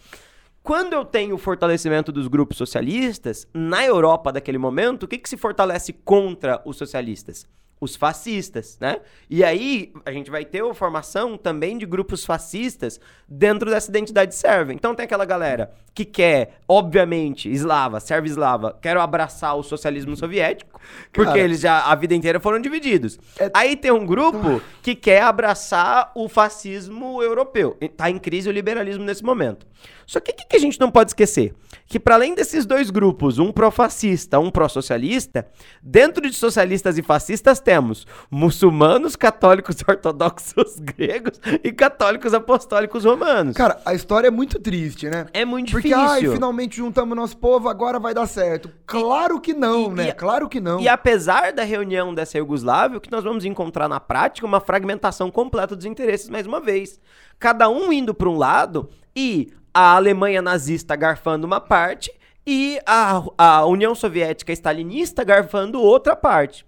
Quando 0.66 0.94
eu 0.94 1.04
tenho 1.04 1.36
o 1.36 1.38
fortalecimento 1.38 2.10
dos 2.10 2.26
grupos 2.26 2.56
socialistas, 2.56 3.46
na 3.54 3.86
Europa 3.86 4.32
daquele 4.32 4.58
momento, 4.58 5.04
o 5.04 5.08
que, 5.08 5.16
que 5.16 5.28
se 5.28 5.36
fortalece 5.36 5.92
contra 5.92 6.60
os 6.64 6.76
socialistas? 6.76 7.46
Os 7.78 7.94
fascistas, 7.94 8.78
né? 8.80 9.00
E 9.28 9.44
aí 9.44 9.92
a 10.04 10.10
gente 10.10 10.30
vai 10.30 10.46
ter 10.46 10.62
a 10.64 10.72
formação 10.74 11.36
também 11.36 11.76
de 11.76 11.84
grupos 11.84 12.24
fascistas 12.24 12.98
dentro 13.28 13.70
dessa 13.70 13.90
identidade 13.90 14.34
sérvia. 14.34 14.72
Então 14.72 14.94
tem 14.94 15.04
aquela 15.04 15.26
galera 15.26 15.70
que 15.94 16.04
quer, 16.04 16.58
obviamente, 16.66 17.50
eslava, 17.50 18.00
serve 18.00 18.28
eslava, 18.28 18.78
quer 18.80 18.96
abraçar 18.96 19.56
o 19.56 19.62
socialismo 19.62 20.16
soviético, 20.16 20.80
porque 21.12 21.30
Cara. 21.32 21.38
eles 21.38 21.60
já 21.60 21.80
a 21.84 21.94
vida 21.94 22.14
inteira 22.14 22.40
foram 22.40 22.60
divididos. 22.60 23.18
É- 23.38 23.50
Aí 23.52 23.76
tem 23.76 23.90
um 23.90 24.06
grupo 24.06 24.60
que 24.82 24.94
quer 24.94 25.22
abraçar 25.22 26.12
o 26.14 26.28
fascismo 26.28 27.22
europeu. 27.22 27.76
Tá 27.96 28.10
em 28.10 28.18
crise 28.18 28.48
o 28.48 28.52
liberalismo 28.52 29.04
nesse 29.04 29.22
momento. 29.24 29.66
Só 30.06 30.20
que 30.20 30.30
o 30.30 30.34
que, 30.34 30.46
que 30.46 30.56
a 30.56 30.60
gente 30.60 30.78
não 30.80 30.90
pode 30.90 31.10
esquecer? 31.10 31.54
Que 31.86 31.98
para 31.98 32.14
além 32.14 32.34
desses 32.34 32.64
dois 32.64 32.90
grupos, 32.90 33.38
um 33.38 33.50
pró-fascista, 33.52 34.38
um 34.38 34.50
pró-socialista, 34.50 35.46
dentro 35.82 36.28
de 36.28 36.36
socialistas 36.36 36.96
e 36.98 37.02
fascistas 37.02 37.58
temos 37.66 38.06
muçulmanos, 38.30 39.16
católicos 39.16 39.76
ortodoxos 39.88 40.78
gregos 40.78 41.40
e 41.64 41.72
católicos 41.72 42.32
apostólicos 42.32 43.04
romanos. 43.04 43.56
Cara, 43.56 43.80
a 43.84 43.92
história 43.92 44.28
é 44.28 44.30
muito 44.30 44.60
triste, 44.60 45.08
né? 45.10 45.26
é 45.32 45.44
muito 45.44 45.72
Porque, 45.72 45.88
difícil. 45.88 46.08
ai, 46.08 46.20
finalmente 46.36 46.76
juntamos 46.76 47.16
nosso 47.16 47.36
povo, 47.36 47.68
agora 47.68 47.98
vai 47.98 48.14
dar 48.14 48.26
certo. 48.28 48.70
Claro 48.86 49.40
que 49.40 49.52
não, 49.52 49.90
e- 49.90 49.94
né? 49.94 50.08
e- 50.10 50.12
claro 50.12 50.48
que 50.48 50.60
não. 50.60 50.78
E 50.80 50.86
apesar 50.88 51.52
da 51.52 51.64
reunião 51.64 52.14
dessa 52.14 52.38
Iugoslávia, 52.38 52.98
o 52.98 53.00
que 53.00 53.10
nós 53.10 53.24
vamos 53.24 53.44
encontrar 53.44 53.88
na 53.88 53.98
prática 53.98 54.46
é 54.46 54.48
uma 54.48 54.60
fragmentação 54.60 55.28
completa 55.28 55.74
dos 55.74 55.84
interesses 55.84 56.28
mais 56.28 56.46
uma 56.46 56.60
vez. 56.60 57.00
Cada 57.36 57.68
um 57.68 57.92
indo 57.92 58.14
para 58.14 58.28
um 58.28 58.36
lado 58.38 58.88
e 59.14 59.52
a 59.74 59.96
Alemanha 59.96 60.40
nazista 60.40 60.94
garfando 60.94 61.44
uma 61.48 61.60
parte 61.60 62.12
e 62.46 62.78
a, 62.86 63.20
a 63.36 63.66
União 63.66 63.92
Soviética 63.92 64.52
stalinista 64.52 65.24
garfando 65.24 65.80
outra 65.82 66.14
parte. 66.14 66.64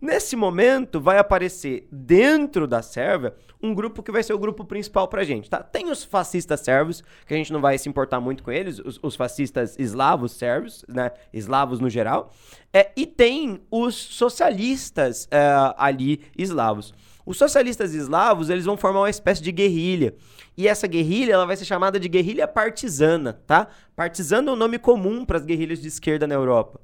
Nesse 0.00 0.36
momento, 0.36 1.00
vai 1.00 1.18
aparecer 1.18 1.88
dentro 1.90 2.68
da 2.68 2.82
Sérvia 2.82 3.34
um 3.60 3.74
grupo 3.74 4.02
que 4.02 4.12
vai 4.12 4.22
ser 4.22 4.32
o 4.32 4.38
grupo 4.38 4.64
principal 4.64 5.08
pra 5.08 5.24
gente, 5.24 5.50
tá? 5.50 5.60
Tem 5.60 5.90
os 5.90 6.04
fascistas 6.04 6.60
sérvios, 6.60 7.02
que 7.26 7.34
a 7.34 7.36
gente 7.36 7.52
não 7.52 7.60
vai 7.60 7.76
se 7.76 7.88
importar 7.88 8.20
muito 8.20 8.44
com 8.44 8.52
eles, 8.52 8.78
os, 8.78 9.00
os 9.02 9.16
fascistas 9.16 9.76
eslavos 9.76 10.32
sérvios, 10.32 10.84
né? 10.88 11.10
Eslavos 11.32 11.80
no 11.80 11.90
geral. 11.90 12.32
É, 12.72 12.92
e 12.96 13.06
tem 13.06 13.60
os 13.70 13.96
socialistas 13.96 15.26
é, 15.32 15.40
ali 15.76 16.20
eslavos. 16.36 16.94
Os 17.26 17.36
socialistas 17.36 17.92
eslavos, 17.92 18.48
eles 18.48 18.64
vão 18.64 18.76
formar 18.76 19.00
uma 19.00 19.10
espécie 19.10 19.42
de 19.42 19.50
guerrilha. 19.50 20.14
E 20.56 20.66
essa 20.66 20.86
guerrilha, 20.86 21.34
ela 21.34 21.44
vai 21.44 21.56
ser 21.56 21.64
chamada 21.64 21.98
de 21.98 22.08
guerrilha 22.08 22.46
partisana, 22.46 23.32
tá? 23.46 23.66
Partisano 23.94 24.50
é 24.50 24.52
um 24.54 24.56
nome 24.56 24.78
comum 24.78 25.24
para 25.24 25.36
as 25.36 25.44
guerrilhas 25.44 25.80
de 25.82 25.88
esquerda 25.88 26.26
na 26.26 26.34
Europa. 26.34 26.80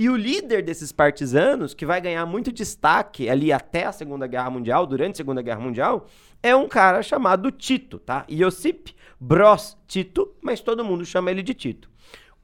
E 0.00 0.08
o 0.08 0.14
líder 0.14 0.62
desses 0.62 0.92
partisanos, 0.92 1.74
que 1.74 1.84
vai 1.84 2.00
ganhar 2.00 2.24
muito 2.24 2.52
destaque 2.52 3.28
ali 3.28 3.52
até 3.52 3.84
a 3.84 3.90
Segunda 3.90 4.28
Guerra 4.28 4.48
Mundial, 4.48 4.86
durante 4.86 5.14
a 5.14 5.16
Segunda 5.16 5.42
Guerra 5.42 5.58
Mundial, 5.58 6.06
é 6.40 6.54
um 6.54 6.68
cara 6.68 7.02
chamado 7.02 7.50
Tito, 7.50 7.98
tá? 7.98 8.24
Iosip 8.30 8.94
Broz 9.18 9.76
Tito, 9.88 10.36
mas 10.40 10.60
todo 10.60 10.84
mundo 10.84 11.04
chama 11.04 11.32
ele 11.32 11.42
de 11.42 11.52
Tito. 11.52 11.90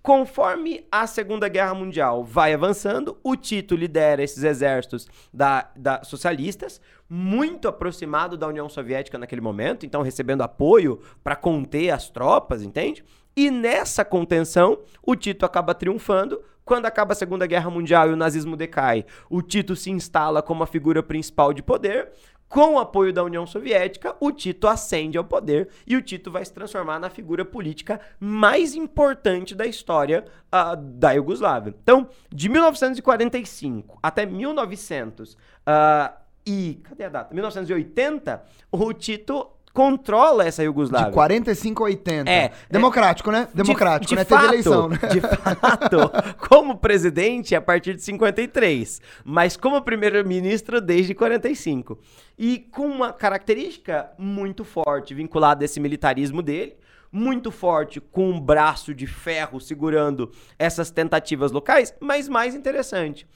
Conforme 0.03 0.85
a 0.90 1.07
Segunda 1.07 1.47
Guerra 1.47 1.75
Mundial 1.75 2.25
vai 2.25 2.53
avançando, 2.53 3.17
o 3.23 3.37
Tito 3.37 3.77
lidera 3.77 4.21
esses 4.21 4.43
exércitos 4.43 5.07
da, 5.33 5.71
da, 5.77 6.03
socialistas, 6.03 6.81
muito 7.09 7.69
aproximado 7.69 8.37
da 8.37 8.49
União 8.49 8.69
Soviética 8.69 9.17
naquele 9.17 9.40
momento, 9.40 9.87
então 9.87 10.03
recebendo 10.03 10.43
apoio 10.43 11.01
para 11.23 11.37
conter 11.37 11.90
as 11.90 12.11
tropas, 12.11 12.64
entende? 12.64 13.05
E 13.37 13.49
nessa 13.49 14.05
contenção, 14.05 14.81
o 15.03 15.14
Tito 15.14 15.47
acaba 15.47 15.73
triunfando, 15.73 16.43
quando 16.64 16.87
acaba 16.87 17.12
a 17.12 17.16
Segunda 17.16 17.46
Guerra 17.46 17.70
Mundial 17.70 18.09
e 18.09 18.12
o 18.12 18.16
nazismo 18.16 18.57
decai, 18.57 19.05
o 19.29 19.42
Tito 19.42 19.77
se 19.77 19.90
instala 19.90 20.42
como 20.42 20.62
a 20.62 20.66
figura 20.66 21.03
principal 21.03 21.53
de 21.53 21.62
poder. 21.62 22.12
Com 22.48 22.74
o 22.74 22.79
apoio 22.79 23.12
da 23.12 23.24
União 23.24 23.46
Soviética, 23.46 24.14
o 24.20 24.31
Tito 24.31 24.68
ascende 24.68 25.18
ao 25.18 25.24
poder 25.24 25.68
e 25.87 25.96
o 25.96 26.03
Tito 26.03 26.31
vai 26.31 26.44
se 26.44 26.53
transformar 26.53 27.00
na 27.00 27.11
figura 27.11 27.44
política 27.44 28.00
mais 28.20 28.74
importante 28.74 29.55
da 29.55 29.66
história 29.66 30.24
uh, 30.53 30.77
da 30.77 31.12
Iugoslávia. 31.12 31.74
Então, 31.83 32.09
de 32.33 32.48
1945 32.48 33.98
até 34.00 34.24
1900 34.24 35.33
uh, 35.33 35.38
ah, 35.66 36.16
e 36.46 36.81
cadê 36.85 37.05
a 37.05 37.09
data? 37.09 37.35
1980, 37.35 38.44
o 38.70 38.92
Tito 38.92 39.50
controla 39.75 40.47
essa 40.47 40.63
Iugoslávia. 40.63 41.09
De 41.09 41.15
45 41.15 41.83
a 41.83 41.87
80. 41.87 42.31
É. 42.31 42.53
Democrático, 42.71 43.33
né? 43.33 43.49
Democrático, 43.53 44.09
de, 44.09 44.09
de 44.11 44.15
né? 44.15 44.25
Fato, 44.25 44.41
Teve 44.41 44.53
eleição, 44.53 44.89
né? 44.89 44.99
De 45.11 45.21
fato, 45.21 45.99
como 46.49 46.79
presidente 46.79 47.57
a 47.57 47.61
partir 47.61 47.95
de 47.95 48.03
53, 48.03 49.03
mas 49.25 49.57
como 49.57 49.83
primeiro-ministro 49.83 50.81
desde 50.81 51.13
45. 51.13 51.99
E 52.39 52.61
com 52.71 52.87
uma 52.87 53.13
característica 53.13 54.13
muito 54.17 54.65
forte 54.65 55.13
vinculada 55.13 55.65
a 55.65 55.67
esse 55.67 55.81
militarismo 55.81 56.41
dele, 56.41 56.77
muito 57.11 57.51
forte, 57.51 58.01
com 58.01 58.31
um 58.31 58.41
braço 58.41 58.95
de 58.95 59.09
ferro 59.09 59.61
segurando 59.61 60.31
essas 60.57 60.91
tentativas 60.93 61.51
locais, 61.51 61.93
mas 62.01 62.29
mais 62.29 62.55
interessante. 62.55 63.27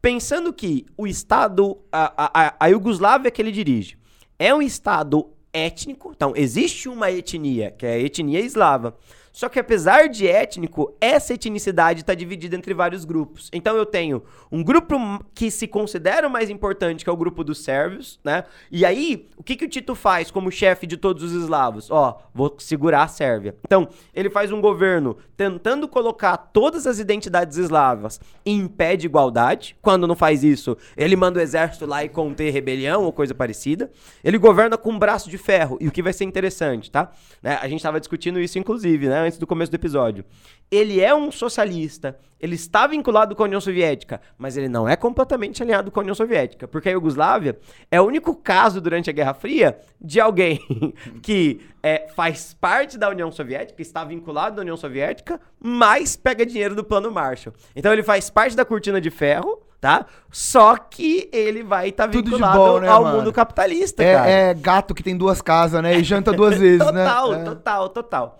Pensando 0.00 0.52
que 0.54 0.86
o 0.96 1.06
Estado, 1.06 1.78
a, 1.92 2.46
a, 2.46 2.54
a 2.58 2.66
Iugoslávia 2.68 3.30
que 3.30 3.42
ele 3.42 3.52
dirige, 3.52 3.96
é 4.38 4.52
um 4.54 4.60
Estado 4.60 5.31
étnico. 5.52 6.12
Então, 6.14 6.32
existe 6.34 6.88
uma 6.88 7.10
etnia, 7.10 7.70
que 7.70 7.86
é 7.86 7.94
a 7.94 7.98
etnia 7.98 8.40
eslava. 8.40 8.96
Só 9.32 9.48
que 9.48 9.58
apesar 9.58 10.08
de 10.08 10.26
étnico, 10.28 10.94
essa 11.00 11.32
etnicidade 11.32 12.00
está 12.00 12.14
dividida 12.14 12.54
entre 12.54 12.74
vários 12.74 13.04
grupos. 13.04 13.48
Então 13.52 13.76
eu 13.76 13.86
tenho 13.86 14.22
um 14.50 14.62
grupo 14.62 14.94
que 15.34 15.50
se 15.50 15.66
considera 15.66 16.28
o 16.28 16.30
mais 16.30 16.50
importante, 16.50 17.02
que 17.02 17.08
é 17.08 17.12
o 17.12 17.16
grupo 17.16 17.42
dos 17.42 17.64
sérvios, 17.64 18.20
né? 18.22 18.44
E 18.70 18.84
aí, 18.84 19.28
o 19.36 19.42
que, 19.42 19.56
que 19.56 19.64
o 19.64 19.68
Tito 19.68 19.94
faz 19.94 20.30
como 20.30 20.50
chefe 20.50 20.86
de 20.86 20.96
todos 20.96 21.22
os 21.22 21.32
eslavos? 21.32 21.90
Ó, 21.90 22.20
vou 22.34 22.54
segurar 22.58 23.04
a 23.04 23.08
Sérvia. 23.08 23.56
Então, 23.64 23.88
ele 24.14 24.28
faz 24.28 24.52
um 24.52 24.60
governo 24.60 25.16
tentando 25.36 25.88
colocar 25.88 26.36
todas 26.36 26.86
as 26.86 26.98
identidades 26.98 27.56
eslavas 27.56 28.20
em 28.44 28.68
pé 28.68 28.96
de 28.96 29.06
igualdade. 29.06 29.76
Quando 29.80 30.06
não 30.06 30.14
faz 30.14 30.44
isso, 30.44 30.76
ele 30.96 31.16
manda 31.16 31.38
o 31.38 31.42
exército 31.42 31.86
lá 31.86 32.04
e 32.04 32.08
conter 32.08 32.52
rebelião 32.52 33.02
ou 33.02 33.12
coisa 33.12 33.34
parecida. 33.34 33.90
Ele 34.22 34.36
governa 34.36 34.76
com 34.76 34.90
um 34.90 34.98
braço 34.98 35.30
de 35.30 35.38
ferro. 35.38 35.78
E 35.80 35.88
o 35.88 35.90
que 35.90 36.02
vai 36.02 36.12
ser 36.12 36.24
interessante, 36.24 36.90
tá? 36.90 37.10
Né? 37.42 37.58
A 37.60 37.66
gente 37.66 37.78
estava 37.78 37.98
discutindo 37.98 38.38
isso, 38.38 38.58
inclusive, 38.58 39.08
né? 39.08 39.21
Antes 39.22 39.38
do 39.38 39.46
começo 39.46 39.70
do 39.70 39.74
episódio. 39.74 40.24
Ele 40.70 41.00
é 41.00 41.14
um 41.14 41.30
socialista, 41.30 42.18
ele 42.40 42.54
está 42.54 42.86
vinculado 42.86 43.36
com 43.36 43.42
a 43.42 43.46
União 43.46 43.60
Soviética, 43.60 44.20
mas 44.36 44.56
ele 44.56 44.68
não 44.68 44.88
é 44.88 44.96
completamente 44.96 45.62
alinhado 45.62 45.90
com 45.90 46.00
a 46.00 46.02
União 46.02 46.14
Soviética, 46.14 46.66
porque 46.66 46.88
a 46.88 46.92
Iugoslávia 46.92 47.58
é 47.90 48.00
o 48.00 48.04
único 48.04 48.34
caso 48.34 48.80
durante 48.80 49.08
a 49.08 49.12
Guerra 49.12 49.34
Fria 49.34 49.78
de 50.00 50.20
alguém 50.20 50.60
que 51.22 51.60
é, 51.82 52.08
faz 52.16 52.54
parte 52.54 52.98
da 52.98 53.08
União 53.08 53.30
Soviética, 53.30 53.80
está 53.80 54.04
vinculado 54.04 54.60
à 54.60 54.62
União 54.62 54.76
Soviética, 54.76 55.40
mas 55.60 56.16
pega 56.16 56.44
dinheiro 56.44 56.74
do 56.74 56.82
Plano 56.82 57.10
Marshall. 57.10 57.54
Então 57.76 57.92
ele 57.92 58.02
faz 58.02 58.30
parte 58.30 58.56
da 58.56 58.64
cortina 58.64 59.00
de 59.00 59.10
ferro, 59.10 59.62
tá? 59.82 60.06
Só 60.30 60.76
que 60.76 61.28
ele 61.32 61.64
vai 61.64 61.88
estar 61.88 62.04
tá 62.04 62.10
vinculado 62.10 62.56
bom, 62.56 62.80
né, 62.80 62.88
ao 62.88 63.02
mano? 63.02 63.18
mundo 63.18 63.32
capitalista, 63.32 64.02
é, 64.02 64.14
cara. 64.14 64.30
É 64.30 64.54
gato 64.54 64.94
que 64.94 65.02
tem 65.02 65.16
duas 65.16 65.42
casas, 65.42 65.82
né? 65.82 65.98
E 65.98 66.04
janta 66.04 66.32
duas 66.32 66.56
vezes, 66.56 66.78
total, 66.86 66.92
né? 66.92 67.04
Total, 67.04 67.34
é. 67.34 67.44
total, 67.44 67.88
total. 67.88 68.38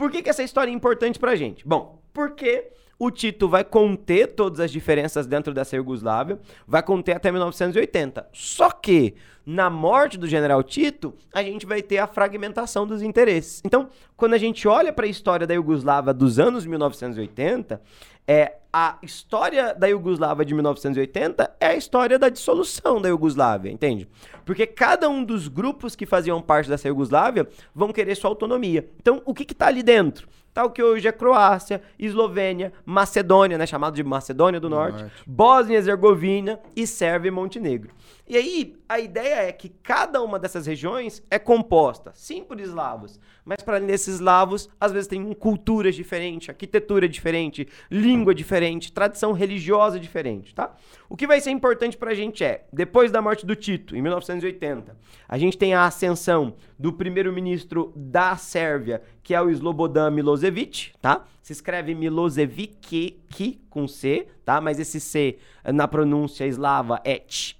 Por 0.00 0.10
que, 0.10 0.22
que 0.22 0.30
essa 0.30 0.42
história 0.42 0.70
é 0.70 0.74
importante 0.74 1.18
pra 1.18 1.36
gente? 1.36 1.62
Bom, 1.68 2.00
porque 2.10 2.70
o 3.00 3.10
Tito 3.10 3.48
vai 3.48 3.64
conter 3.64 4.26
todas 4.34 4.60
as 4.60 4.70
diferenças 4.70 5.26
dentro 5.26 5.54
dessa 5.54 5.74
Iugoslávia, 5.74 6.38
vai 6.66 6.82
conter 6.82 7.16
até 7.16 7.32
1980. 7.32 8.28
Só 8.30 8.70
que, 8.70 9.14
na 9.46 9.70
morte 9.70 10.18
do 10.18 10.28
general 10.28 10.62
Tito, 10.62 11.14
a 11.32 11.42
gente 11.42 11.64
vai 11.64 11.80
ter 11.80 11.96
a 11.96 12.06
fragmentação 12.06 12.86
dos 12.86 13.00
interesses. 13.00 13.62
Então, 13.64 13.88
quando 14.18 14.34
a 14.34 14.38
gente 14.38 14.68
olha 14.68 14.92
para 14.92 15.06
a 15.06 15.08
história 15.08 15.46
da 15.46 15.54
Iugoslávia 15.54 16.12
dos 16.12 16.38
anos 16.38 16.66
1980, 16.66 17.80
é 18.28 18.56
a 18.70 18.98
história 19.02 19.74
da 19.74 19.86
Iugoslávia 19.88 20.44
de 20.44 20.52
1980 20.52 21.56
é 21.58 21.68
a 21.68 21.74
história 21.74 22.18
da 22.18 22.28
dissolução 22.28 23.00
da 23.00 23.08
Iugoslávia, 23.08 23.70
entende? 23.70 24.06
Porque 24.44 24.66
cada 24.66 25.08
um 25.08 25.24
dos 25.24 25.48
grupos 25.48 25.96
que 25.96 26.04
faziam 26.04 26.40
parte 26.42 26.68
dessa 26.68 26.86
Iugoslávia 26.86 27.48
vão 27.74 27.92
querer 27.92 28.14
sua 28.14 28.30
autonomia. 28.30 28.86
Então, 29.00 29.22
o 29.24 29.34
que 29.34 29.50
está 29.50 29.68
ali 29.68 29.82
dentro? 29.82 30.28
Tá 30.52 30.64
o 30.64 30.70
que 30.70 30.82
hoje 30.82 31.06
é 31.06 31.12
Croácia, 31.12 31.80
Eslovênia, 31.98 32.72
Macedônia, 32.84 33.56
né, 33.56 33.66
chamado 33.66 33.94
de 33.94 34.02
Macedônia 34.02 34.58
do 34.58 34.68
Norte, 34.68 35.02
Norte. 35.02 35.22
Bósnia 35.26 35.74
e 35.74 35.76
Herzegovina 35.76 36.60
e 36.74 36.86
Sérvia 36.86 37.28
e 37.28 37.30
Montenegro. 37.32 37.90
E 38.30 38.36
aí, 38.36 38.76
a 38.88 39.00
ideia 39.00 39.48
é 39.48 39.52
que 39.52 39.68
cada 39.68 40.22
uma 40.22 40.38
dessas 40.38 40.64
regiões 40.64 41.20
é 41.28 41.36
composta, 41.36 42.12
sim, 42.14 42.44
por 42.44 42.60
eslavos, 42.60 43.18
mas 43.44 43.60
para 43.60 43.78
além 43.78 43.88
desses 43.88 44.14
eslavos, 44.14 44.70
às 44.78 44.92
vezes 44.92 45.08
tem 45.08 45.32
culturas 45.32 45.96
diferentes, 45.96 46.48
arquitetura 46.48 47.08
diferente, 47.08 47.66
língua 47.90 48.32
diferente, 48.32 48.92
tradição 48.92 49.32
religiosa 49.32 49.98
diferente, 49.98 50.54
tá? 50.54 50.76
O 51.08 51.16
que 51.16 51.26
vai 51.26 51.40
ser 51.40 51.50
importante 51.50 51.96
para 51.96 52.12
a 52.12 52.14
gente 52.14 52.44
é, 52.44 52.68
depois 52.72 53.10
da 53.10 53.20
morte 53.20 53.44
do 53.44 53.56
Tito, 53.56 53.96
em 53.96 54.02
1980, 54.02 54.96
a 55.28 55.36
gente 55.36 55.58
tem 55.58 55.74
a 55.74 55.84
ascensão 55.84 56.54
do 56.78 56.92
primeiro-ministro 56.92 57.92
da 57.96 58.36
Sérvia, 58.36 59.02
que 59.24 59.34
é 59.34 59.42
o 59.42 59.50
Slobodan 59.50 60.10
Milosevic, 60.10 60.92
tá? 61.00 61.24
Se 61.42 61.52
escreve 61.52 61.94
Milosevic 61.94 63.20
com 63.68 63.86
C, 63.86 64.28
tá? 64.44 64.60
Mas 64.60 64.78
esse 64.78 65.00
C 65.00 65.38
na 65.64 65.86
pronúncia 65.86 66.46
eslava 66.46 67.00
é 67.04 67.22
Ch, 67.28 67.56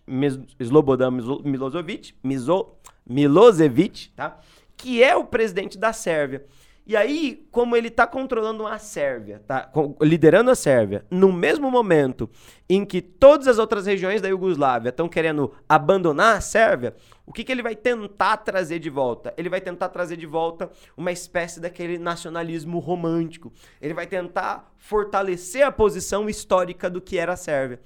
Slobodan 0.58 1.10
Milosevic, 1.44 2.14
Milosevic, 3.06 4.10
tá? 4.16 4.38
Que 4.76 5.02
é 5.02 5.14
o 5.14 5.24
presidente 5.24 5.78
da 5.78 5.92
Sérvia. 5.92 6.44
E 6.90 6.96
aí, 6.96 7.46
como 7.52 7.76
ele 7.76 7.86
está 7.86 8.04
controlando 8.04 8.66
a 8.66 8.76
Sérvia, 8.76 9.40
tá 9.46 9.70
liderando 10.00 10.50
a 10.50 10.56
Sérvia, 10.56 11.06
no 11.08 11.32
mesmo 11.32 11.70
momento 11.70 12.28
em 12.68 12.84
que 12.84 13.00
todas 13.00 13.46
as 13.46 13.58
outras 13.58 13.86
regiões 13.86 14.20
da 14.20 14.28
Iugoslávia 14.28 14.88
estão 14.88 15.08
querendo 15.08 15.52
abandonar 15.68 16.36
a 16.36 16.40
Sérvia, 16.40 16.96
o 17.24 17.32
que, 17.32 17.44
que 17.44 17.52
ele 17.52 17.62
vai 17.62 17.76
tentar 17.76 18.38
trazer 18.38 18.80
de 18.80 18.90
volta? 18.90 19.32
Ele 19.36 19.48
vai 19.48 19.60
tentar 19.60 19.88
trazer 19.90 20.16
de 20.16 20.26
volta 20.26 20.68
uma 20.96 21.12
espécie 21.12 21.60
daquele 21.60 21.96
nacionalismo 21.96 22.80
romântico. 22.80 23.52
Ele 23.80 23.94
vai 23.94 24.08
tentar 24.08 24.72
fortalecer 24.76 25.62
a 25.62 25.70
posição 25.70 26.28
histórica 26.28 26.90
do 26.90 27.00
que 27.00 27.18
era 27.18 27.34
a 27.34 27.36
Sérvia. 27.36 27.78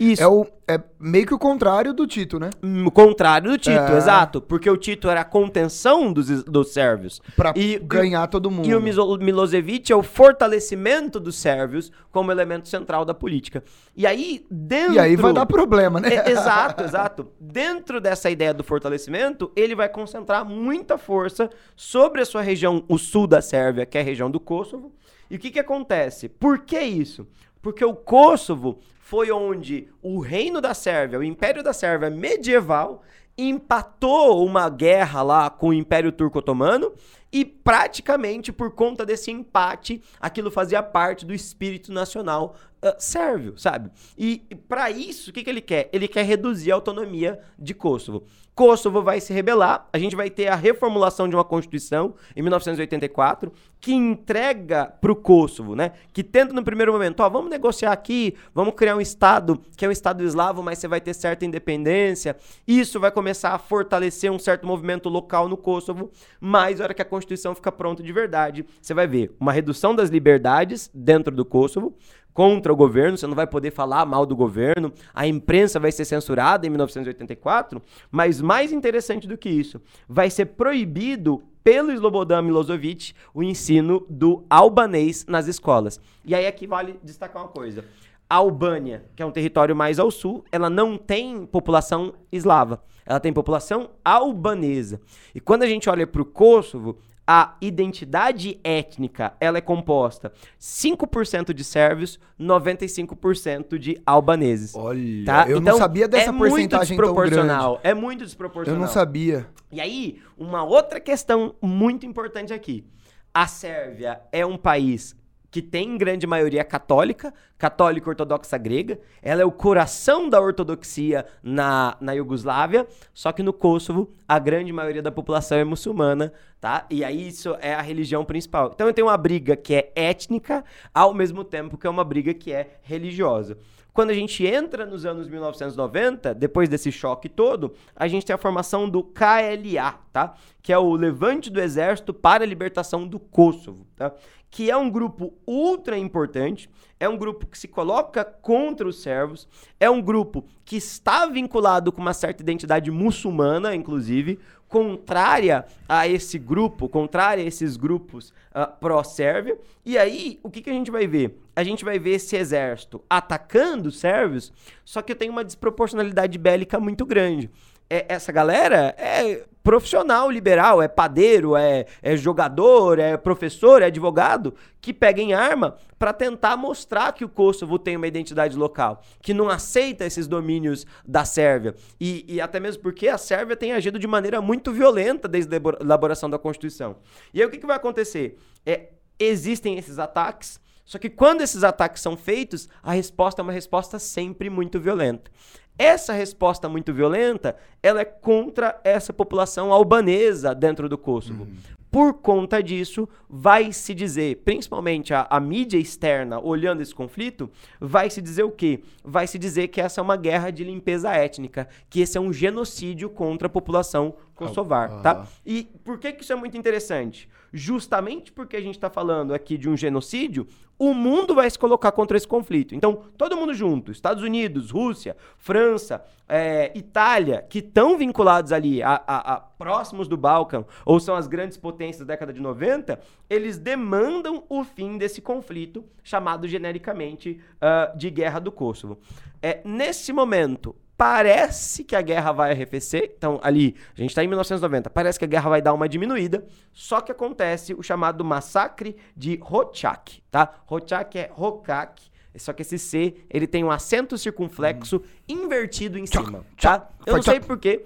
Isso. 0.00 0.22
É, 0.22 0.26
o, 0.26 0.46
é 0.66 0.80
meio 0.98 1.26
que 1.26 1.34
o 1.34 1.38
contrário 1.38 1.92
do 1.92 2.06
Tito, 2.06 2.38
né? 2.38 2.50
O 2.84 2.90
contrário 2.90 3.50
do 3.50 3.58
Tito, 3.58 3.92
é... 3.92 3.96
exato. 3.96 4.40
Porque 4.40 4.68
o 4.68 4.76
Tito 4.76 5.08
era 5.08 5.20
a 5.20 5.24
contenção 5.24 6.12
dos, 6.12 6.42
dos 6.44 6.72
sérvios. 6.72 7.20
Pra 7.36 7.52
e, 7.54 7.78
ganhar 7.78 8.26
todo 8.26 8.50
mundo. 8.50 8.66
E 8.66 8.74
o 8.74 8.80
Milosevic 8.80 9.92
é 9.92 9.96
o 9.96 10.02
fortalecimento 10.02 11.20
dos 11.20 11.36
sérvios 11.36 11.92
como 12.10 12.32
elemento 12.32 12.68
central 12.68 13.04
da 13.04 13.12
política. 13.12 13.62
E 13.94 14.06
aí, 14.06 14.46
dentro... 14.50 14.94
E 14.94 14.98
aí 14.98 15.14
vai 15.14 15.32
dar 15.32 15.46
problema, 15.46 16.00
né? 16.00 16.14
É, 16.14 16.30
exato, 16.30 16.84
exato. 16.84 17.28
Dentro 17.38 18.00
dessa 18.00 18.30
ideia 18.30 18.54
do 18.54 18.64
fortalecimento, 18.64 19.52
ele 19.54 19.74
vai 19.74 19.88
concentrar 19.88 20.44
muita 20.44 20.96
força 20.96 21.50
sobre 21.76 22.22
a 22.22 22.24
sua 22.24 22.40
região, 22.40 22.82
o 22.88 22.96
sul 22.96 23.26
da 23.26 23.42
Sérvia, 23.42 23.84
que 23.84 23.98
é 23.98 24.00
a 24.00 24.04
região 24.04 24.30
do 24.30 24.40
Kosovo. 24.40 24.92
E 25.30 25.36
o 25.36 25.38
que 25.38 25.50
que 25.50 25.60
acontece? 25.60 26.28
Por 26.28 26.58
que 26.60 26.78
isso? 26.78 27.26
Porque 27.62 27.84
o 27.84 27.94
Kosovo 27.94 28.80
foi 28.98 29.30
onde 29.30 29.88
o 30.02 30.18
reino 30.18 30.60
da 30.60 30.74
Sérvia, 30.74 31.18
o 31.18 31.24
Império 31.24 31.62
da 31.62 31.72
Sérvia 31.72 32.10
medieval, 32.10 33.02
empatou 33.38 34.44
uma 34.44 34.68
guerra 34.68 35.22
lá 35.22 35.48
com 35.48 35.68
o 35.68 35.72
Império 35.72 36.12
Turco 36.12 36.40
Otomano 36.40 36.92
e 37.32 37.44
praticamente 37.46 38.52
por 38.52 38.72
conta 38.72 39.06
desse 39.06 39.30
empate, 39.30 40.02
aquilo 40.20 40.50
fazia 40.50 40.82
parte 40.82 41.24
do 41.24 41.32
espírito 41.32 41.90
nacional 41.90 42.56
uh, 42.84 42.94
sérvio, 42.98 43.56
sabe? 43.56 43.90
E, 44.18 44.44
e 44.50 44.54
para 44.54 44.90
isso, 44.90 45.30
o 45.30 45.32
que, 45.32 45.42
que 45.42 45.48
ele 45.48 45.62
quer? 45.62 45.88
Ele 45.92 46.06
quer 46.06 46.24
reduzir 46.26 46.72
a 46.72 46.74
autonomia 46.74 47.40
de 47.58 47.72
Kosovo. 47.72 48.24
Kosovo 48.54 49.02
vai 49.02 49.18
se 49.18 49.32
rebelar, 49.32 49.88
a 49.92 49.98
gente 49.98 50.14
vai 50.14 50.28
ter 50.28 50.48
a 50.48 50.54
reformulação 50.54 51.26
de 51.26 51.34
uma 51.34 51.44
constituição 51.44 52.14
em 52.36 52.42
1984 52.42 53.50
que 53.80 53.92
entrega 53.92 54.92
para 55.00 55.10
o 55.10 55.16
Kosovo, 55.16 55.74
né? 55.74 55.92
Que 56.12 56.22
tenta 56.22 56.52
no 56.52 56.62
primeiro 56.62 56.92
momento, 56.92 57.20
ó, 57.20 57.28
vamos 57.28 57.50
negociar 57.50 57.92
aqui, 57.92 58.36
vamos 58.54 58.74
criar 58.74 58.94
um 58.94 59.00
estado 59.00 59.60
que 59.76 59.84
é 59.84 59.88
um 59.88 59.90
estado 59.90 60.22
eslavo, 60.22 60.62
mas 60.62 60.78
você 60.78 60.86
vai 60.86 61.00
ter 61.00 61.14
certa 61.14 61.44
independência. 61.46 62.36
Isso 62.68 63.00
vai 63.00 63.10
começar 63.10 63.54
a 63.54 63.58
fortalecer 63.58 64.30
um 64.30 64.38
certo 64.38 64.66
movimento 64.66 65.08
local 65.08 65.48
no 65.48 65.56
Kosovo, 65.56 66.10
mas 66.38 66.78
na 66.78 66.84
hora 66.84 66.94
que 66.94 67.02
a 67.02 67.06
constituição 67.06 67.54
fica 67.54 67.72
pronta 67.72 68.02
de 68.02 68.12
verdade, 68.12 68.66
você 68.80 68.92
vai 68.92 69.06
ver 69.06 69.34
uma 69.40 69.52
redução 69.52 69.94
das 69.94 70.10
liberdades 70.10 70.90
dentro 70.92 71.34
do 71.34 71.44
Kosovo, 71.44 71.96
contra 72.32 72.72
o 72.72 72.76
governo, 72.76 73.16
você 73.16 73.26
não 73.26 73.34
vai 73.34 73.46
poder 73.46 73.70
falar 73.70 74.06
mal 74.06 74.24
do 74.24 74.34
governo, 74.34 74.92
a 75.14 75.26
imprensa 75.26 75.78
vai 75.78 75.92
ser 75.92 76.04
censurada 76.04 76.66
em 76.66 76.70
1984, 76.70 77.80
mas 78.10 78.40
mais 78.40 78.72
interessante 78.72 79.28
do 79.28 79.36
que 79.36 79.48
isso, 79.48 79.80
vai 80.08 80.30
ser 80.30 80.46
proibido 80.46 81.42
pelo 81.62 81.92
Slobodan 81.92 82.42
Milosevic 82.42 83.12
o 83.32 83.42
ensino 83.42 84.04
do 84.08 84.44
albanês 84.50 85.24
nas 85.26 85.46
escolas. 85.46 86.00
E 86.24 86.34
aí 86.34 86.46
aqui 86.46 86.66
vale 86.66 86.98
destacar 87.02 87.42
uma 87.42 87.48
coisa. 87.48 87.84
A 88.28 88.36
Albânia, 88.36 89.04
que 89.14 89.22
é 89.22 89.26
um 89.26 89.30
território 89.30 89.76
mais 89.76 89.98
ao 89.98 90.10
sul, 90.10 90.44
ela 90.50 90.70
não 90.70 90.96
tem 90.96 91.44
população 91.44 92.14
eslava. 92.32 92.82
Ela 93.04 93.20
tem 93.20 93.32
população 93.32 93.90
albanesa. 94.04 95.00
E 95.34 95.40
quando 95.40 95.64
a 95.64 95.66
gente 95.66 95.90
olha 95.90 96.06
para 96.06 96.22
o 96.22 96.24
Kosovo, 96.24 96.96
a 97.26 97.56
identidade 97.60 98.58
étnica 98.64 99.34
ela 99.40 99.58
é 99.58 99.60
composta 99.60 100.32
5% 100.60 101.52
de 101.52 101.62
sérvios, 101.62 102.18
95% 102.38 103.78
de 103.78 104.00
albaneses. 104.04 104.74
Olha, 104.74 105.24
tá? 105.24 105.44
eu 105.48 105.58
então, 105.58 105.72
não 105.72 105.78
sabia 105.78 106.08
dessa 106.08 106.30
é 106.30 106.32
porcentagem 106.32 106.96
muito 106.96 107.06
desproporcional, 107.06 107.74
tão 107.74 107.82
grande. 107.82 107.88
É 107.88 107.94
muito 107.94 108.24
desproporcional. 108.24 108.80
Eu 108.80 108.86
não 108.86 108.92
sabia. 108.92 109.46
E 109.70 109.80
aí, 109.80 110.20
uma 110.36 110.64
outra 110.64 111.00
questão 111.00 111.54
muito 111.62 112.04
importante 112.04 112.52
aqui. 112.52 112.84
A 113.32 113.46
Sérvia 113.46 114.20
é 114.30 114.44
um 114.44 114.58
país 114.58 115.16
que 115.50 115.62
tem 115.62 115.98
grande 115.98 116.26
maioria 116.26 116.64
católica, 116.64 117.32
católica 117.62 118.10
ortodoxa 118.10 118.58
grega. 118.58 118.98
Ela 119.22 119.42
é 119.42 119.44
o 119.44 119.52
coração 119.52 120.28
da 120.28 120.40
ortodoxia 120.40 121.24
na, 121.40 121.96
na 122.00 122.12
Iugoslávia, 122.12 122.88
só 123.14 123.30
que 123.30 123.40
no 123.40 123.52
Kosovo 123.52 124.10
a 124.26 124.36
grande 124.40 124.72
maioria 124.72 125.00
da 125.00 125.12
população 125.12 125.56
é 125.56 125.62
muçulmana, 125.62 126.32
tá? 126.60 126.84
E 126.90 127.04
aí 127.04 127.28
isso 127.28 127.56
é 127.60 127.72
a 127.72 127.80
religião 127.80 128.24
principal. 128.24 128.72
Então 128.74 128.88
eu 128.88 128.92
tenho 128.92 129.06
uma 129.06 129.16
briga 129.16 129.54
que 129.54 129.76
é 129.76 129.92
étnica, 129.94 130.64
ao 130.92 131.14
mesmo 131.14 131.44
tempo 131.44 131.78
que 131.78 131.86
é 131.86 131.90
uma 131.90 132.02
briga 132.02 132.34
que 132.34 132.52
é 132.52 132.78
religiosa. 132.82 133.56
Quando 133.92 134.10
a 134.10 134.14
gente 134.14 134.44
entra 134.44 134.84
nos 134.86 135.04
anos 135.04 135.28
1990, 135.28 136.34
depois 136.34 136.68
desse 136.68 136.90
choque 136.90 137.28
todo, 137.28 137.74
a 137.94 138.08
gente 138.08 138.24
tem 138.24 138.34
a 138.34 138.38
formação 138.38 138.88
do 138.88 139.04
KLA, 139.04 140.00
tá? 140.12 140.34
Que 140.62 140.72
é 140.72 140.78
o 140.78 140.96
Levante 140.96 141.48
do 141.48 141.60
Exército 141.60 142.12
para 142.12 142.42
a 142.42 142.46
Libertação 142.46 143.06
do 143.06 143.20
Kosovo, 143.20 143.86
tá? 143.94 144.12
Que 144.50 144.70
é 144.70 144.76
um 144.76 144.90
grupo 144.90 145.34
ultra 145.46 145.98
importante, 145.98 146.70
é 147.02 147.08
um 147.08 147.16
grupo 147.16 147.48
que 147.48 147.58
se 147.58 147.66
coloca 147.66 148.24
contra 148.24 148.86
os 148.86 149.02
servos, 149.02 149.48
é 149.80 149.90
um 149.90 150.00
grupo 150.00 150.44
que 150.64 150.76
está 150.76 151.26
vinculado 151.26 151.90
com 151.90 152.00
uma 152.00 152.14
certa 152.14 152.44
identidade 152.44 152.92
muçulmana, 152.92 153.74
inclusive, 153.74 154.38
contrária 154.68 155.66
a 155.88 156.06
esse 156.06 156.38
grupo, 156.38 156.88
contrária 156.88 157.42
a 157.42 157.46
esses 157.46 157.76
grupos 157.76 158.32
uh, 158.54 158.72
pró-Sérvia. 158.78 159.58
E 159.84 159.98
aí, 159.98 160.38
o 160.44 160.48
que, 160.48 160.62
que 160.62 160.70
a 160.70 160.72
gente 160.72 160.92
vai 160.92 161.08
ver? 161.08 161.36
A 161.56 161.64
gente 161.64 161.84
vai 161.84 161.98
ver 161.98 162.12
esse 162.12 162.36
exército 162.36 163.02
atacando 163.10 163.88
os 163.88 163.98
sérvios, 163.98 164.52
só 164.84 165.02
que 165.02 165.12
tem 165.12 165.28
uma 165.28 165.42
desproporcionalidade 165.42 166.38
bélica 166.38 166.78
muito 166.78 167.04
grande 167.04 167.50
é, 167.92 168.06
essa 168.08 168.32
galera 168.32 168.94
é 168.96 169.44
profissional 169.62 170.30
liberal, 170.30 170.80
é 170.80 170.88
padeiro, 170.88 171.54
é, 171.54 171.84
é 172.00 172.16
jogador, 172.16 172.98
é 172.98 173.18
professor, 173.18 173.82
é 173.82 173.86
advogado, 173.86 174.54
que 174.80 174.94
pega 174.94 175.20
em 175.20 175.34
arma 175.34 175.76
para 175.98 176.12
tentar 176.12 176.56
mostrar 176.56 177.12
que 177.12 177.22
o 177.22 177.28
Kosovo 177.28 177.78
tem 177.78 177.96
uma 177.96 178.06
identidade 178.06 178.56
local, 178.56 179.02
que 179.20 179.34
não 179.34 179.50
aceita 179.50 180.06
esses 180.06 180.26
domínios 180.26 180.86
da 181.06 181.26
Sérvia. 181.26 181.74
E, 182.00 182.24
e 182.26 182.40
até 182.40 182.58
mesmo 182.58 182.82
porque 182.82 183.08
a 183.08 183.18
Sérvia 183.18 183.56
tem 183.56 183.72
agido 183.72 183.98
de 183.98 184.06
maneira 184.06 184.40
muito 184.40 184.72
violenta 184.72 185.28
desde 185.28 185.54
a 185.54 185.60
elaboração 185.80 186.30
da 186.30 186.38
Constituição. 186.38 186.96
E 187.32 187.40
aí 187.40 187.46
o 187.46 187.50
que, 187.50 187.58
que 187.58 187.66
vai 187.66 187.76
acontecer? 187.76 188.38
É, 188.64 188.88
existem 189.18 189.76
esses 189.76 189.98
ataques, 189.98 190.58
só 190.84 190.98
que 190.98 191.08
quando 191.08 191.42
esses 191.42 191.62
ataques 191.62 192.02
são 192.02 192.16
feitos, 192.16 192.68
a 192.82 192.92
resposta 192.92 193.40
é 193.40 193.44
uma 193.44 193.52
resposta 193.52 193.98
sempre 193.98 194.50
muito 194.50 194.80
violenta. 194.80 195.30
Essa 195.78 196.12
resposta 196.12 196.68
muito 196.68 196.92
violenta, 196.92 197.56
ela 197.82 198.00
é 198.00 198.04
contra 198.04 198.80
essa 198.84 199.12
população 199.12 199.72
albanesa 199.72 200.54
dentro 200.54 200.88
do 200.88 200.98
Kosovo. 200.98 201.44
Uhum. 201.44 201.56
Por 201.92 202.14
conta 202.14 202.62
disso, 202.62 203.06
vai 203.28 203.70
se 203.70 203.92
dizer, 203.94 204.38
principalmente 204.46 205.12
a, 205.12 205.26
a, 205.28 205.38
mídia 205.38 205.76
externa 205.76 206.40
olhando 206.40 206.80
esse 206.80 206.94
conflito, 206.94 207.50
vai 207.78 208.08
se 208.08 208.22
dizer 208.22 208.44
o 208.44 208.50
quê? 208.50 208.80
Vai 209.04 209.26
se 209.26 209.38
dizer 209.38 209.68
que 209.68 209.78
essa 209.78 210.00
é 210.00 210.02
uma 210.02 210.16
guerra 210.16 210.50
de 210.50 210.64
limpeza 210.64 211.10
étnica, 211.10 211.68
que 211.90 212.00
esse 212.00 212.16
é 212.16 212.20
um 212.20 212.32
genocídio 212.32 213.10
contra 213.10 213.46
a 213.46 213.50
população 213.50 214.14
kosovar, 214.34 215.02
tá? 215.02 215.26
E 215.44 215.64
por 215.84 215.98
que, 215.98 216.12
que 216.12 216.22
isso 216.22 216.32
é 216.32 216.36
muito 216.36 216.56
interessante? 216.56 217.28
Justamente 217.52 218.32
porque 218.32 218.56
a 218.56 218.60
gente 218.60 218.74
está 218.74 218.88
falando 218.88 219.34
aqui 219.34 219.58
de 219.58 219.68
um 219.68 219.76
genocídio, 219.76 220.46
o 220.78 220.92
mundo 220.94 221.34
vai 221.34 221.48
se 221.48 221.58
colocar 221.58 221.92
contra 221.92 222.16
esse 222.16 222.26
conflito. 222.26 222.74
Então, 222.74 223.04
todo 223.16 223.36
mundo 223.36 223.54
junto, 223.54 223.92
Estados 223.92 224.22
Unidos, 224.22 224.70
Rússia, 224.70 225.16
França, 225.36 226.02
é, 226.28 226.72
Itália, 226.74 227.46
que 227.48 227.58
estão 227.58 227.96
vinculados 227.96 228.52
ali 228.52 228.82
a, 228.82 229.00
a, 229.06 229.34
a, 229.34 229.40
próximos 229.40 230.08
do 230.08 230.16
Balcão, 230.16 230.66
ou 230.84 230.98
são 230.98 231.14
as 231.14 231.26
grandes 231.28 231.56
potências 231.56 232.04
da 232.04 232.14
década 232.14 232.32
de 232.32 232.40
90, 232.40 232.98
eles 233.30 233.58
demandam 233.58 234.42
o 234.48 234.64
fim 234.64 234.98
desse 234.98 235.20
conflito, 235.20 235.84
chamado 236.02 236.48
genericamente 236.48 237.40
uh, 237.56 237.96
de 237.96 238.10
Guerra 238.10 238.40
do 238.40 238.50
Kosovo. 238.50 238.98
É, 239.40 239.60
nesse 239.64 240.12
momento, 240.12 240.74
parece 241.02 241.82
que 241.82 241.96
a 241.96 242.00
guerra 242.00 242.30
vai 242.30 242.52
arrefecer. 242.52 243.12
Então, 243.18 243.40
ali, 243.42 243.74
a 243.96 244.00
gente 244.00 244.10
está 244.10 244.22
em 244.22 244.28
1990, 244.28 244.88
parece 244.88 245.18
que 245.18 245.24
a 245.24 245.28
guerra 245.28 245.50
vai 245.50 245.60
dar 245.60 245.74
uma 245.74 245.88
diminuída. 245.88 246.46
Só 246.72 247.00
que 247.00 247.10
acontece 247.10 247.74
o 247.74 247.82
chamado 247.82 248.24
massacre 248.24 248.94
de 249.16 249.36
Rochak, 249.42 250.22
tá? 250.30 250.48
Rochak 250.64 251.18
é 251.18 251.28
Rokak. 251.32 252.00
Só 252.36 252.52
que 252.52 252.62
esse 252.62 252.78
C, 252.78 253.16
ele 253.28 253.48
tem 253.48 253.64
um 253.64 253.70
acento 253.70 254.16
circunflexo 254.16 254.98
hum. 254.98 255.02
invertido 255.28 255.98
em 255.98 256.06
cima, 256.06 256.46
tá? 256.60 256.88
Eu 257.04 257.16
não 257.16 257.22
sei 257.22 257.40
porquê. 257.40 257.84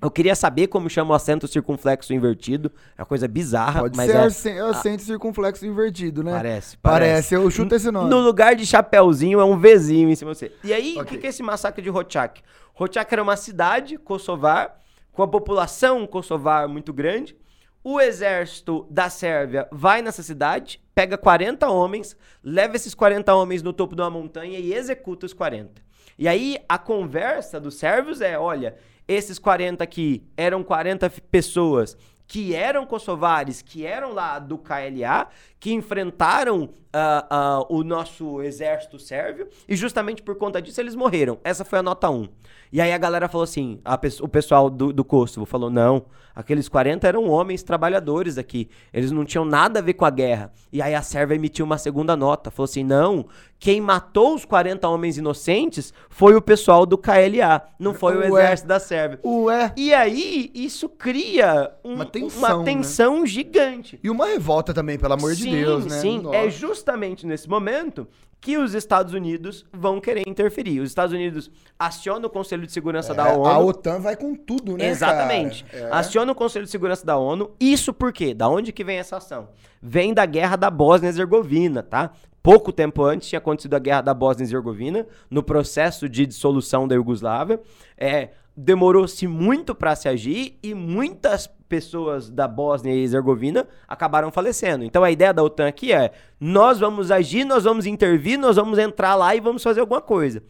Eu 0.00 0.10
queria 0.10 0.34
saber 0.34 0.66
como 0.66 0.90
chama 0.90 1.12
o 1.12 1.14
acento 1.14 1.48
circunflexo 1.48 2.12
invertido. 2.12 2.70
É 2.96 3.00
uma 3.00 3.06
coisa 3.06 3.26
bizarra. 3.26 3.80
Pode 3.80 3.96
mas 3.96 4.36
ser 4.36 4.56
é... 4.56 4.60
acento 4.60 5.02
circunflexo 5.02 5.64
invertido, 5.64 6.22
né? 6.22 6.32
Parece, 6.32 6.76
parece. 6.76 7.10
Parece, 7.10 7.34
eu 7.34 7.50
chuto 7.50 7.74
esse 7.74 7.90
nome. 7.90 8.10
No 8.10 8.20
lugar 8.20 8.54
de 8.54 8.66
chapéuzinho 8.66 9.40
é 9.40 9.44
um 9.44 9.58
Vzinho 9.58 10.10
em 10.10 10.14
cima 10.14 10.32
de 10.32 10.38
você. 10.38 10.52
E 10.62 10.72
aí, 10.72 10.92
okay. 10.92 11.02
o 11.02 11.04
que, 11.06 11.18
que 11.18 11.26
é 11.26 11.30
esse 11.30 11.42
massacre 11.42 11.82
de 11.82 11.88
Rochak? 11.88 12.42
Rochak 12.74 13.12
era 13.12 13.22
uma 13.22 13.36
cidade 13.36 13.96
kosovar, 13.96 14.80
com 15.12 15.22
a 15.22 15.28
população 15.28 16.06
kosovar 16.06 16.68
muito 16.68 16.92
grande. 16.92 17.34
O 17.82 18.00
exército 18.00 18.86
da 18.90 19.08
Sérvia 19.08 19.66
vai 19.70 20.02
nessa 20.02 20.22
cidade, 20.22 20.82
pega 20.94 21.16
40 21.16 21.70
homens, 21.70 22.16
leva 22.42 22.76
esses 22.76 22.94
40 22.94 23.34
homens 23.34 23.62
no 23.62 23.72
topo 23.72 23.94
de 23.94 24.02
uma 24.02 24.10
montanha 24.10 24.58
e 24.58 24.74
executa 24.74 25.24
os 25.24 25.32
40. 25.32 25.80
E 26.18 26.26
aí, 26.26 26.58
a 26.68 26.78
conversa 26.78 27.60
dos 27.60 27.76
sérvios 27.76 28.20
é, 28.20 28.38
olha 28.38 28.76
esses 29.08 29.38
40 29.38 29.82
aqui 29.82 30.24
eram 30.36 30.62
40 30.64 31.08
pessoas 31.30 31.96
que 32.26 32.54
eram 32.54 32.84
kosovares, 32.84 33.62
que 33.62 33.86
eram 33.86 34.12
lá 34.12 34.38
do 34.38 34.58
KLA, 34.58 35.28
que 35.58 35.72
enfrentaram 35.72 36.64
uh, 36.96 37.66
uh, 37.70 37.76
o 37.76 37.82
nosso 37.82 38.42
exército 38.42 38.98
sérvio, 38.98 39.48
e 39.68 39.76
justamente 39.76 40.22
por 40.22 40.36
conta 40.36 40.60
disso 40.60 40.80
eles 40.80 40.94
morreram. 40.94 41.38
Essa 41.44 41.64
foi 41.64 41.78
a 41.78 41.82
nota 41.82 42.10
1. 42.10 42.28
E 42.72 42.80
aí 42.80 42.92
a 42.92 42.98
galera 42.98 43.28
falou 43.28 43.44
assim, 43.44 43.80
a, 43.84 43.98
o 44.20 44.28
pessoal 44.28 44.68
do, 44.68 44.92
do 44.92 45.04
Kosovo 45.04 45.46
falou, 45.46 45.70
não, 45.70 46.06
aqueles 46.34 46.68
40 46.68 47.06
eram 47.06 47.28
homens 47.28 47.62
trabalhadores 47.62 48.38
aqui, 48.38 48.68
eles 48.92 49.10
não 49.10 49.24
tinham 49.24 49.44
nada 49.44 49.78
a 49.78 49.82
ver 49.82 49.94
com 49.94 50.04
a 50.04 50.10
guerra. 50.10 50.52
E 50.72 50.82
aí 50.82 50.94
a 50.94 51.02
Sérvia 51.02 51.36
emitiu 51.36 51.64
uma 51.64 51.78
segunda 51.78 52.16
nota, 52.16 52.50
falou 52.50 52.64
assim, 52.64 52.84
não, 52.84 53.26
quem 53.58 53.80
matou 53.80 54.34
os 54.34 54.44
40 54.44 54.86
homens 54.88 55.16
inocentes 55.16 55.92
foi 56.10 56.34
o 56.34 56.42
pessoal 56.42 56.84
do 56.84 56.98
KLA, 56.98 57.62
não 57.78 57.94
foi 57.94 58.16
o 58.16 58.20
Ué. 58.20 58.42
exército 58.42 58.68
da 58.68 58.80
Sérvia. 58.80 59.20
Ué. 59.24 59.72
E 59.76 59.94
aí 59.94 60.50
isso 60.54 60.88
cria 60.88 61.72
um, 61.84 61.94
uma 61.94 62.04
tensão, 62.04 62.58
uma 62.58 62.64
tensão 62.64 63.20
né? 63.20 63.26
gigante. 63.26 63.98
E 64.02 64.10
uma 64.10 64.26
revolta 64.26 64.74
também, 64.74 64.98
pelo 64.98 65.14
amor 65.14 65.34
sim, 65.50 65.56
de 65.56 65.64
Deus, 65.64 65.86
né? 65.86 65.98
Sim, 65.98 66.22
é 66.32 66.50
justamente 66.50 67.26
nesse 67.26 67.48
momento 67.48 68.06
que 68.40 68.58
os 68.58 68.74
Estados 68.74 69.12
Unidos 69.12 69.66
vão 69.72 70.00
querer 70.00 70.28
interferir. 70.28 70.80
Os 70.80 70.88
Estados 70.88 71.12
Unidos 71.12 71.50
acionam 71.78 72.28
o 72.28 72.30
Conselho 72.30 72.66
de 72.66 72.72
Segurança 72.72 73.12
é, 73.12 73.16
da 73.16 73.32
ONU. 73.32 73.46
A 73.46 73.58
OTAN 73.58 73.98
vai 73.98 74.16
com 74.16 74.34
tudo, 74.34 74.76
né? 74.76 74.88
Exatamente. 74.88 75.64
É. 75.72 75.88
Aciona 75.90 76.30
o 76.30 76.34
Conselho 76.34 76.64
de 76.64 76.70
Segurança 76.70 77.04
da 77.04 77.16
ONU. 77.16 77.50
Isso 77.58 77.92
por 77.92 78.12
quê? 78.12 78.34
Da 78.34 78.48
onde 78.48 78.72
que 78.72 78.84
vem 78.84 78.98
essa 78.98 79.16
ação? 79.16 79.48
Vem 79.82 80.14
da 80.14 80.24
guerra 80.26 80.56
da 80.56 80.70
Bósnia-Herzegovina, 80.70 81.82
tá? 81.82 82.12
Pouco 82.42 82.70
tempo 82.70 83.02
antes 83.02 83.28
tinha 83.28 83.38
acontecido 83.38 83.74
a 83.74 83.80
guerra 83.80 84.02
da 84.02 84.14
Bósnia-Herzegovina, 84.14 85.06
no 85.28 85.42
processo 85.42 86.08
de 86.08 86.24
dissolução 86.24 86.86
da 86.86 86.94
Iugoslávia. 86.94 87.60
É, 87.98 88.30
demorou-se 88.56 89.26
muito 89.26 89.74
para 89.74 89.96
se 89.96 90.08
agir 90.08 90.56
e 90.62 90.72
muitas 90.72 91.50
pessoas 91.68 92.30
da 92.30 92.46
Bósnia 92.48 92.94
e 92.94 93.02
Herzegovina 93.02 93.66
acabaram 93.86 94.30
falecendo. 94.30 94.84
Então 94.84 95.04
a 95.04 95.10
ideia 95.10 95.32
da 95.32 95.42
OTAN 95.42 95.68
aqui 95.68 95.92
é: 95.92 96.12
nós 96.40 96.78
vamos 96.78 97.10
agir, 97.10 97.44
nós 97.44 97.64
vamos 97.64 97.86
intervir, 97.86 98.38
nós 98.38 98.56
vamos 98.56 98.78
entrar 98.78 99.14
lá 99.14 99.34
e 99.34 99.40
vamos 99.40 99.62
fazer 99.62 99.80
alguma 99.80 100.00
coisa. 100.00 100.42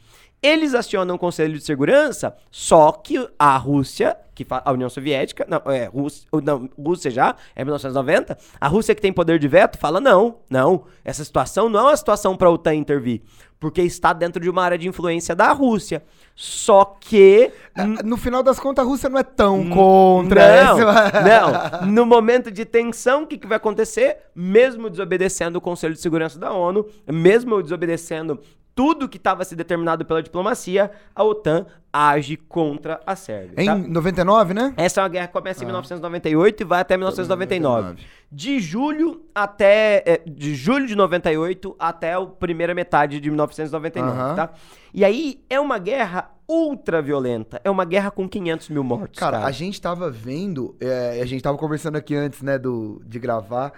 Eles 0.46 0.74
acionam 0.74 1.16
o 1.16 1.18
Conselho 1.18 1.54
de 1.54 1.60
Segurança, 1.60 2.36
só 2.52 2.92
que 2.92 3.28
a 3.36 3.56
Rússia, 3.56 4.16
que 4.32 4.46
a 4.48 4.72
União 4.72 4.88
Soviética, 4.88 5.44
não, 5.48 5.60
é, 5.72 5.86
Rússia, 5.86 6.28
não, 6.40 6.70
Rússia 6.78 7.10
já, 7.10 7.34
é 7.56 7.64
1990, 7.64 8.38
a 8.60 8.68
Rússia 8.68 8.94
que 8.94 9.02
tem 9.02 9.12
poder 9.12 9.40
de 9.40 9.48
veto 9.48 9.76
fala: 9.76 10.00
não, 10.00 10.36
não, 10.48 10.84
essa 11.04 11.24
situação 11.24 11.68
não 11.68 11.80
é 11.80 11.82
uma 11.82 11.96
situação 11.96 12.36
para 12.36 12.46
a 12.46 12.52
OTAN 12.52 12.76
intervir, 12.76 13.22
porque 13.58 13.82
está 13.82 14.12
dentro 14.12 14.40
de 14.40 14.48
uma 14.48 14.62
área 14.62 14.78
de 14.78 14.86
influência 14.86 15.34
da 15.34 15.50
Rússia. 15.50 16.04
Só 16.36 16.84
que. 16.84 17.50
É, 17.74 17.84
no 18.04 18.16
final 18.16 18.40
das 18.40 18.60
contas, 18.60 18.84
a 18.84 18.88
Rússia 18.88 19.08
não 19.08 19.18
é 19.18 19.24
tão 19.24 19.68
contra. 19.68 20.64
Não, 20.64 20.78
não. 21.82 21.86
No 21.90 22.06
momento 22.06 22.52
de 22.52 22.64
tensão, 22.64 23.24
o 23.24 23.26
que, 23.26 23.36
que 23.36 23.48
vai 23.48 23.56
acontecer? 23.56 24.18
Mesmo 24.32 24.88
desobedecendo 24.88 25.58
o 25.58 25.60
Conselho 25.60 25.94
de 25.94 26.00
Segurança 26.00 26.38
da 26.38 26.52
ONU, 26.52 26.86
mesmo 27.10 27.60
desobedecendo 27.60 28.38
tudo 28.76 29.08
que 29.08 29.16
estava 29.16 29.42
se 29.42 29.56
determinado 29.56 30.04
pela 30.04 30.22
diplomacia, 30.22 30.90
a 31.14 31.24
OTAN 31.24 31.64
age 31.90 32.36
contra 32.36 33.00
a 33.06 33.16
Sérvia. 33.16 33.54
Tá? 33.56 33.62
Em 33.62 33.88
99, 33.88 34.52
né? 34.52 34.74
Essa 34.76 35.00
é 35.00 35.02
uma 35.02 35.08
guerra 35.08 35.28
que 35.28 35.32
começa 35.32 35.62
em 35.62 35.66
1998 35.66 36.62
ah. 36.62 36.62
e 36.62 36.68
vai 36.68 36.80
até 36.82 36.94
1999. 36.94 37.82
99. 37.82 38.06
De 38.30 38.60
julho 38.60 39.22
até. 39.34 40.02
É, 40.04 40.22
de 40.26 40.54
julho 40.54 40.86
de 40.86 40.94
98 40.94 41.74
até 41.78 42.12
a 42.12 42.20
primeira 42.26 42.74
metade 42.74 43.18
de 43.18 43.30
1999, 43.30 44.10
uhum. 44.10 44.34
tá? 44.34 44.50
E 44.92 45.02
aí 45.06 45.40
é 45.48 45.58
uma 45.58 45.78
guerra 45.78 46.30
ultra 46.46 47.00
violenta. 47.00 47.58
É 47.64 47.70
uma 47.70 47.86
guerra 47.86 48.10
com 48.10 48.28
500 48.28 48.68
mil 48.68 48.84
mortos. 48.84 49.18
Cara, 49.18 49.38
cara. 49.38 49.48
a 49.48 49.52
gente 49.52 49.80
tava 49.80 50.10
vendo, 50.10 50.76
é, 50.78 51.20
a 51.22 51.26
gente 51.26 51.42
tava 51.42 51.56
conversando 51.56 51.96
aqui 51.96 52.14
antes, 52.14 52.42
né, 52.42 52.58
do, 52.58 53.00
de 53.06 53.18
gravar, 53.18 53.72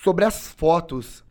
sobre 0.00 0.24
as 0.24 0.46
fotos 0.52 1.24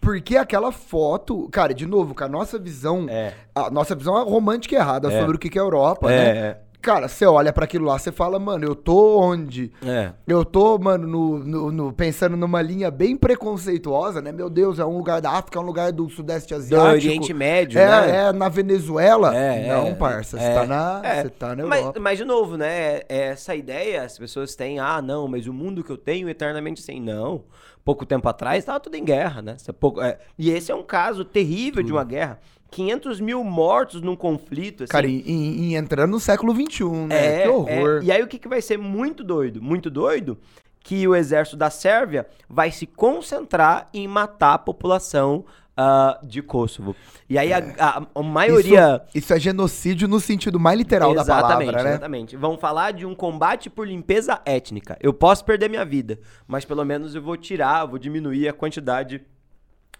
porque 0.00 0.36
aquela 0.36 0.72
foto, 0.72 1.48
cara, 1.50 1.74
de 1.74 1.86
novo, 1.86 2.14
com 2.14 2.24
a 2.24 2.28
nossa 2.28 2.58
visão, 2.58 3.06
é. 3.08 3.34
a 3.54 3.70
nossa 3.70 3.94
visão 3.94 4.18
é 4.18 4.24
romântica 4.24 4.74
e 4.74 4.78
errada 4.78 5.12
é. 5.12 5.20
sobre 5.20 5.36
o 5.36 5.38
que 5.38 5.58
é 5.58 5.60
Europa, 5.60 6.10
é, 6.10 6.16
né? 6.16 6.38
É. 6.38 6.60
Cara, 6.80 7.08
você 7.08 7.26
olha 7.26 7.52
para 7.52 7.64
aquilo 7.64 7.84
lá, 7.84 7.98
você 7.98 8.10
fala, 8.10 8.38
mano, 8.38 8.64
eu 8.64 8.74
tô 8.74 9.20
onde? 9.20 9.70
É. 9.86 10.12
Eu 10.26 10.46
tô, 10.46 10.78
mano, 10.78 11.06
no, 11.06 11.38
no, 11.38 11.70
no, 11.70 11.92
pensando 11.92 12.38
numa 12.38 12.62
linha 12.62 12.90
bem 12.90 13.18
preconceituosa, 13.18 14.22
né? 14.22 14.32
Meu 14.32 14.48
Deus, 14.48 14.78
é 14.78 14.84
um 14.84 14.96
lugar 14.96 15.20
da 15.20 15.30
África, 15.32 15.58
é 15.58 15.62
um 15.62 15.66
lugar 15.66 15.92
do 15.92 16.08
Sudeste 16.08 16.54
Asiático. 16.54 16.88
Do 16.88 16.92
Oriente 16.92 17.34
Médio, 17.34 17.78
é, 17.78 17.86
né? 17.86 18.16
É, 18.28 18.32
na 18.32 18.48
Venezuela. 18.48 19.36
É, 19.36 19.68
Não, 19.68 19.88
é, 19.88 19.94
parça, 19.94 20.38
você 20.38 20.54
tá, 20.54 20.64
na, 20.64 21.02
você 21.02 21.28
tá 21.28 21.54
na 21.54 21.64
Europa. 21.64 21.92
Mas, 21.96 22.02
mas, 22.02 22.18
de 22.18 22.24
novo, 22.24 22.56
né? 22.56 23.02
Essa 23.10 23.54
ideia, 23.54 24.02
as 24.02 24.18
pessoas 24.18 24.56
têm, 24.56 24.78
ah, 24.78 25.02
não, 25.02 25.28
mas 25.28 25.46
o 25.46 25.52
mundo 25.52 25.84
que 25.84 25.90
eu 25.90 25.98
tenho 25.98 26.30
eternamente 26.30 26.80
sem. 26.80 26.98
Não 26.98 27.44
pouco 27.84 28.06
tempo 28.06 28.28
atrás, 28.28 28.58
estava 28.58 28.80
tudo 28.80 28.94
em 28.94 29.04
guerra, 29.04 29.42
né? 29.42 29.56
Pouco, 29.78 30.00
é, 30.00 30.18
e 30.38 30.50
esse 30.50 30.70
é 30.70 30.74
um 30.74 30.82
caso 30.82 31.24
terrível 31.24 31.82
tudo. 31.82 31.86
de 31.86 31.92
uma 31.92 32.04
guerra. 32.04 32.38
500 32.70 33.20
mil 33.20 33.42
mortos 33.42 34.00
num 34.00 34.14
conflito. 34.14 34.84
Assim. 34.84 34.92
Cara, 34.92 35.06
e, 35.06 35.22
e, 35.26 35.74
entrando 35.74 36.12
no 36.12 36.20
século 36.20 36.54
XXI, 36.54 36.84
né? 37.06 37.40
É, 37.40 37.42
que 37.42 37.48
horror. 37.48 38.00
É. 38.00 38.04
E 38.04 38.12
aí 38.12 38.22
o 38.22 38.28
que, 38.28 38.38
que 38.38 38.48
vai 38.48 38.62
ser 38.62 38.78
muito 38.78 39.24
doido? 39.24 39.60
Muito 39.60 39.90
doido 39.90 40.38
que 40.82 41.06
o 41.06 41.14
exército 41.14 41.56
da 41.56 41.68
Sérvia 41.68 42.26
vai 42.48 42.70
se 42.70 42.86
concentrar 42.86 43.88
em 43.92 44.06
matar 44.08 44.54
a 44.54 44.58
população 44.58 45.44
uh, 45.80 46.26
de 46.26 46.42
Kosovo. 46.42 46.94
E 47.28 47.38
aí 47.38 47.52
é. 47.52 47.74
a, 47.78 48.06
a, 48.14 48.22
maioria. 48.22 49.02
Isso, 49.08 49.18
isso, 49.18 49.34
é 49.34 49.40
genocídio 49.40 50.06
no 50.06 50.20
sentido 50.20 50.60
mais 50.60 50.76
literal 50.76 51.12
exatamente, 51.12 51.32
da 51.38 51.48
palavra, 51.48 51.82
né? 51.82 51.90
Exatamente. 51.90 52.36
Vão 52.36 52.58
falar 52.58 52.92
de 52.92 53.06
um 53.06 53.14
combate 53.14 53.70
por 53.70 53.86
limpeza 53.86 54.40
étnica. 54.44 54.98
Eu 55.00 55.14
posso 55.14 55.44
perder 55.44 55.70
minha 55.70 55.84
vida, 55.84 56.18
mas 56.46 56.64
pelo 56.64 56.84
menos 56.84 57.14
eu 57.14 57.22
vou 57.22 57.36
tirar, 57.36 57.86
vou 57.86 57.98
diminuir 57.98 58.48
a 58.48 58.52
quantidade 58.52 59.22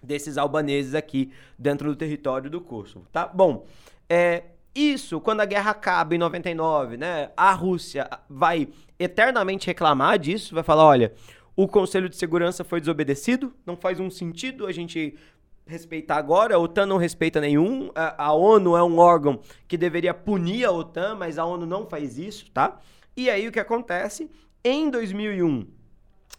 desses 0.02 0.36
albaneses 0.38 0.94
aqui 0.94 1.30
dentro 1.58 1.88
do 1.88 1.96
território 1.96 2.50
do 2.50 2.60
Kosovo, 2.60 3.06
tá? 3.12 3.26
Bom, 3.26 3.66
é, 4.08 4.44
isso, 4.74 5.20
quando 5.20 5.40
a 5.40 5.44
guerra 5.44 5.72
acaba 5.72 6.14
em 6.14 6.18
99, 6.18 6.96
né? 6.96 7.30
A 7.36 7.52
Rússia 7.52 8.08
vai 8.28 8.68
eternamente 8.98 9.66
reclamar 9.66 10.18
disso, 10.18 10.54
vai 10.54 10.64
falar, 10.64 10.84
olha, 10.84 11.12
o 11.54 11.68
Conselho 11.68 12.08
de 12.08 12.16
Segurança 12.16 12.64
foi 12.64 12.80
desobedecido, 12.80 13.52
não 13.66 13.76
faz 13.76 14.00
um 14.00 14.08
sentido 14.08 14.66
a 14.66 14.72
gente 14.72 15.18
respeitar 15.66 16.16
agora, 16.16 16.56
a 16.56 16.58
OTAN 16.58 16.86
não 16.86 16.96
respeita 16.96 17.40
nenhum, 17.40 17.90
a, 17.94 18.26
a, 18.26 18.32
ONU 18.32 18.76
é 18.76 18.82
um 18.82 18.98
órgão 18.98 19.40
que 19.68 19.76
deveria 19.76 20.12
punir 20.12 20.64
a 20.64 20.72
OTAN, 20.72 21.14
mas 21.14 21.38
a 21.38 21.44
ONU 21.44 21.64
não 21.64 21.86
faz 21.86 22.18
isso, 22.18 22.50
tá? 22.50 22.80
E 23.16 23.30
aí 23.30 23.46
o 23.46 23.52
que 23.52 23.60
acontece? 23.60 24.30
Em 24.64 24.90
2001, 24.90 25.66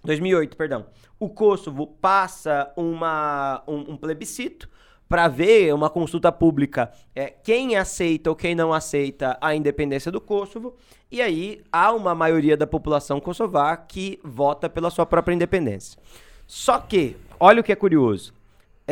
2008, 0.03 0.57
perdão, 0.57 0.86
o 1.19 1.30
Kosovo 1.30 1.88
passa 1.88 2.72
uma, 2.76 3.63
um, 3.67 3.93
um 3.93 3.97
plebiscito 3.97 4.69
para 5.07 5.28
ver 5.28 5.74
uma 5.74 5.89
consulta 5.89 6.32
pública 6.32 6.89
é, 7.13 7.26
quem 7.26 7.76
aceita 7.76 8.30
ou 8.30 8.36
quem 8.36 8.55
não 8.55 8.72
aceita 8.72 9.38
a 9.41 9.53
independência 9.53 10.09
do 10.09 10.22
Kosovo, 10.22 10.76
e 11.11 11.22
aí 11.22 11.61
há 11.72 11.91
uma 11.91 12.15
maioria 12.15 12.55
da 12.55 12.65
população 12.65 13.19
kosovar 13.19 13.86
que 13.88 14.19
vota 14.24 14.69
pela 14.69 14.89
sua 14.89 15.05
própria 15.05 15.36
independência. 15.36 15.99
Só 16.47 16.80
que, 16.80 17.17
olha 17.39 17.59
o 17.59 17.63
que 17.63 17.74
é 17.74 17.76
curioso, 17.76 18.34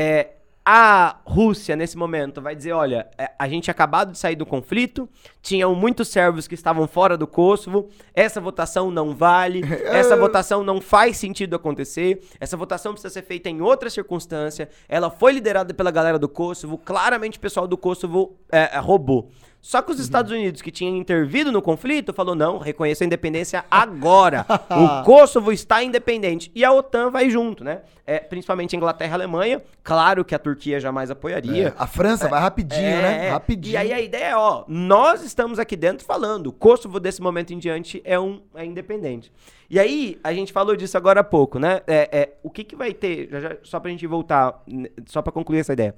é, 0.02 0.30
a 0.66 1.18
Rússia, 1.26 1.76
nesse 1.76 1.98
momento, 1.98 2.42
vai 2.42 2.56
dizer: 2.56 2.72
olha, 2.72 3.10
é, 3.18 3.32
a 3.38 3.50
gente 3.50 3.70
acabado 3.70 4.14
de 4.14 4.18
sair 4.18 4.38
do 4.38 4.46
conflito, 4.46 5.10
tinham 5.42 5.76
muitos 5.76 6.08
servos 6.08 6.48
que 6.48 6.56
estavam 6.56 6.88
fora 6.88 7.18
do 7.18 7.28
Kosovo, 7.28 7.90
essa 8.14 8.40
votação 8.40 8.90
não 8.90 9.14
vale, 9.14 9.62
essa 9.92 10.16
votação 10.16 10.64
não 10.64 10.80
faz 10.80 11.18
sentido 11.18 11.54
acontecer, 11.54 12.22
essa 12.40 12.56
votação 12.56 12.94
precisa 12.94 13.14
ser 13.14 13.24
feita 13.24 13.50
em 13.50 13.60
outra 13.60 13.90
circunstância, 13.90 14.70
ela 14.88 15.10
foi 15.10 15.34
liderada 15.34 15.74
pela 15.74 15.92
galera 15.92 16.18
do 16.18 16.30
Kosovo, 16.30 16.78
claramente 16.78 17.38
o 17.38 17.42
pessoal 17.42 17.68
do 17.68 17.78
Kosovo 17.78 18.38
é, 18.50 18.78
é 18.78 18.80
roubou. 18.80 19.30
Só 19.62 19.82
que 19.82 19.92
os 19.92 20.00
Estados 20.00 20.32
Unidos, 20.32 20.62
que 20.62 20.72
tinham 20.72 20.96
intervido 20.96 21.52
no 21.52 21.62
conflito, 21.62 22.14
falou: 22.14 22.34
não, 22.34 22.58
reconheça 22.60 23.04
a 23.04 23.08
independência 23.08 23.66
agora. 23.70 24.46
o 24.70 25.04
Kosovo 25.04 25.52
está 25.52 25.84
independente. 25.84 26.50
E 26.56 26.64
a 26.64 26.72
OTAN 26.72 27.10
vai 27.10 27.30
junto, 27.30 27.64
né? 27.64 27.82
É, 28.08 28.20
principalmente 28.20 28.76
a 28.76 28.78
Inglaterra 28.78 29.12
e 29.12 29.14
a 29.14 29.16
Alemanha. 29.16 29.62
Claro 29.84 30.24
que 30.24 30.34
a 30.34 30.40
Turquia 30.40 30.80
jamais 30.80 31.12
apoiaria. 31.12 31.68
É, 31.68 31.74
a 31.78 31.86
França 31.86 32.26
é, 32.26 32.30
vai 32.30 32.40
rapidinho, 32.40 32.82
é, 32.82 33.02
né? 33.02 33.30
Rapidinho. 33.32 33.74
E 33.74 33.78
aí 33.78 33.92
a 33.92 34.02
ideia 34.02 34.30
é: 34.30 34.36
ó, 34.36 34.64
nós 34.68 35.24
estamos 35.24 35.60
aqui 35.60 35.76
dentro 35.76 36.06
falando. 36.06 36.48
O 36.48 36.54
Kosovo, 36.54 37.00
desse 37.00 37.22
momento 37.22 37.54
em 37.54 37.60
diante, 37.60 38.02
é 38.06 38.20
um 38.20 38.42
é 38.56 38.66
independente. 38.66 39.32
E 39.70 39.78
aí, 39.78 40.20
a 40.24 40.34
gente 40.34 40.52
falou 40.52 40.76
disso 40.76 40.98
agora 40.98 41.20
há 41.20 41.24
pouco, 41.24 41.60
né? 41.60 41.82
É, 41.86 42.10
é, 42.12 42.34
o 42.42 42.50
que, 42.50 42.64
que 42.64 42.76
vai 42.76 42.92
ter, 42.92 43.30
já, 43.30 43.40
já, 43.40 43.58
só 43.62 43.80
pra 43.80 43.92
gente 43.92 44.08
voltar, 44.08 44.64
só 45.06 45.22
pra 45.22 45.32
concluir 45.32 45.60
essa 45.60 45.74
ideia. 45.74 45.94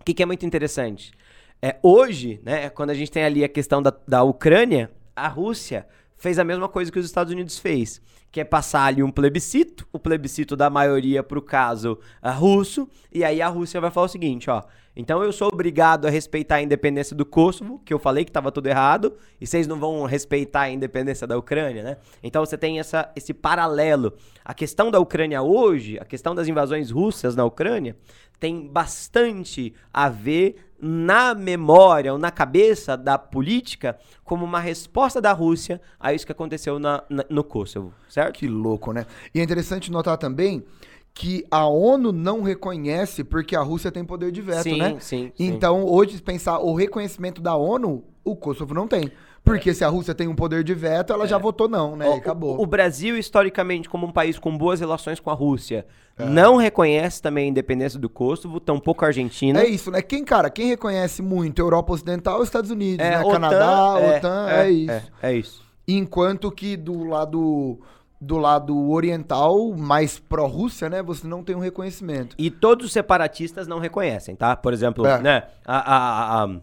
O 0.00 0.04
que, 0.04 0.14
que 0.14 0.22
é 0.22 0.26
muito 0.26 0.46
interessante? 0.46 1.12
É, 1.60 1.76
hoje, 1.82 2.40
né, 2.44 2.70
quando 2.70 2.90
a 2.90 2.94
gente 2.94 3.10
tem 3.10 3.24
ali 3.24 3.42
a 3.42 3.48
questão 3.48 3.82
da, 3.82 3.92
da 4.06 4.22
Ucrânia, 4.22 4.90
a 5.14 5.26
Rússia 5.26 5.86
fez 6.16 6.38
a 6.38 6.44
mesma 6.44 6.68
coisa 6.68 6.90
que 6.90 6.98
os 6.98 7.06
Estados 7.06 7.32
Unidos 7.32 7.58
fez, 7.58 8.00
que 8.30 8.40
é 8.40 8.44
passar 8.44 8.84
ali 8.84 9.02
um 9.02 9.10
plebiscito, 9.10 9.86
o 9.92 9.98
plebiscito 9.98 10.54
da 10.54 10.68
maioria 10.70 11.22
para 11.22 11.38
o 11.38 11.42
caso 11.42 11.98
a 12.22 12.30
russo, 12.30 12.88
e 13.12 13.24
aí 13.24 13.42
a 13.42 13.48
Rússia 13.48 13.80
vai 13.80 13.90
falar 13.90 14.06
o 14.06 14.10
seguinte, 14.10 14.50
ó, 14.50 14.62
então 14.94 15.22
eu 15.22 15.32
sou 15.32 15.48
obrigado 15.52 16.06
a 16.06 16.10
respeitar 16.10 16.56
a 16.56 16.62
independência 16.62 17.14
do 17.14 17.24
Kosovo, 17.24 17.80
que 17.84 17.94
eu 17.94 18.00
falei 18.00 18.24
que 18.24 18.30
estava 18.30 18.50
tudo 18.50 18.66
errado, 18.66 19.16
e 19.40 19.46
vocês 19.46 19.66
não 19.66 19.78
vão 19.78 20.04
respeitar 20.04 20.62
a 20.62 20.70
independência 20.70 21.24
da 21.24 21.38
Ucrânia, 21.38 21.84
né? 21.84 21.96
Então 22.20 22.44
você 22.44 22.58
tem 22.58 22.80
essa, 22.80 23.08
esse 23.14 23.32
paralelo. 23.32 24.14
A 24.44 24.52
questão 24.52 24.90
da 24.90 24.98
Ucrânia 24.98 25.40
hoje, 25.40 25.98
a 26.00 26.04
questão 26.04 26.34
das 26.34 26.48
invasões 26.48 26.90
russas 26.90 27.36
na 27.36 27.44
Ucrânia, 27.44 27.96
tem 28.40 28.66
bastante 28.66 29.72
a 29.92 30.08
ver 30.08 30.67
na 30.80 31.34
memória 31.34 32.12
ou 32.12 32.18
na 32.18 32.30
cabeça 32.30 32.96
da 32.96 33.18
política 33.18 33.98
como 34.24 34.44
uma 34.44 34.60
resposta 34.60 35.20
da 35.20 35.32
Rússia 35.32 35.80
a 35.98 36.12
isso 36.12 36.24
que 36.24 36.32
aconteceu 36.32 36.78
na, 36.78 37.02
na, 37.08 37.24
no 37.28 37.42
Kosovo, 37.42 37.92
certo? 38.08 38.34
Que 38.34 38.46
louco, 38.46 38.92
né? 38.92 39.06
E 39.34 39.40
é 39.40 39.42
interessante 39.42 39.90
notar 39.90 40.16
também 40.16 40.64
que 41.12 41.44
a 41.50 41.66
ONU 41.66 42.12
não 42.12 42.42
reconhece 42.42 43.24
porque 43.24 43.56
a 43.56 43.60
Rússia 43.60 43.90
tem 43.90 44.04
poder 44.04 44.30
de 44.30 44.40
veto, 44.40 44.62
sim, 44.62 44.78
né? 44.78 44.96
Sim, 45.00 45.32
sim. 45.34 45.46
Então, 45.46 45.84
hoje, 45.84 46.22
pensar 46.22 46.60
o 46.60 46.74
reconhecimento 46.74 47.40
da 47.40 47.56
ONU, 47.56 48.04
o 48.24 48.36
Kosovo 48.36 48.72
não 48.72 48.86
tem. 48.86 49.10
Porque 49.42 49.70
é. 49.70 49.74
se 49.74 49.84
a 49.84 49.88
Rússia 49.88 50.14
tem 50.14 50.28
um 50.28 50.34
poder 50.34 50.62
de 50.62 50.74
veto, 50.74 51.12
ela 51.12 51.24
é. 51.24 51.28
já 51.28 51.38
votou 51.38 51.68
não, 51.68 51.96
né? 51.96 52.08
O, 52.08 52.14
e 52.14 52.18
acabou. 52.18 52.58
O, 52.58 52.62
o, 52.62 52.66
Brasil, 52.66 53.16
historicamente, 53.16 53.88
como 53.88 54.06
um 54.06 54.12
país 54.12 54.38
com 54.38 54.56
boas 54.56 54.80
relações 54.80 55.20
com 55.20 55.30
a 55.30 55.34
Rússia, 55.34 55.86
é. 56.18 56.24
não 56.24 56.56
reconhece 56.56 57.22
também 57.22 57.46
a 57.46 57.48
independência 57.48 57.98
do 57.98 58.08
Kosovo, 58.08 58.60
tampouco 58.60 59.04
a 59.04 59.08
Argentina. 59.08 59.60
É 59.60 59.66
isso, 59.66 59.90
né? 59.90 60.02
Quem, 60.02 60.24
cara, 60.24 60.50
quem 60.50 60.68
reconhece 60.68 61.22
muito 61.22 61.60
Europa 61.60 61.92
Ocidental, 61.92 62.40
os 62.40 62.48
Estados 62.48 62.70
Unidos, 62.70 63.04
é, 63.04 63.10
né? 63.10 63.20
OTAN, 63.20 63.32
Canadá, 63.32 64.00
é, 64.00 64.16
OTAN, 64.18 64.48
é, 64.50 64.70
isso. 64.70 65.12
É, 65.22 65.34
isso. 65.34 65.62
Enquanto 65.86 66.50
que 66.50 66.76
do 66.76 67.04
lado 67.04 67.80
do 68.20 68.36
lado 68.36 68.90
oriental, 68.90 69.72
mais 69.76 70.18
pró-Rússia, 70.18 70.88
né? 70.88 71.02
Você 71.02 71.26
não 71.26 71.44
tem 71.44 71.54
um 71.54 71.60
reconhecimento. 71.60 72.34
E 72.38 72.50
todos 72.50 72.86
os 72.86 72.92
separatistas 72.92 73.68
não 73.68 73.78
reconhecem, 73.78 74.34
tá? 74.34 74.56
Por 74.56 74.72
exemplo, 74.72 75.06
É. 75.06 75.22
né? 75.22 75.44
A, 75.64 75.78
a, 75.78 75.96
a, 75.96 76.44
a 76.44 76.60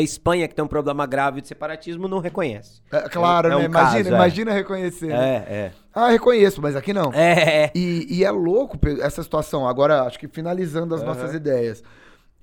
Espanha, 0.00 0.48
que 0.48 0.54
tem 0.54 0.64
um 0.64 0.68
problema 0.68 1.04
grave 1.06 1.42
de 1.42 1.48
separatismo, 1.48 2.08
não 2.08 2.18
reconhece. 2.18 2.80
É, 2.90 3.00
claro, 3.10 3.48
É 3.48 3.56
um 3.56 3.58
né? 3.58 3.64
Imagina, 3.66 3.96
caso, 4.04 4.08
é. 4.08 4.14
imagina 4.16 4.52
reconhecer. 4.52 5.08
né? 5.08 5.36
É, 5.48 5.54
é. 5.54 5.72
Ah, 5.94 6.08
reconheço, 6.08 6.62
mas 6.62 6.74
aqui 6.74 6.94
não. 6.94 7.12
É, 7.12 7.64
é. 7.64 7.70
E, 7.74 8.06
e 8.08 8.24
é 8.24 8.30
louco 8.30 8.78
essa 9.02 9.22
situação. 9.22 9.68
Agora, 9.68 10.04
acho 10.04 10.18
que 10.18 10.26
finalizando 10.28 10.94
as 10.94 11.02
Aham. 11.02 11.08
nossas 11.10 11.34
ideias. 11.34 11.82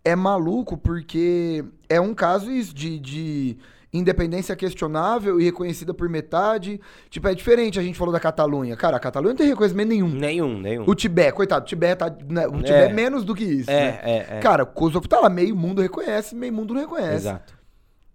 É 0.06 0.16
maluco 0.16 0.78
porque 0.78 1.66
é 1.90 2.00
um 2.00 2.14
caso 2.14 2.52
isso 2.52 2.74
de, 2.74 3.00
de 3.00 3.58
independência 3.92 4.56
questionável 4.56 5.40
e 5.40 5.44
reconhecida 5.46 5.94
por 5.94 6.08
metade. 6.08 6.80
Tipo, 7.10 7.28
é 7.28 7.34
diferente. 7.34 7.80
A 7.80 7.84
gente 7.84 7.98
falou 7.98 8.14
da 8.14 8.20
Catalunha. 8.20 8.76
Cara, 8.78 8.98
a 8.98 9.00
Catalunha 9.00 9.32
não 9.34 9.38
tem 9.38 9.48
reconhecimento 9.48 9.90
nenhum. 9.90 10.10
Nenhum, 10.10 10.60
nenhum. 10.60 10.84
O 10.88 10.94
Tibete, 10.94 11.34
coitado, 11.34 11.66
o 11.66 11.68
Tibete 11.68 11.98
tá. 11.98 12.16
né, 12.30 12.48
o 12.48 12.52
Tibete 12.58 12.72
é 12.72 12.94
menos 12.94 13.24
do 13.26 13.34
que 13.34 13.44
isso. 13.44 13.70
É, 13.72 13.92
né? 13.92 14.00
é, 14.04 14.38
é. 14.38 14.40
Cara, 14.40 14.64
o 14.64 14.68
Kosovo 14.68 15.08
tá 15.08 15.20
lá, 15.20 15.30
meio 15.30 15.56
mundo 15.56 15.82
reconhece, 15.82 16.36
meio 16.36 16.54
mundo 16.54 16.74
não 16.74 16.82
reconhece. 16.82 17.16
Exato. 17.16 17.58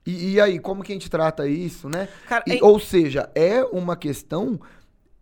E, 0.07 0.35
e 0.35 0.41
aí, 0.41 0.59
como 0.59 0.83
que 0.83 0.93
a 0.93 0.95
gente 0.95 1.09
trata 1.11 1.49
isso, 1.49 1.89
né? 1.89 2.09
Cara, 2.29 2.45
E- 2.47 2.59
é- 2.59 2.63
Ou 2.65 2.79
seja, 2.79 3.29
é 3.35 3.65
uma 3.65 3.97
questão 3.97 4.61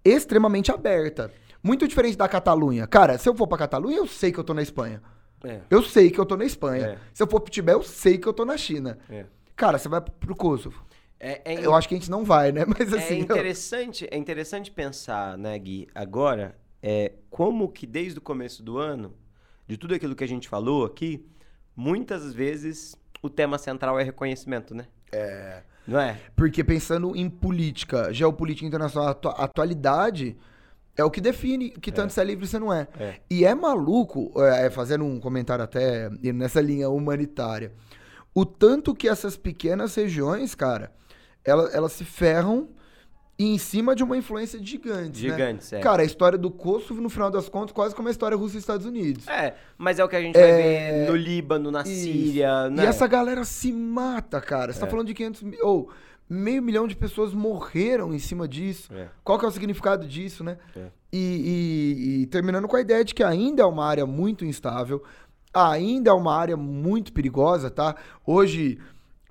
extremamente 0.05 0.71
aberta. 0.73 1.31
Muito 1.63 1.87
diferente 1.87 2.17
da 2.17 2.29
Catalunha. 2.29 2.87
Cara, 2.87 3.17
se 3.17 3.29
eu 3.29 3.35
for 3.35 3.47
pra 3.47 3.57
Catalunha, 3.59 3.97
eu 3.99 4.07
sei 4.07 4.33
que 4.33 4.39
eu 4.39 4.45
tô 4.45 4.53
na 4.53 4.63
Espanha. 4.63 5.01
É, 5.45 5.61
Eu 5.71 5.83
sei 5.83 6.11
que 6.11 6.19
eu 6.21 6.27
tô 6.27 6.37
na 6.37 6.45
Espanha. 6.45 6.87
É. 6.87 6.99
Se 7.15 7.23
eu 7.23 7.27
for 7.27 7.41
pro 7.41 7.51
Tibete, 7.51 7.77
eu 7.79 7.83
sei 7.83 8.19
que 8.19 8.27
eu 8.29 8.33
tô 8.33 8.45
na 8.45 8.57
China. 8.57 8.99
é. 9.09 9.25
Cara, 9.63 9.79
você 9.79 9.89
vai 9.89 10.01
pro 10.01 10.35
Kosovo. 10.35 10.85
É, 11.21 11.41
é, 11.55 11.65
Eu 11.65 11.73
acho 11.73 11.89
que 11.89 11.95
a 11.95 11.97
gente 11.99 12.11
não 12.11 12.25
vai, 12.25 12.51
né? 12.51 12.65
Mas 12.67 12.93
é 12.93 12.99
assim. 12.99 13.15
eu- 13.19 13.21
interessante, 13.21 14.09
é 14.11 14.17
interessante 14.17 14.73
pensar, 14.73 15.39
né, 15.39 15.57
Gui, 15.57 15.87
agora, 15.95 16.59
é, 16.83 17.13
como 17.31 17.69
que 17.69 17.87
desde 17.87 18.19
o 18.19 18.21
começo 18.21 18.61
do 18.61 18.77
ano, 18.77 19.15
de 19.69 19.77
tudo 19.77 19.95
aquilo 19.95 20.17
que 20.17 20.25
a 20.25 20.27
gente 20.27 20.49
falou 20.49 20.85
aqui, 20.85 21.25
muitas 21.77 22.35
vezes 22.35 22.97
o 23.23 23.31
tema 23.31 23.57
central 23.57 24.01
é 24.01 24.03
reconhecimento, 24.03 24.75
né? 24.75 24.87
É. 25.13 25.63
Não 25.87 26.01
é? 26.01 26.19
Porque 26.35 26.65
pensando 26.65 27.15
em 27.15 27.31
política, 27.31 28.13
geopolítica 28.13 28.67
internacional, 28.67 29.11
atu- 29.11 29.29
atualidade 29.29 30.37
é 30.97 31.05
o 31.05 31.11
que 31.11 31.21
define 31.21 31.71
que 31.71 31.93
tanto 31.93 32.13
você 32.13 32.21
é 32.21 32.25
livre 32.25 32.49
você 32.49 32.59
não 32.59 32.73
é. 32.73 32.89
É. 32.99 33.21
E 33.31 33.45
é 33.45 33.55
maluco, 33.55 34.33
é, 34.43 34.69
fazendo 34.71 35.05
um 35.05 35.21
comentário 35.21 35.63
até 35.63 36.11
nessa 36.33 36.61
linha 36.61 36.91
humanitária, 36.91 37.73
o 38.35 38.45
tanto 38.45 38.95
que 38.95 39.09
essas 39.09 39.37
pequenas 39.37 39.95
regiões, 39.95 40.55
cara, 40.55 40.93
elas, 41.45 41.75
elas 41.75 41.93
se 41.93 42.05
ferram 42.05 42.69
em 43.39 43.59
cima 43.59 43.97
de 43.97 44.05
uma 44.05 44.17
influência 44.17 44.59
gigante. 44.63 45.27
né? 45.27 45.31
Gigantes, 45.33 45.73
é. 45.73 45.81
Cara, 45.81 46.03
a 46.03 46.05
história 46.05 46.39
do 46.39 46.51
Kosovo, 46.51 47.01
no 47.01 47.09
final 47.09 47.31
das 47.31 47.49
contas, 47.49 47.73
quase 47.73 47.95
como 47.95 48.07
a 48.09 48.11
história 48.11 48.37
Rússia 48.37 48.59
e 48.59 48.61
Estados 48.61 48.87
Unidos. 48.87 49.27
É, 49.27 49.55
mas 49.77 49.99
é 49.99 50.05
o 50.05 50.09
que 50.09 50.15
a 50.17 50.21
gente 50.21 50.35
vai 50.39 50.43
É, 50.51 51.05
ver 51.07 51.11
no 51.11 51.17
Líbano, 51.17 51.71
na 51.71 51.83
Isso. 51.83 51.91
Síria, 51.91 52.71
né? 52.71 52.85
E 52.85 52.87
essa 52.87 53.07
galera 53.07 53.45
se 53.45 53.73
mata, 53.73 54.41
cara. 54.41 54.73
Você 54.73 54.79
tá 54.81 54.87
É. 54.87 54.91
falando 54.91 55.07
de 55.09 55.15
500 55.15 55.43
mil. 55.43 55.59
Ou 55.63 55.91
meio 56.31 56.63
milhão 56.63 56.87
de 56.87 56.95
pessoas 56.95 57.35
morreram 57.35 58.15
em 58.15 58.19
cima 58.19 58.47
disso. 58.47 58.93
É. 58.95 59.09
Qual 59.25 59.39
que 59.39 59.45
é 59.45 59.49
o 59.49 59.51
significado 59.51 60.07
disso, 60.07 60.45
né? 60.45 60.59
É. 60.77 60.87
E, 61.13 61.19
e- 61.19 62.23
e 62.23 62.27
terminando 62.27 62.69
com 62.69 62.77
a 62.77 62.81
ideia 62.81 63.05
de 63.05 63.15
que 63.15 63.25
ainda 63.25 63.63
é 63.63 63.67
uma 63.67 63.85
área 63.85 64.07
muito 64.07 64.45
instável, 64.45 65.03
ainda 65.53 66.11
é 66.11 66.15
uma 66.15 66.35
área 66.35 66.57
muito 66.57 67.13
perigosa, 67.13 67.71
tá? 67.71 67.95
Hoje, 68.27 68.79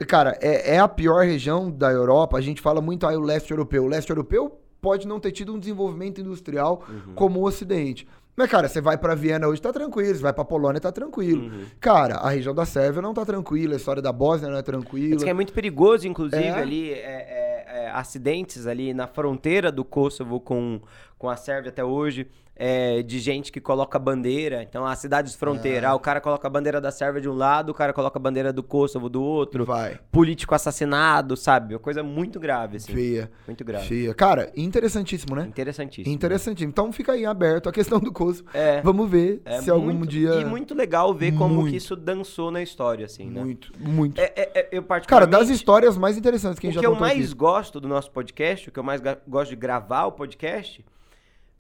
cara, 0.08 0.38
é, 0.42 0.76
é 0.76 0.80
a 0.80 0.88
pior 0.88 1.26
região 1.26 1.70
da 1.72 1.92
Europa. 1.92 2.38
A 2.38 2.42
gente 2.42 2.62
fala 2.62 2.82
muito 2.82 3.06
aí 3.08 3.16
o 3.16 3.22
leste 3.22 3.52
europeu. 3.52 3.84
O 3.84 3.88
leste 3.88 4.10
europeu 4.10 4.60
pode 4.82 5.08
não 5.08 5.20
ter 5.20 5.32
tido 5.32 5.54
um 5.54 5.60
desenvolvimento 5.60 6.20
industrial 6.22 6.84
Uhum. 6.90 7.14
como 7.16 7.40
o 7.40 7.44
ocidente. 7.46 8.08
Mas, 8.36 8.50
cara, 8.50 8.68
você 8.70 8.80
vai 8.80 8.98
pra 8.98 9.14
Viena 9.14 9.46
hoje, 9.48 9.62
tá 9.62 9.74
tranquilo. 9.74 10.16
Você 10.16 10.22
vai 10.22 10.32
pra 10.34 10.46
Polônia, 10.46 10.80
tá 10.80 10.92
tranquilo. 10.92 11.44
Uhum. 11.48 11.66
Cara, 11.80 12.16
a 12.16 12.30
região 12.30 12.56
da 12.56 12.66
Sérvia 12.66 13.02
não 13.02 13.14
tá 13.14 13.26
tranquila. 13.26 13.74
A 13.74 13.78
história 13.78 14.02
da 14.02 14.12
Bósnia 14.12 14.50
não 14.50 14.58
é 14.58 14.62
tranquila. 14.64 15.16
Diz 15.16 15.24
que 15.24 15.30
é 15.30 15.34
muito 15.34 15.52
perigoso, 15.54 16.08
inclusive, 16.08 16.42
É. 16.44 16.52
ali, 16.52 16.92
é, 16.92 16.96
é, 16.96 17.66
é, 17.68 17.92
acidentes 17.92 18.66
ali 18.68 18.94
na 18.94 19.06
fronteira 19.06 19.70
do 19.72 19.84
Kosovo 19.84 20.40
com, 20.40 20.80
com 21.20 21.30
a 21.30 21.36
Sérvia 21.36 21.70
até 21.70 21.84
hoje, 21.84 22.26
é, 22.64 23.02
de 23.02 23.18
gente 23.18 23.52
que 23.52 23.60
coloca 23.60 23.98
bandeira. 23.98 24.62
Então, 24.62 24.86
as 24.86 25.00
cidades 25.00 25.34
fronteira, 25.34 25.88
É. 25.88 25.90
ah, 25.90 25.96
o 25.96 26.00
cara 26.00 26.22
coloca 26.22 26.48
a 26.48 26.52
bandeira 26.52 26.80
da 26.80 26.92
Sérvia 26.92 27.20
de 27.20 27.28
um 27.28 27.34
lado, 27.34 27.72
o 27.72 27.74
cara 27.74 27.92
coloca 27.92 28.20
a 28.20 28.22
bandeira 28.22 28.54
do 28.54 28.62
Kosovo 28.62 29.10
do 29.10 29.24
outro. 29.24 29.66
Vai. 29.66 29.98
Político 30.12 30.54
assassinado, 30.54 31.36
sabe? 31.36 31.74
Uma 31.74 31.80
coisa 31.80 32.04
muito 32.04 32.40
grave, 32.40 32.78
assim. 32.78 32.94
Feia. 32.94 33.32
Muito 33.48 33.66
grave. 33.66 33.88
Feia. 33.88 34.14
Cara, 34.14 34.52
interessantíssimo, 34.56 35.36
né? 35.36 35.46
Interessantíssimo. 35.48 36.14
Interessantíssimo. 36.14 36.70
Então 36.70 36.92
fica 36.92 37.14
aí 37.14 37.26
aberto 37.26 37.68
a 37.68 37.72
questão 37.72 38.00
do 38.00 38.12
Kosovo. 38.12 38.48
É. 38.54 38.80
Vamos 38.82 39.10
ver 39.10 39.42
É 39.44 39.60
se 39.60 39.72
algum 39.72 39.92
muito- 39.92 40.06
dia. 40.12 40.36
E 40.36 40.46
muito 40.46 40.76
legal 40.76 41.14
ver 41.16 41.32
como 41.34 41.56
Muito. 41.56 41.72
que 41.72 41.78
isso 41.78 41.96
dançou 41.96 42.52
na 42.52 42.62
história, 42.62 43.06
assim, 43.08 43.28
né? 43.28 43.42
Muito, 43.42 43.72
muito. 43.80 44.22
É, 44.22 44.26
é- 44.36 44.52
é- 44.54 44.68
eu 44.72 44.84
Cara, 44.84 44.88
particularmente... 44.88 45.32
das 45.40 45.50
histórias 45.50 45.98
mais 45.98 46.16
interessantes 46.16 46.60
que 46.60 46.68
a 46.68 46.70
o 46.70 46.72
gente 46.74 46.80
que 46.80 46.84
já 46.86 46.88
eu 46.90 46.94
contou 46.94 47.08
mais 47.08 47.26
aqui. 47.26 47.34
gosto 47.36 47.80
do 47.80 47.88
nosso 47.88 48.12
podcast, 48.12 48.70
o 48.70 48.72
que 48.72 48.78
eu 48.80 48.84
mais 48.84 49.02
gosto 49.28 49.50
de 49.50 49.56
gravar 49.56 50.06
o 50.06 50.12
podcast, 50.12 50.86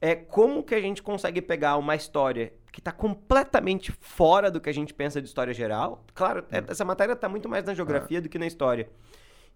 é 0.01 0.15
como 0.15 0.63
que 0.63 0.73
a 0.73 0.81
gente 0.81 1.01
consegue 1.03 1.41
pegar 1.41 1.77
uma 1.77 1.95
história 1.95 2.51
que 2.71 2.81
tá 2.81 2.91
completamente 2.91 3.91
fora 3.91 4.49
do 4.49 4.59
que 4.59 4.69
a 4.69 4.73
gente 4.73 4.93
pensa 4.93 5.21
de 5.21 5.27
história 5.27 5.53
geral. 5.53 6.03
Claro, 6.13 6.43
é- 6.51 6.63
essa 6.67 6.83
matéria 6.83 7.15
tá 7.15 7.29
muito 7.29 7.47
mais 7.47 7.63
na 7.63 7.73
geografia 7.73 8.21
do 8.21 8.27
que 8.27 8.39
na 8.39 8.47
história. 8.47 8.89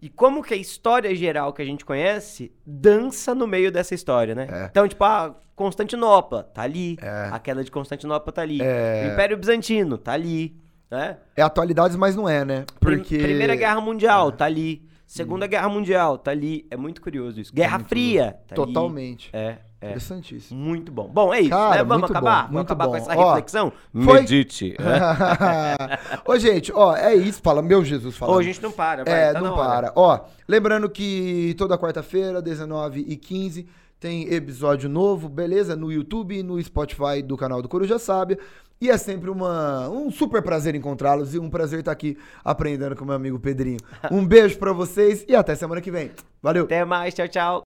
E 0.01 0.09
como 0.09 0.43
que 0.43 0.53
a 0.53 0.57
história 0.57 1.15
geral 1.15 1.53
que 1.53 1.61
a 1.61 1.65
gente 1.65 1.85
conhece 1.85 2.51
dança 2.65 3.33
no 3.33 3.47
meio 3.47 3.71
dessa 3.71 3.95
história, 3.95 4.35
né? 4.35 4.47
É. 4.51 4.65
Então, 4.65 4.87
tipo, 4.87 5.03
a 5.03 5.33
Constantinopla 5.55 6.43
tá 6.43 6.61
ali. 6.61 6.97
É. 7.01 7.29
A 7.31 7.39
queda 7.39 7.63
de 7.63 7.71
Constantinopla 7.71 8.31
tá 8.31 8.41
ali. 8.41 8.61
É. 8.61 9.07
O 9.07 9.13
Império 9.13 9.37
Bizantino 9.37 9.97
tá 9.97 10.11
ali. 10.11 10.55
Né? 10.91 11.17
É 11.35 11.41
atualidades, 11.41 11.95
mas 11.97 12.15
não 12.15 12.27
é, 12.27 12.43
né? 12.45 12.65
Porque. 12.79 13.17
Primeira 13.17 13.55
Guerra 13.55 13.79
Mundial, 13.81 14.31
tá 14.31 14.45
ali. 14.45 14.87
Segunda 15.07 15.47
Guerra 15.47 15.69
Mundial, 15.69 16.17
tá 16.17 16.31
ali. 16.31 16.67
É 16.69 16.75
muito 16.75 17.01
curioso 17.01 17.39
isso. 17.39 17.53
Guerra 17.53 17.79
Fria, 17.79 18.37
tá 18.47 18.55
ali. 18.61 18.73
Totalmente. 18.73 19.29
É, 19.33 19.57
é. 19.85 19.89
Interessantíssimo. 19.91 20.59
Muito 20.59 20.91
bom. 20.91 21.07
Bom, 21.07 21.33
é 21.33 21.41
isso, 21.41 21.49
Cara, 21.51 21.75
né? 21.77 21.83
Vamos 21.83 22.09
acabar? 22.09 22.21
bom, 22.21 22.37
Vamos 22.37 22.51
muito 22.53 22.65
acabar 22.67 22.85
bom. 22.85 22.91
com 22.91 22.97
essa 22.97 23.15
Ó, 23.17 23.27
reflexão? 23.29 23.73
foi- 24.03 24.19
Medite. 24.21 24.75
Ô, 26.25 26.37
gente, 26.37 26.71
ó, 26.73 26.95
é 26.95 27.15
isso. 27.15 27.41
Fala, 27.41 27.61
meu 27.61 27.83
Jesus, 27.83 28.15
fala. 28.17 28.33
Ô, 28.33 28.37
a 28.39 28.43
gente 28.43 28.61
não 28.61 28.71
para, 28.71 29.03
vai, 29.03 29.13
É, 29.29 29.33
tá 29.33 29.41
não 29.41 29.55
para. 29.55 29.91
Ó, 29.95 30.19
lembrando 30.47 30.89
que 30.89 31.55
toda 31.57 31.77
quarta-feira, 31.77 32.41
19 32.41 33.05
e 33.07 33.15
15 33.15 33.67
tem 33.99 34.33
episódio 34.33 34.89
novo, 34.89 35.29
beleza? 35.29 35.75
No 35.75 35.91
YouTube 35.91 36.37
e 36.37 36.43
no 36.43 36.61
Spotify 36.61 37.21
do 37.23 37.37
canal 37.37 37.61
do 37.61 37.69
Coruja 37.69 37.97
Sábia. 37.97 38.37
E 38.79 38.89
é 38.89 38.97
sempre 38.97 39.29
uma, 39.29 39.87
um 39.89 40.11
super 40.11 40.41
prazer 40.41 40.75
encontrá-los 40.75 41.33
e 41.33 41.39
um 41.39 41.49
prazer 41.49 41.79
estar 41.79 41.93
aqui 41.93 42.17
aprendendo 42.43 42.93
com 42.93 43.05
meu 43.05 43.15
amigo 43.15 43.39
Pedrinho. 43.39 43.79
Um 44.11 44.25
beijo 44.25 44.57
pra 44.59 44.73
vocês 44.73 45.23
e 45.29 45.33
até 45.35 45.55
semana 45.55 45.79
que 45.79 45.89
vem. 45.89 46.11
Valeu! 46.43 46.65
Até 46.65 46.83
mais, 46.83 47.13
tchau, 47.13 47.27
tchau. 47.27 47.53